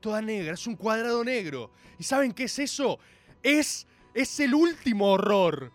Toda 0.00 0.20
negra, 0.20 0.54
es 0.54 0.66
un 0.66 0.74
cuadrado 0.74 1.22
negro. 1.24 1.70
¿Y 1.98 2.02
saben 2.02 2.32
qué 2.32 2.44
es 2.44 2.58
eso? 2.58 2.98
Es, 3.44 3.86
es 4.14 4.40
el 4.40 4.54
último 4.54 5.12
horror. 5.12 5.70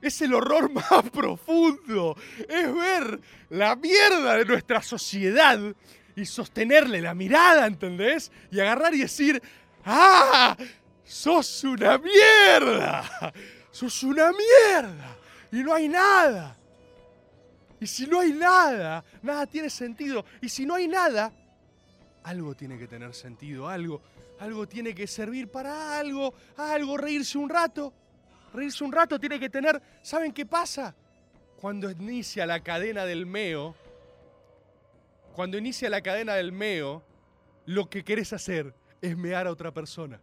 Es 0.00 0.22
el 0.22 0.32
horror 0.32 0.70
más 0.72 1.10
profundo. 1.12 2.16
Es 2.48 2.74
ver 2.74 3.20
la 3.50 3.76
mierda 3.76 4.38
de 4.38 4.46
nuestra 4.46 4.82
sociedad 4.82 5.58
y 6.16 6.24
sostenerle 6.24 7.02
la 7.02 7.14
mirada, 7.14 7.66
¿entendés? 7.66 8.32
Y 8.50 8.60
agarrar 8.60 8.94
y 8.94 9.00
decir, 9.00 9.42
¡ah! 9.84 10.56
¡Sos 11.04 11.64
una 11.64 11.98
mierda! 11.98 13.32
¡Sos 13.70 14.02
una 14.02 14.30
mierda! 14.30 15.16
Y 15.50 15.62
no 15.62 15.74
hay 15.74 15.88
nada. 15.88 16.56
Y 17.80 17.86
si 17.86 18.06
no 18.06 18.20
hay 18.20 18.32
nada, 18.32 19.04
nada 19.22 19.46
tiene 19.46 19.68
sentido. 19.68 20.24
Y 20.40 20.48
si 20.48 20.64
no 20.64 20.76
hay 20.76 20.86
nada, 20.86 21.32
algo 22.22 22.54
tiene 22.54 22.78
que 22.78 22.86
tener 22.86 23.12
sentido, 23.12 23.68
algo, 23.68 24.00
algo 24.38 24.66
tiene 24.66 24.94
que 24.94 25.06
servir 25.06 25.50
para 25.50 25.98
algo, 25.98 26.34
algo, 26.56 26.96
reírse 26.96 27.38
un 27.38 27.48
rato. 27.48 27.92
Reírse 28.52 28.84
un 28.84 28.92
rato 28.92 29.18
tiene 29.18 29.40
que 29.40 29.48
tener, 29.48 29.80
¿saben 30.02 30.32
qué 30.32 30.44
pasa? 30.44 30.94
Cuando 31.56 31.90
inicia 31.90 32.44
la 32.44 32.60
cadena 32.60 33.06
del 33.06 33.24
meo, 33.24 33.74
cuando 35.34 35.56
inicia 35.56 35.88
la 35.88 36.02
cadena 36.02 36.34
del 36.34 36.52
meo, 36.52 37.02
lo 37.66 37.88
que 37.88 38.04
querés 38.04 38.32
hacer 38.32 38.74
es 39.00 39.16
mear 39.16 39.46
a 39.46 39.52
otra 39.52 39.72
persona. 39.72 40.20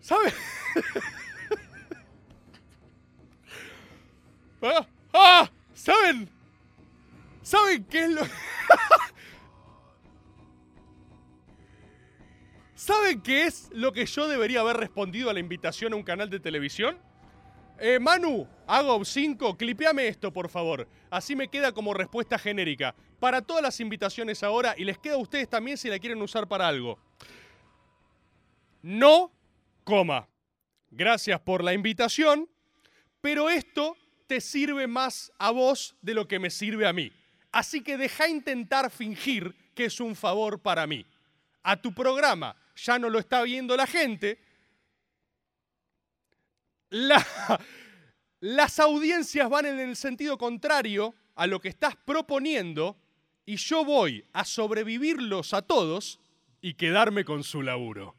¿Saben? 0.00 0.32
¿Ah? 4.62 4.86
¡Ah! 5.12 5.50
¿Saben? 5.74 6.30
¿Saben 7.42 7.84
qué 7.84 8.04
es 8.04 8.10
lo.? 8.10 8.22
¿Saben 12.86 13.20
qué 13.20 13.46
es 13.46 13.68
lo 13.72 13.92
que 13.92 14.06
yo 14.06 14.28
debería 14.28 14.60
haber 14.60 14.76
respondido 14.76 15.28
a 15.28 15.32
la 15.32 15.40
invitación 15.40 15.92
a 15.92 15.96
un 15.96 16.04
canal 16.04 16.30
de 16.30 16.38
televisión? 16.38 16.96
Eh, 17.80 17.98
Manu, 17.98 18.46
hago 18.64 19.04
5, 19.04 19.56
clipeame 19.56 20.06
esto, 20.06 20.32
por 20.32 20.48
favor. 20.48 20.86
Así 21.10 21.34
me 21.34 21.48
queda 21.48 21.72
como 21.72 21.94
respuesta 21.94 22.38
genérica. 22.38 22.94
Para 23.18 23.42
todas 23.42 23.60
las 23.60 23.80
invitaciones 23.80 24.44
ahora, 24.44 24.76
y 24.78 24.84
les 24.84 24.98
queda 24.98 25.14
a 25.14 25.18
ustedes 25.18 25.48
también 25.48 25.76
si 25.76 25.88
la 25.88 25.98
quieren 25.98 26.22
usar 26.22 26.46
para 26.46 26.68
algo. 26.68 26.96
No, 28.82 29.32
coma. 29.82 30.28
Gracias 30.88 31.40
por 31.40 31.64
la 31.64 31.74
invitación, 31.74 32.48
pero 33.20 33.50
esto 33.50 33.96
te 34.28 34.40
sirve 34.40 34.86
más 34.86 35.32
a 35.40 35.50
vos 35.50 35.96
de 36.02 36.14
lo 36.14 36.28
que 36.28 36.38
me 36.38 36.50
sirve 36.50 36.86
a 36.86 36.92
mí. 36.92 37.10
Así 37.50 37.80
que 37.80 37.96
deja 37.96 38.28
intentar 38.28 38.92
fingir 38.92 39.56
que 39.74 39.86
es 39.86 39.98
un 39.98 40.14
favor 40.14 40.60
para 40.60 40.86
mí. 40.86 41.04
A 41.64 41.76
tu 41.82 41.92
programa 41.92 42.54
ya 42.76 42.98
no 42.98 43.10
lo 43.10 43.18
está 43.18 43.42
viendo 43.42 43.76
la 43.76 43.86
gente. 43.86 44.38
La- 46.90 47.26
las 48.40 48.78
audiencias 48.78 49.48
van 49.48 49.66
en 49.66 49.80
el 49.80 49.96
sentido 49.96 50.38
contrario 50.38 51.14
a 51.34 51.46
lo 51.46 51.60
que 51.60 51.68
estás 51.68 51.96
proponiendo 51.96 52.96
y 53.44 53.56
yo 53.56 53.84
voy 53.84 54.24
a 54.32 54.44
sobrevivirlos 54.44 55.54
a 55.54 55.62
todos 55.62 56.20
y 56.60 56.74
quedarme 56.74 57.24
con 57.24 57.42
su 57.44 57.62
laburo. 57.62 58.16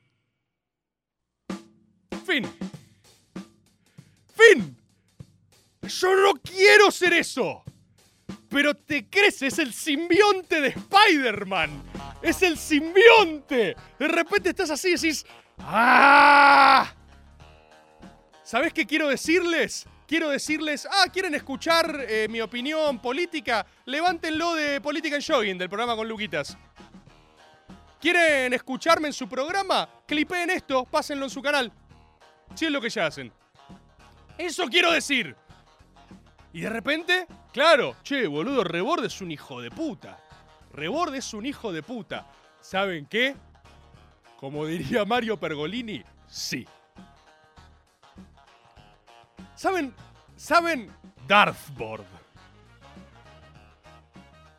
Fin. 2.26 2.46
Fin. 4.36 4.78
Yo 5.82 6.16
no 6.16 6.34
quiero 6.42 6.92
ser 6.92 7.14
eso. 7.14 7.64
Pero 8.50 8.74
te 8.74 9.10
crees, 9.10 9.42
es 9.42 9.60
el 9.60 9.74
simbionte 9.74 10.62
de 10.62 10.70
Spider-Man. 10.70 11.84
Es 12.22 12.42
el 12.42 12.58
simbionte. 12.58 13.76
De 14.00 14.08
repente 14.08 14.50
estás 14.50 14.70
así 14.70 14.90
y 14.90 14.96
decís, 14.96 15.26
¡ah! 15.60 16.94
¿Sabés 18.44 18.74
qué 18.74 18.86
quiero 18.86 19.10
decirles? 19.10 19.86
Quiero 20.08 20.30
decirles, 20.30 20.88
ah, 20.90 21.08
¿quieren 21.12 21.36
escuchar 21.36 22.06
eh, 22.08 22.28
mi 22.30 22.40
opinión 22.40 23.00
política? 23.00 23.66
Levántenlo 23.86 24.56
de 24.56 24.80
Política 24.80 25.18
en 25.18 25.22
Jogging, 25.22 25.58
del 25.58 25.68
programa 25.68 25.98
con 25.98 26.08
Luquitas. 26.08 26.58
¿Quieren 28.00 28.54
escucharme 28.54 29.08
en 29.10 29.14
su 29.14 29.28
programa? 29.28 29.90
Clipeen 30.08 30.50
esto, 30.52 30.86
pásenlo 30.86 31.26
en 31.26 31.30
su 31.30 31.42
canal. 31.42 31.74
Si 32.56 32.66
es 32.66 32.72
lo 32.72 32.80
que 32.80 32.90
ya 32.90 33.08
hacen. 33.08 33.34
Eso 34.38 34.68
quiero 34.68 34.92
decir. 34.92 35.36
Y 36.54 36.62
de 36.62 36.70
repente, 36.70 37.28
claro, 37.52 37.96
che, 38.04 38.28
boludo, 38.28 38.64
Reborde 38.64 39.08
es 39.08 39.22
un 39.22 39.32
hijo 39.32 39.62
de 39.62 39.70
puta. 39.70 40.18
Reborde 40.74 41.20
es 41.20 41.34
un 41.34 41.46
hijo 41.46 41.72
de 41.72 41.84
puta. 41.84 42.28
¿Saben 42.62 43.06
qué? 43.06 43.36
Como 44.38 44.66
diría 44.66 45.06
Mario 45.06 45.38
Pergolini, 45.38 46.04
sí. 46.28 46.66
¿Saben? 49.56 49.94
¿Saben? 50.36 50.92
Darthboard. 51.28 52.06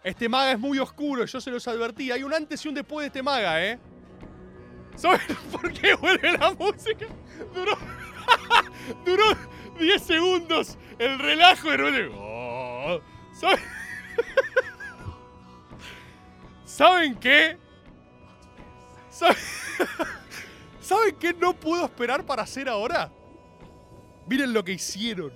Este 0.03 0.29
maga 0.29 0.53
es 0.53 0.59
muy 0.59 0.79
oscuro, 0.79 1.25
yo 1.25 1.41
se 1.41 1.51
los 1.51 1.67
advertí. 1.69 2.11
Hay 2.11 2.23
un 2.23 2.33
antes 2.33 2.65
y 2.65 2.69
un 2.69 2.75
después 2.75 3.05
de 3.05 3.07
este 3.09 3.23
maga, 3.23 3.65
¿eh? 3.65 3.79
¿Saben 4.97 5.21
por 5.53 5.73
qué 5.73 5.95
vuelve 5.95 6.33
la 6.33 6.53
música? 6.53 7.07
duró 9.05 9.25
10 9.79 10.03
segundos 10.03 10.79
el 10.99 11.19
relajo 11.19 11.71
de 11.71 11.77
repente, 11.77 12.15
oh. 12.17 13.01
¿Saben? 13.33 13.59
¿Saben 16.65 17.15
qué? 17.17 17.59
¿Saben 20.81 21.17
qué 21.17 21.35
no 21.35 21.53
puedo 21.53 21.85
esperar 21.85 22.25
para 22.25 22.43
hacer 22.43 22.69
ahora? 22.69 23.11
Miren 24.27 24.53
lo 24.53 24.65
que 24.65 24.73
hicieron. 24.73 25.33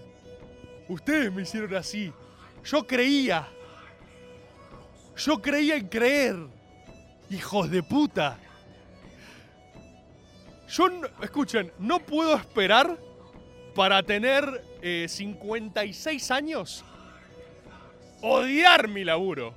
Ustedes 0.88 1.32
me 1.32 1.43
hicieron 1.43 1.74
así. 1.74 2.12
Yo 2.64 2.86
creía. 2.86 3.49
Yo 5.16 5.40
creía 5.40 5.76
en 5.76 5.88
creer. 5.88 6.36
Hijos 7.30 7.70
de 7.70 7.82
puta. 7.82 8.38
Yo, 10.72 10.88
escuchen, 11.20 11.70
no 11.78 11.98
puedo 12.00 12.34
esperar 12.34 12.98
para 13.74 14.02
tener 14.02 14.64
eh, 14.80 15.04
56 15.06 16.30
años. 16.30 16.82
Odiar 18.22 18.88
mi 18.88 19.04
laburo. 19.04 19.52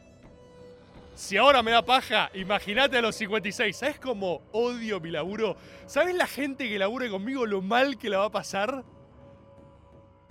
Si 1.15 1.37
ahora 1.37 1.63
me 1.63 1.71
da 1.71 1.85
paja, 1.85 2.29
imagínate 2.33 2.97
a 2.97 3.01
los 3.01 3.15
56. 3.15 3.77
¿Sabes 3.77 3.97
cómo 3.97 4.41
odio 4.51 4.99
mi 4.99 5.09
laburo? 5.09 5.55
¿Sabes 5.85 6.13
la 6.15 6.27
gente 6.27 6.67
que 6.67 6.77
labure 6.77 7.09
conmigo 7.09 7.45
lo 7.45 7.61
mal 7.61 7.97
que 7.97 8.09
la 8.09 8.17
va 8.17 8.25
a 8.25 8.31
pasar? 8.31 8.83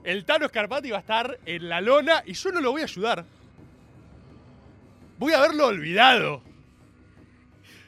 El 0.02 0.26
Tano 0.26 0.46
Scarpati 0.48 0.90
va 0.90 0.98
a 0.98 1.00
estar 1.00 1.38
en 1.46 1.70
la 1.70 1.80
lona 1.80 2.22
y 2.26 2.34
yo 2.34 2.52
no 2.52 2.60
lo 2.60 2.72
voy 2.72 2.82
a 2.82 2.84
ayudar. 2.84 3.24
Voy 5.16 5.32
a 5.32 5.38
haberlo 5.38 5.68
olvidado. 5.68 6.42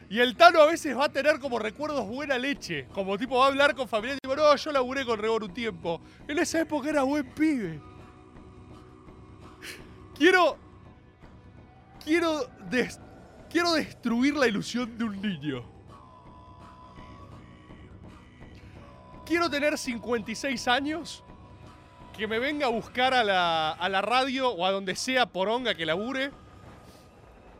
Y 0.08 0.20
el 0.20 0.36
Tano 0.36 0.60
a 0.60 0.66
veces 0.66 0.96
va 0.96 1.06
a 1.06 1.08
tener 1.08 1.40
como 1.40 1.58
recuerdos 1.58 2.06
buena 2.06 2.38
leche. 2.38 2.86
Como 2.92 3.18
tipo 3.18 3.38
va 3.38 3.46
a 3.46 3.48
hablar 3.48 3.74
con 3.74 3.88
familiares 3.88 4.20
tipo, 4.22 4.36
no, 4.36 4.54
yo 4.54 4.72
laburé 4.72 5.04
con 5.04 5.18
Rebor 5.18 5.44
un 5.44 5.52
tiempo. 5.52 6.00
En 6.28 6.38
esa 6.38 6.60
época 6.60 6.88
era 6.88 7.02
buen 7.02 7.26
pibe. 7.34 7.80
Quiero. 10.16 10.56
Quiero. 12.04 12.48
quiero 13.50 13.72
destruir 13.72 14.36
la 14.36 14.46
ilusión 14.46 14.96
de 14.96 15.04
un 15.04 15.20
niño. 15.20 15.76
quiero 19.26 19.50
tener 19.50 19.76
56 19.76 20.68
años, 20.68 21.22
que 22.16 22.26
me 22.26 22.38
venga 22.38 22.66
a 22.66 22.70
buscar 22.70 23.12
a 23.12 23.22
la, 23.22 23.72
a 23.72 23.88
la 23.90 24.00
radio 24.00 24.48
o 24.48 24.64
a 24.64 24.70
donde 24.70 24.96
sea 24.96 25.26
poronga 25.26 25.74
que 25.74 25.84
labure. 25.84 26.30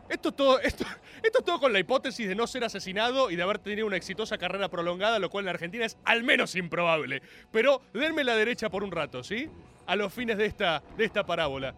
Esto 0.09 0.29
es, 0.31 0.37
todo, 0.37 0.61
esto, 0.61 0.85
esto 1.23 1.39
es 1.39 1.45
todo 1.45 1.61
con 1.61 1.73
la 1.73 1.79
hipótesis 1.79 2.29
de 2.29 2.35
no 2.35 2.47
ser 2.47 2.65
asesinado 2.65 3.31
y 3.31 3.37
de 3.37 3.43
haber 3.43 3.59
tenido 3.59 3.87
una 3.87 3.97
exitosa 3.97 4.39
carrera 4.39 4.69
prolongada, 4.69 5.19
lo 5.19 5.31
cual 5.31 5.45
en 5.45 5.51
Argentina 5.51 5.85
es 5.85 5.97
al 6.05 6.23
menos 6.23 6.55
improbable. 6.55 7.23
Pero 7.51 7.83
denme 7.93 8.25
la 8.25 8.37
derecha 8.37 8.69
por 8.69 8.85
un 8.85 8.91
rato, 8.91 9.23
¿sí? 9.23 9.49
A 9.87 9.97
los 9.97 10.13
fines 10.13 10.37
de 10.37 10.47
esta, 10.47 10.83
de 10.97 11.05
esta 11.05 11.25
parábola. 11.25 11.75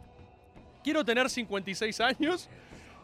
Quiero 0.82 1.04
tener 1.04 1.28
56 1.28 2.00
años, 2.00 2.48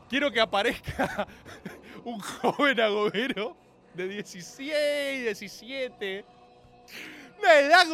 quiero 0.08 0.30
que 0.30 0.40
aparezca 0.40 1.26
un 2.04 2.18
joven 2.20 2.80
agobero 2.80 3.56
de 3.94 4.08
16, 4.08 5.22
17. 5.22 6.24
Una 7.38 7.58
edad 7.58 7.86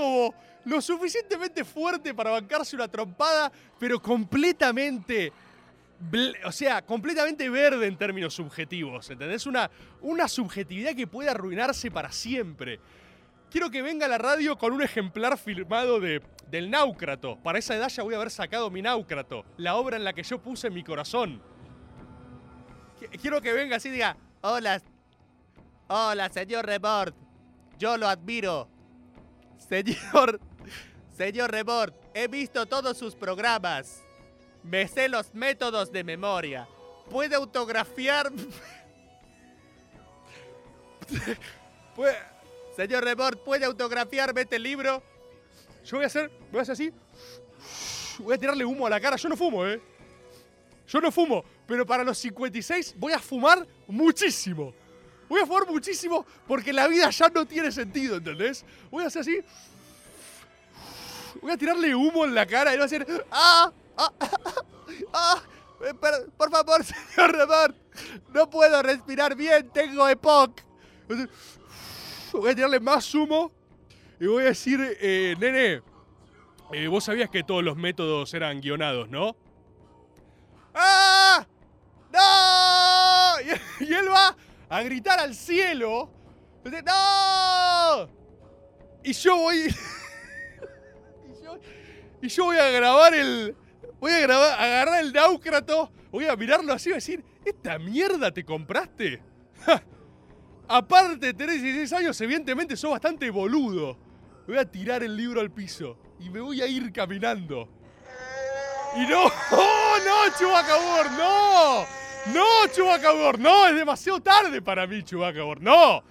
lo 0.65 0.81
suficientemente 0.81 1.65
fuerte 1.65 2.15
para 2.15 2.31
bancarse 2.31 2.77
una 2.77 2.89
trompada, 2.89 3.51
pero 3.79 4.01
completamente. 4.01 5.33
O 6.47 6.53
sea, 6.53 6.83
completamente 6.83 7.49
verde 7.51 7.87
en 7.87 7.97
términos 7.97 8.35
subjetivos. 8.35 9.11
¿Entendés? 9.11 9.47
Una, 9.47 9.71
una 10.01 10.29
subjetividad 10.29 10.95
que 10.95 11.07
puede 11.07 11.29
arruinarse 11.29 11.91
para 11.91 12.11
siempre. 12.11 12.81
Quiero 13.51 13.71
que 13.71 13.83
venga 13.83 14.07
a 14.07 14.09
la 14.09 14.17
radio 14.19 14.57
con 14.57 14.73
un 14.73 14.81
ejemplar 14.83 15.37
firmado 15.37 16.01
de, 16.01 16.23
del 16.49 16.71
Náucrato. 16.71 17.37
Para 17.43 17.59
esa 17.59 17.75
edad 17.75 17.89
ya 17.89 18.03
voy 18.03 18.15
a 18.15 18.17
haber 18.17 18.31
sacado 18.31 18.71
mi 18.71 18.81
Náucrato, 18.81 19.45
la 19.57 19.75
obra 19.75 19.97
en 19.97 20.05
la 20.05 20.13
que 20.13 20.23
yo 20.23 20.41
puse 20.41 20.71
mi 20.71 20.83
corazón. 20.85 21.43
Qu- 23.01 23.21
Quiero 23.21 23.41
que 23.43 23.53
venga 23.53 23.77
así 23.77 23.89
y 23.89 23.93
diga, 23.93 24.17
hola, 24.41 24.81
hola, 25.89 26.31
señor 26.31 26.65
Rebord, 26.65 27.13
yo 27.79 27.97
lo 27.97 28.09
admiro. 28.09 28.69
Señor, 29.59 30.41
señor 31.17 31.51
Rebord, 31.51 31.93
he 32.15 32.29
visto 32.29 32.65
todos 32.67 32.97
sus 32.97 33.15
programas. 33.17 34.03
Me 34.63 34.87
sé 34.89 35.09
los 35.09 35.35
métodos 35.35 35.91
de 35.93 36.05
memoria. 36.05 36.69
Puede 37.11 37.35
autografiar... 37.35 38.31
Señor 42.77 43.05
Rebord, 43.05 43.39
¿puede 43.39 43.65
autografiarme 43.65 44.43
este 44.43 44.59
libro? 44.59 45.03
Yo 45.85 45.97
voy 45.97 46.05
a 46.05 46.07
hacer, 46.07 46.31
voy 46.51 46.61
a 46.61 46.63
hacer 46.63 46.73
así. 46.73 46.93
Voy 48.19 48.35
a 48.35 48.39
tirarle 48.39 48.65
humo 48.65 48.87
a 48.87 48.91
la 48.91 49.01
cara. 49.01 49.17
Yo 49.17 49.29
no 49.29 49.37
fumo, 49.37 49.67
¿eh? 49.67 49.81
Yo 50.87 51.01
no 51.01 51.13
fumo, 51.13 51.45
pero 51.67 51.87
para 51.87 52.03
los 52.03 52.19
56 52.19 52.95
voy 52.97 53.13
a 53.13 53.19
fumar 53.19 53.67
muchísimo. 53.87 54.75
Voy 55.29 55.41
a 55.41 55.47
fumar 55.47 55.67
muchísimo 55.69 56.27
porque 56.47 56.73
la 56.73 56.89
vida 56.89 57.09
ya 57.11 57.29
no 57.29 57.47
tiene 57.47 57.71
sentido, 57.71 58.17
¿entendés? 58.17 58.65
Voy 58.91 59.05
a 59.05 59.07
hacer 59.07 59.23
así. 59.23 59.41
Voy 61.41 61.53
a 61.53 61.57
tirarle 61.57 61.95
humo 61.95 62.25
en 62.25 62.35
la 62.35 62.45
cara 62.45 62.73
y 62.73 62.77
voy 62.77 62.83
a 62.83 62.87
hacer. 62.87 63.07
¡Ah! 63.31 63.73
¡Ah! 64.01 64.13
¡Ah! 65.13 65.43
Eh, 65.87 65.95
per- 65.95 66.31
por 66.37 66.51
favor, 66.51 66.85
señor 66.85 67.37
Rebord. 67.37 67.75
No 68.33 68.49
puedo 68.49 68.83
respirar 68.83 69.35
bien, 69.35 69.69
tengo 69.71 70.09
EPOC. 70.09 70.63
Voy 72.33 72.51
a 72.51 72.55
tirarle 72.55 72.81
más 72.81 73.15
humo 73.15 73.51
y 74.19 74.27
voy 74.27 74.45
a 74.45 74.47
decir, 74.47 74.81
eh, 75.01 75.35
nene, 75.39 75.83
eh, 76.73 76.87
vos 76.87 77.05
sabías 77.05 77.29
que 77.29 77.43
todos 77.43 77.65
los 77.65 77.77
métodos 77.77 78.33
eran 78.33 78.61
guionados, 78.61 79.09
¿no? 79.09 79.37
¡Ah! 80.75 81.47
¡No! 82.13 82.21
Y, 83.81 83.95
él 83.95 84.11
va 84.11 84.37
a 84.69 84.83
gritar 84.83 85.19
al 85.19 85.35
cielo. 85.35 86.11
¡No! 86.65 88.09
Y 89.03 89.13
yo 89.15 89.37
voy. 89.37 89.75
y 92.23 92.29
yo 92.29 92.45
voy 92.45 92.59
a 92.59 92.69
grabar 92.71 93.15
el. 93.15 93.57
Voy 94.01 94.13
a 94.13 94.21
grabar, 94.21 94.61
agarrar 94.61 95.05
el 95.05 95.13
náucrato. 95.13 95.93
Voy 96.11 96.27
a 96.27 96.35
mirarlo 96.37 96.73
así 96.73 96.91
y 96.91 96.95
decir: 96.95 97.25
¿Esta 97.45 97.79
mierda 97.79 98.33
te 98.33 98.45
compraste? 98.45 99.23
Ja. 99.65 99.83
Aparte 100.69 101.35
tener 101.35 101.61
16 101.61 101.93
años, 101.93 102.21
evidentemente 102.21 102.77
sos 102.77 102.93
bastante 102.93 103.29
boludo. 103.29 103.99
Voy 104.47 104.57
a 104.57 104.65
tirar 104.65 105.03
el 105.03 105.17
libro 105.17 105.41
al 105.41 105.51
piso 105.51 105.99
y 106.19 106.31
me 106.31 106.41
voy 106.41 106.63
a 106.63 106.67
ir 106.67 106.93
caminando. 106.93 107.69
Y 108.97 109.07
no, 109.07 109.25
¡Oh, 109.53 109.97
no, 110.05 110.39
Chubacabor! 110.39 111.11
¡No! 111.13 111.87
¡No, 112.33 112.73
Chubacabor! 112.75 113.39
¡No! 113.39 113.67
Es 113.67 113.75
demasiado 113.75 114.21
tarde 114.21 114.63
para 114.63 114.87
mí, 114.87 115.03
Chubacabor. 115.03 115.61
¡No! 115.61 116.03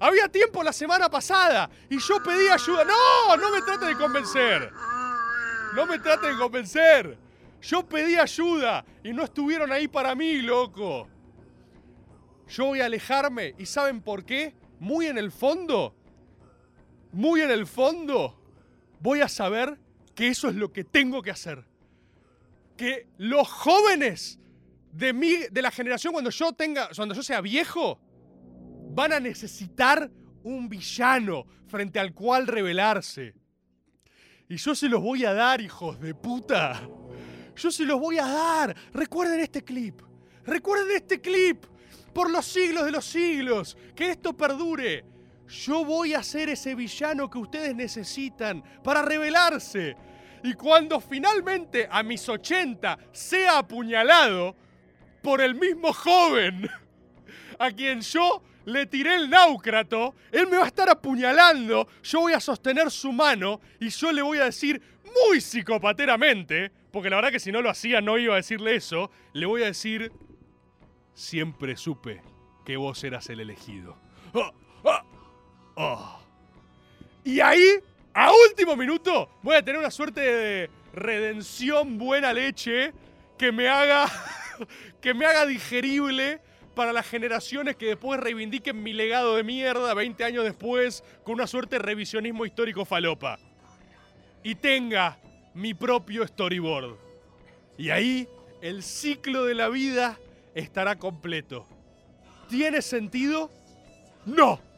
Había 0.00 0.28
tiempo 0.28 0.62
la 0.62 0.72
semana 0.72 1.08
pasada 1.08 1.70
y 1.88 1.98
yo 1.98 2.22
pedí 2.22 2.48
ayuda. 2.48 2.84
¡No! 2.84 3.36
¡No 3.36 3.50
me 3.50 3.62
trate 3.62 3.86
de 3.86 3.96
convencer! 3.96 4.70
¡No 5.74 5.86
me 5.86 5.98
trate 5.98 6.28
de 6.28 6.36
convencer! 6.36 7.23
Yo 7.66 7.86
pedí 7.86 8.16
ayuda 8.16 8.84
y 9.02 9.12
no 9.12 9.24
estuvieron 9.24 9.72
ahí 9.72 9.88
para 9.88 10.14
mí, 10.14 10.40
loco. 10.40 11.08
Yo 12.48 12.66
voy 12.66 12.80
a 12.80 12.86
alejarme 12.86 13.54
y 13.58 13.66
¿saben 13.66 14.00
por 14.02 14.24
qué? 14.24 14.54
Muy 14.78 15.06
en 15.06 15.18
el 15.18 15.30
fondo, 15.32 15.94
muy 17.12 17.40
en 17.40 17.50
el 17.50 17.66
fondo, 17.66 18.38
voy 19.00 19.20
a 19.20 19.28
saber 19.28 19.78
que 20.14 20.28
eso 20.28 20.48
es 20.48 20.56
lo 20.56 20.72
que 20.72 20.84
tengo 20.84 21.22
que 21.22 21.30
hacer 21.30 21.64
que 22.76 23.06
los 23.18 23.48
jóvenes 23.48 24.38
de 24.92 25.12
mi, 25.12 25.34
de 25.50 25.62
la 25.62 25.70
generación 25.70 26.12
cuando 26.12 26.30
yo 26.30 26.52
tenga, 26.52 26.88
cuando 26.94 27.14
yo 27.14 27.22
sea 27.22 27.40
viejo, 27.40 28.00
van 28.90 29.12
a 29.12 29.20
necesitar 29.20 30.10
un 30.42 30.68
villano 30.68 31.46
frente 31.66 31.98
al 31.98 32.14
cual 32.14 32.46
rebelarse. 32.46 33.34
Y 34.48 34.56
yo 34.56 34.74
se 34.74 34.88
los 34.88 35.00
voy 35.00 35.24
a 35.24 35.32
dar, 35.32 35.60
hijos 35.60 36.00
de 36.00 36.14
puta. 36.14 36.86
Yo 37.56 37.70
se 37.70 37.84
los 37.84 38.00
voy 38.00 38.18
a 38.18 38.26
dar. 38.26 38.76
Recuerden 38.92 39.40
este 39.40 39.62
clip. 39.62 40.00
Recuerden 40.44 40.96
este 40.96 41.20
clip. 41.20 41.64
Por 42.12 42.30
los 42.30 42.44
siglos 42.44 42.84
de 42.84 42.92
los 42.92 43.04
siglos. 43.04 43.76
Que 43.94 44.10
esto 44.10 44.36
perdure. 44.36 45.04
Yo 45.48 45.84
voy 45.84 46.14
a 46.14 46.22
ser 46.22 46.48
ese 46.48 46.74
villano 46.74 47.28
que 47.28 47.38
ustedes 47.38 47.74
necesitan 47.74 48.62
para 48.82 49.02
rebelarse. 49.02 49.96
Y 50.42 50.54
cuando 50.54 51.00
finalmente 51.00 51.88
a 51.90 52.02
mis 52.02 52.28
80 52.28 52.98
sea 53.12 53.58
apuñalado 53.58 54.54
por 55.22 55.40
el 55.40 55.54
mismo 55.54 55.92
joven 55.92 56.68
a 57.58 57.70
quien 57.70 58.00
yo 58.02 58.42
le 58.66 58.86
tiré 58.86 59.14
el 59.14 59.30
náucrato, 59.30 60.14
él 60.32 60.46
me 60.46 60.56
va 60.56 60.64
a 60.64 60.66
estar 60.66 60.88
apuñalando, 60.88 61.88
yo 62.02 62.20
voy 62.20 62.32
a 62.32 62.40
sostener 62.40 62.90
su 62.90 63.12
mano 63.12 63.60
y 63.80 63.88
yo 63.88 64.12
le 64.12 64.22
voy 64.22 64.38
a 64.38 64.44
decir 64.44 64.80
muy 65.26 65.40
psicopateramente, 65.40 66.72
porque 66.94 67.10
la 67.10 67.16
verdad 67.16 67.32
que 67.32 67.40
si 67.40 67.50
no 67.50 67.60
lo 67.60 67.70
hacía 67.70 68.00
no 68.00 68.18
iba 68.18 68.34
a 68.34 68.36
decirle 68.36 68.76
eso, 68.76 69.10
le 69.32 69.46
voy 69.46 69.64
a 69.64 69.66
decir, 69.66 70.12
siempre 71.12 71.76
supe 71.76 72.22
que 72.64 72.76
vos 72.76 73.02
eras 73.02 73.28
el 73.30 73.40
elegido. 73.40 73.96
¡Ah! 74.32 74.52
¡Ah! 74.84 75.04
¡Ah! 75.76 76.20
Y 77.24 77.40
ahí, 77.40 77.80
a 78.12 78.30
último 78.48 78.76
minuto, 78.76 79.28
voy 79.42 79.56
a 79.56 79.64
tener 79.64 79.80
una 79.80 79.90
suerte 79.90 80.20
de 80.20 80.70
redención 80.92 81.98
buena 81.98 82.32
leche 82.32 82.92
que 83.36 83.50
me 83.50 83.68
haga, 83.68 84.06
que 85.00 85.14
me 85.14 85.26
haga 85.26 85.46
digerible 85.46 86.40
para 86.76 86.92
las 86.92 87.08
generaciones 87.08 87.74
que 87.74 87.86
después 87.86 88.20
reivindiquen 88.20 88.80
mi 88.80 88.92
legado 88.92 89.34
de 89.34 89.42
mierda 89.42 89.94
20 89.94 90.22
años 90.22 90.44
después 90.44 91.02
con 91.24 91.34
una 91.34 91.48
suerte 91.48 91.74
de 91.74 91.82
revisionismo 91.82 92.46
histórico 92.46 92.84
falopa. 92.84 93.40
Y 94.44 94.54
tenga 94.54 95.18
mi 95.54 95.74
propio 95.74 96.26
storyboard. 96.26 96.96
Y 97.78 97.90
ahí 97.90 98.28
el 98.60 98.82
ciclo 98.82 99.44
de 99.44 99.54
la 99.54 99.68
vida 99.68 100.18
estará 100.54 100.96
completo. 100.96 101.66
¿Tiene 102.48 102.82
sentido? 102.82 103.50
No. 104.26 104.60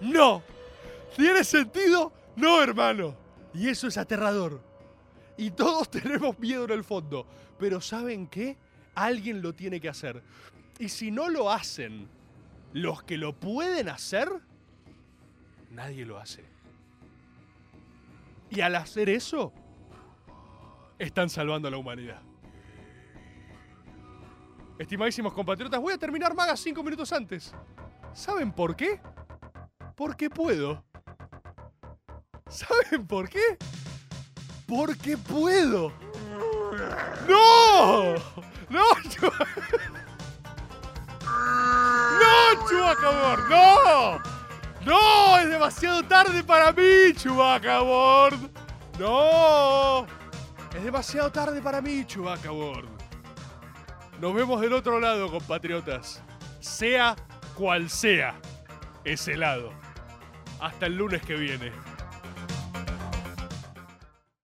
No. 0.00 0.44
¿Tiene 1.16 1.42
sentido? 1.42 2.12
No, 2.36 2.62
hermano. 2.62 3.16
Y 3.52 3.68
eso 3.68 3.88
es 3.88 3.98
aterrador. 3.98 4.60
Y 5.36 5.50
todos 5.50 5.90
tenemos 5.90 6.38
miedo 6.38 6.64
en 6.64 6.70
el 6.70 6.84
fondo. 6.84 7.26
Pero 7.58 7.80
¿saben 7.80 8.28
qué? 8.28 8.56
Alguien 8.94 9.42
lo 9.42 9.52
tiene 9.52 9.80
que 9.80 9.88
hacer. 9.88 10.22
Y 10.78 10.88
si 10.88 11.10
no 11.10 11.28
lo 11.28 11.50
hacen 11.50 12.08
los 12.72 13.02
que 13.02 13.16
lo 13.16 13.32
pueden 13.32 13.88
hacer, 13.88 14.28
nadie 15.70 16.04
lo 16.04 16.18
hace. 16.18 16.44
Y 18.50 18.60
al 18.60 18.74
hacer 18.76 19.08
eso, 19.08 19.52
están 20.98 21.28
salvando 21.28 21.68
a 21.68 21.70
la 21.70 21.76
humanidad. 21.76 22.22
Estimadísimos 24.78 25.32
compatriotas, 25.32 25.80
voy 25.80 25.92
a 25.92 25.98
terminar 25.98 26.34
Magas 26.34 26.60
cinco 26.60 26.82
minutos 26.82 27.12
antes. 27.12 27.52
¿Saben 28.12 28.52
por 28.52 28.74
qué? 28.76 29.00
Porque 29.96 30.30
puedo. 30.30 30.84
¿Saben 32.48 33.06
por 33.06 33.28
qué? 33.28 33.58
Porque 34.66 35.16
puedo. 35.16 35.92
¡No! 37.28 38.14
¡No! 38.70 38.84
Chu- 39.10 39.32
¡No, 42.20 42.68
Chubacabor! 42.68 43.50
¡No! 43.50 44.37
¡No! 44.88 45.38
¡Es 45.38 45.50
demasiado 45.50 46.02
tarde 46.02 46.42
para 46.42 46.72
mí, 46.72 47.12
Chewbacca 47.14 47.80
Board! 47.80 48.38
¡No! 48.98 50.06
Es 50.74 50.82
demasiado 50.82 51.30
tarde 51.30 51.60
para 51.60 51.82
mí, 51.82 52.06
Chewbacca 52.06 52.50
Board. 52.50 52.88
Nos 54.18 54.32
vemos 54.32 54.62
del 54.62 54.72
otro 54.72 54.98
lado, 54.98 55.30
compatriotas. 55.30 56.22
Sea 56.60 57.14
cual 57.54 57.90
sea 57.90 58.40
ese 59.04 59.36
lado. 59.36 59.74
Hasta 60.58 60.86
el 60.86 60.96
lunes 60.96 61.20
que 61.20 61.34
viene. 61.34 61.70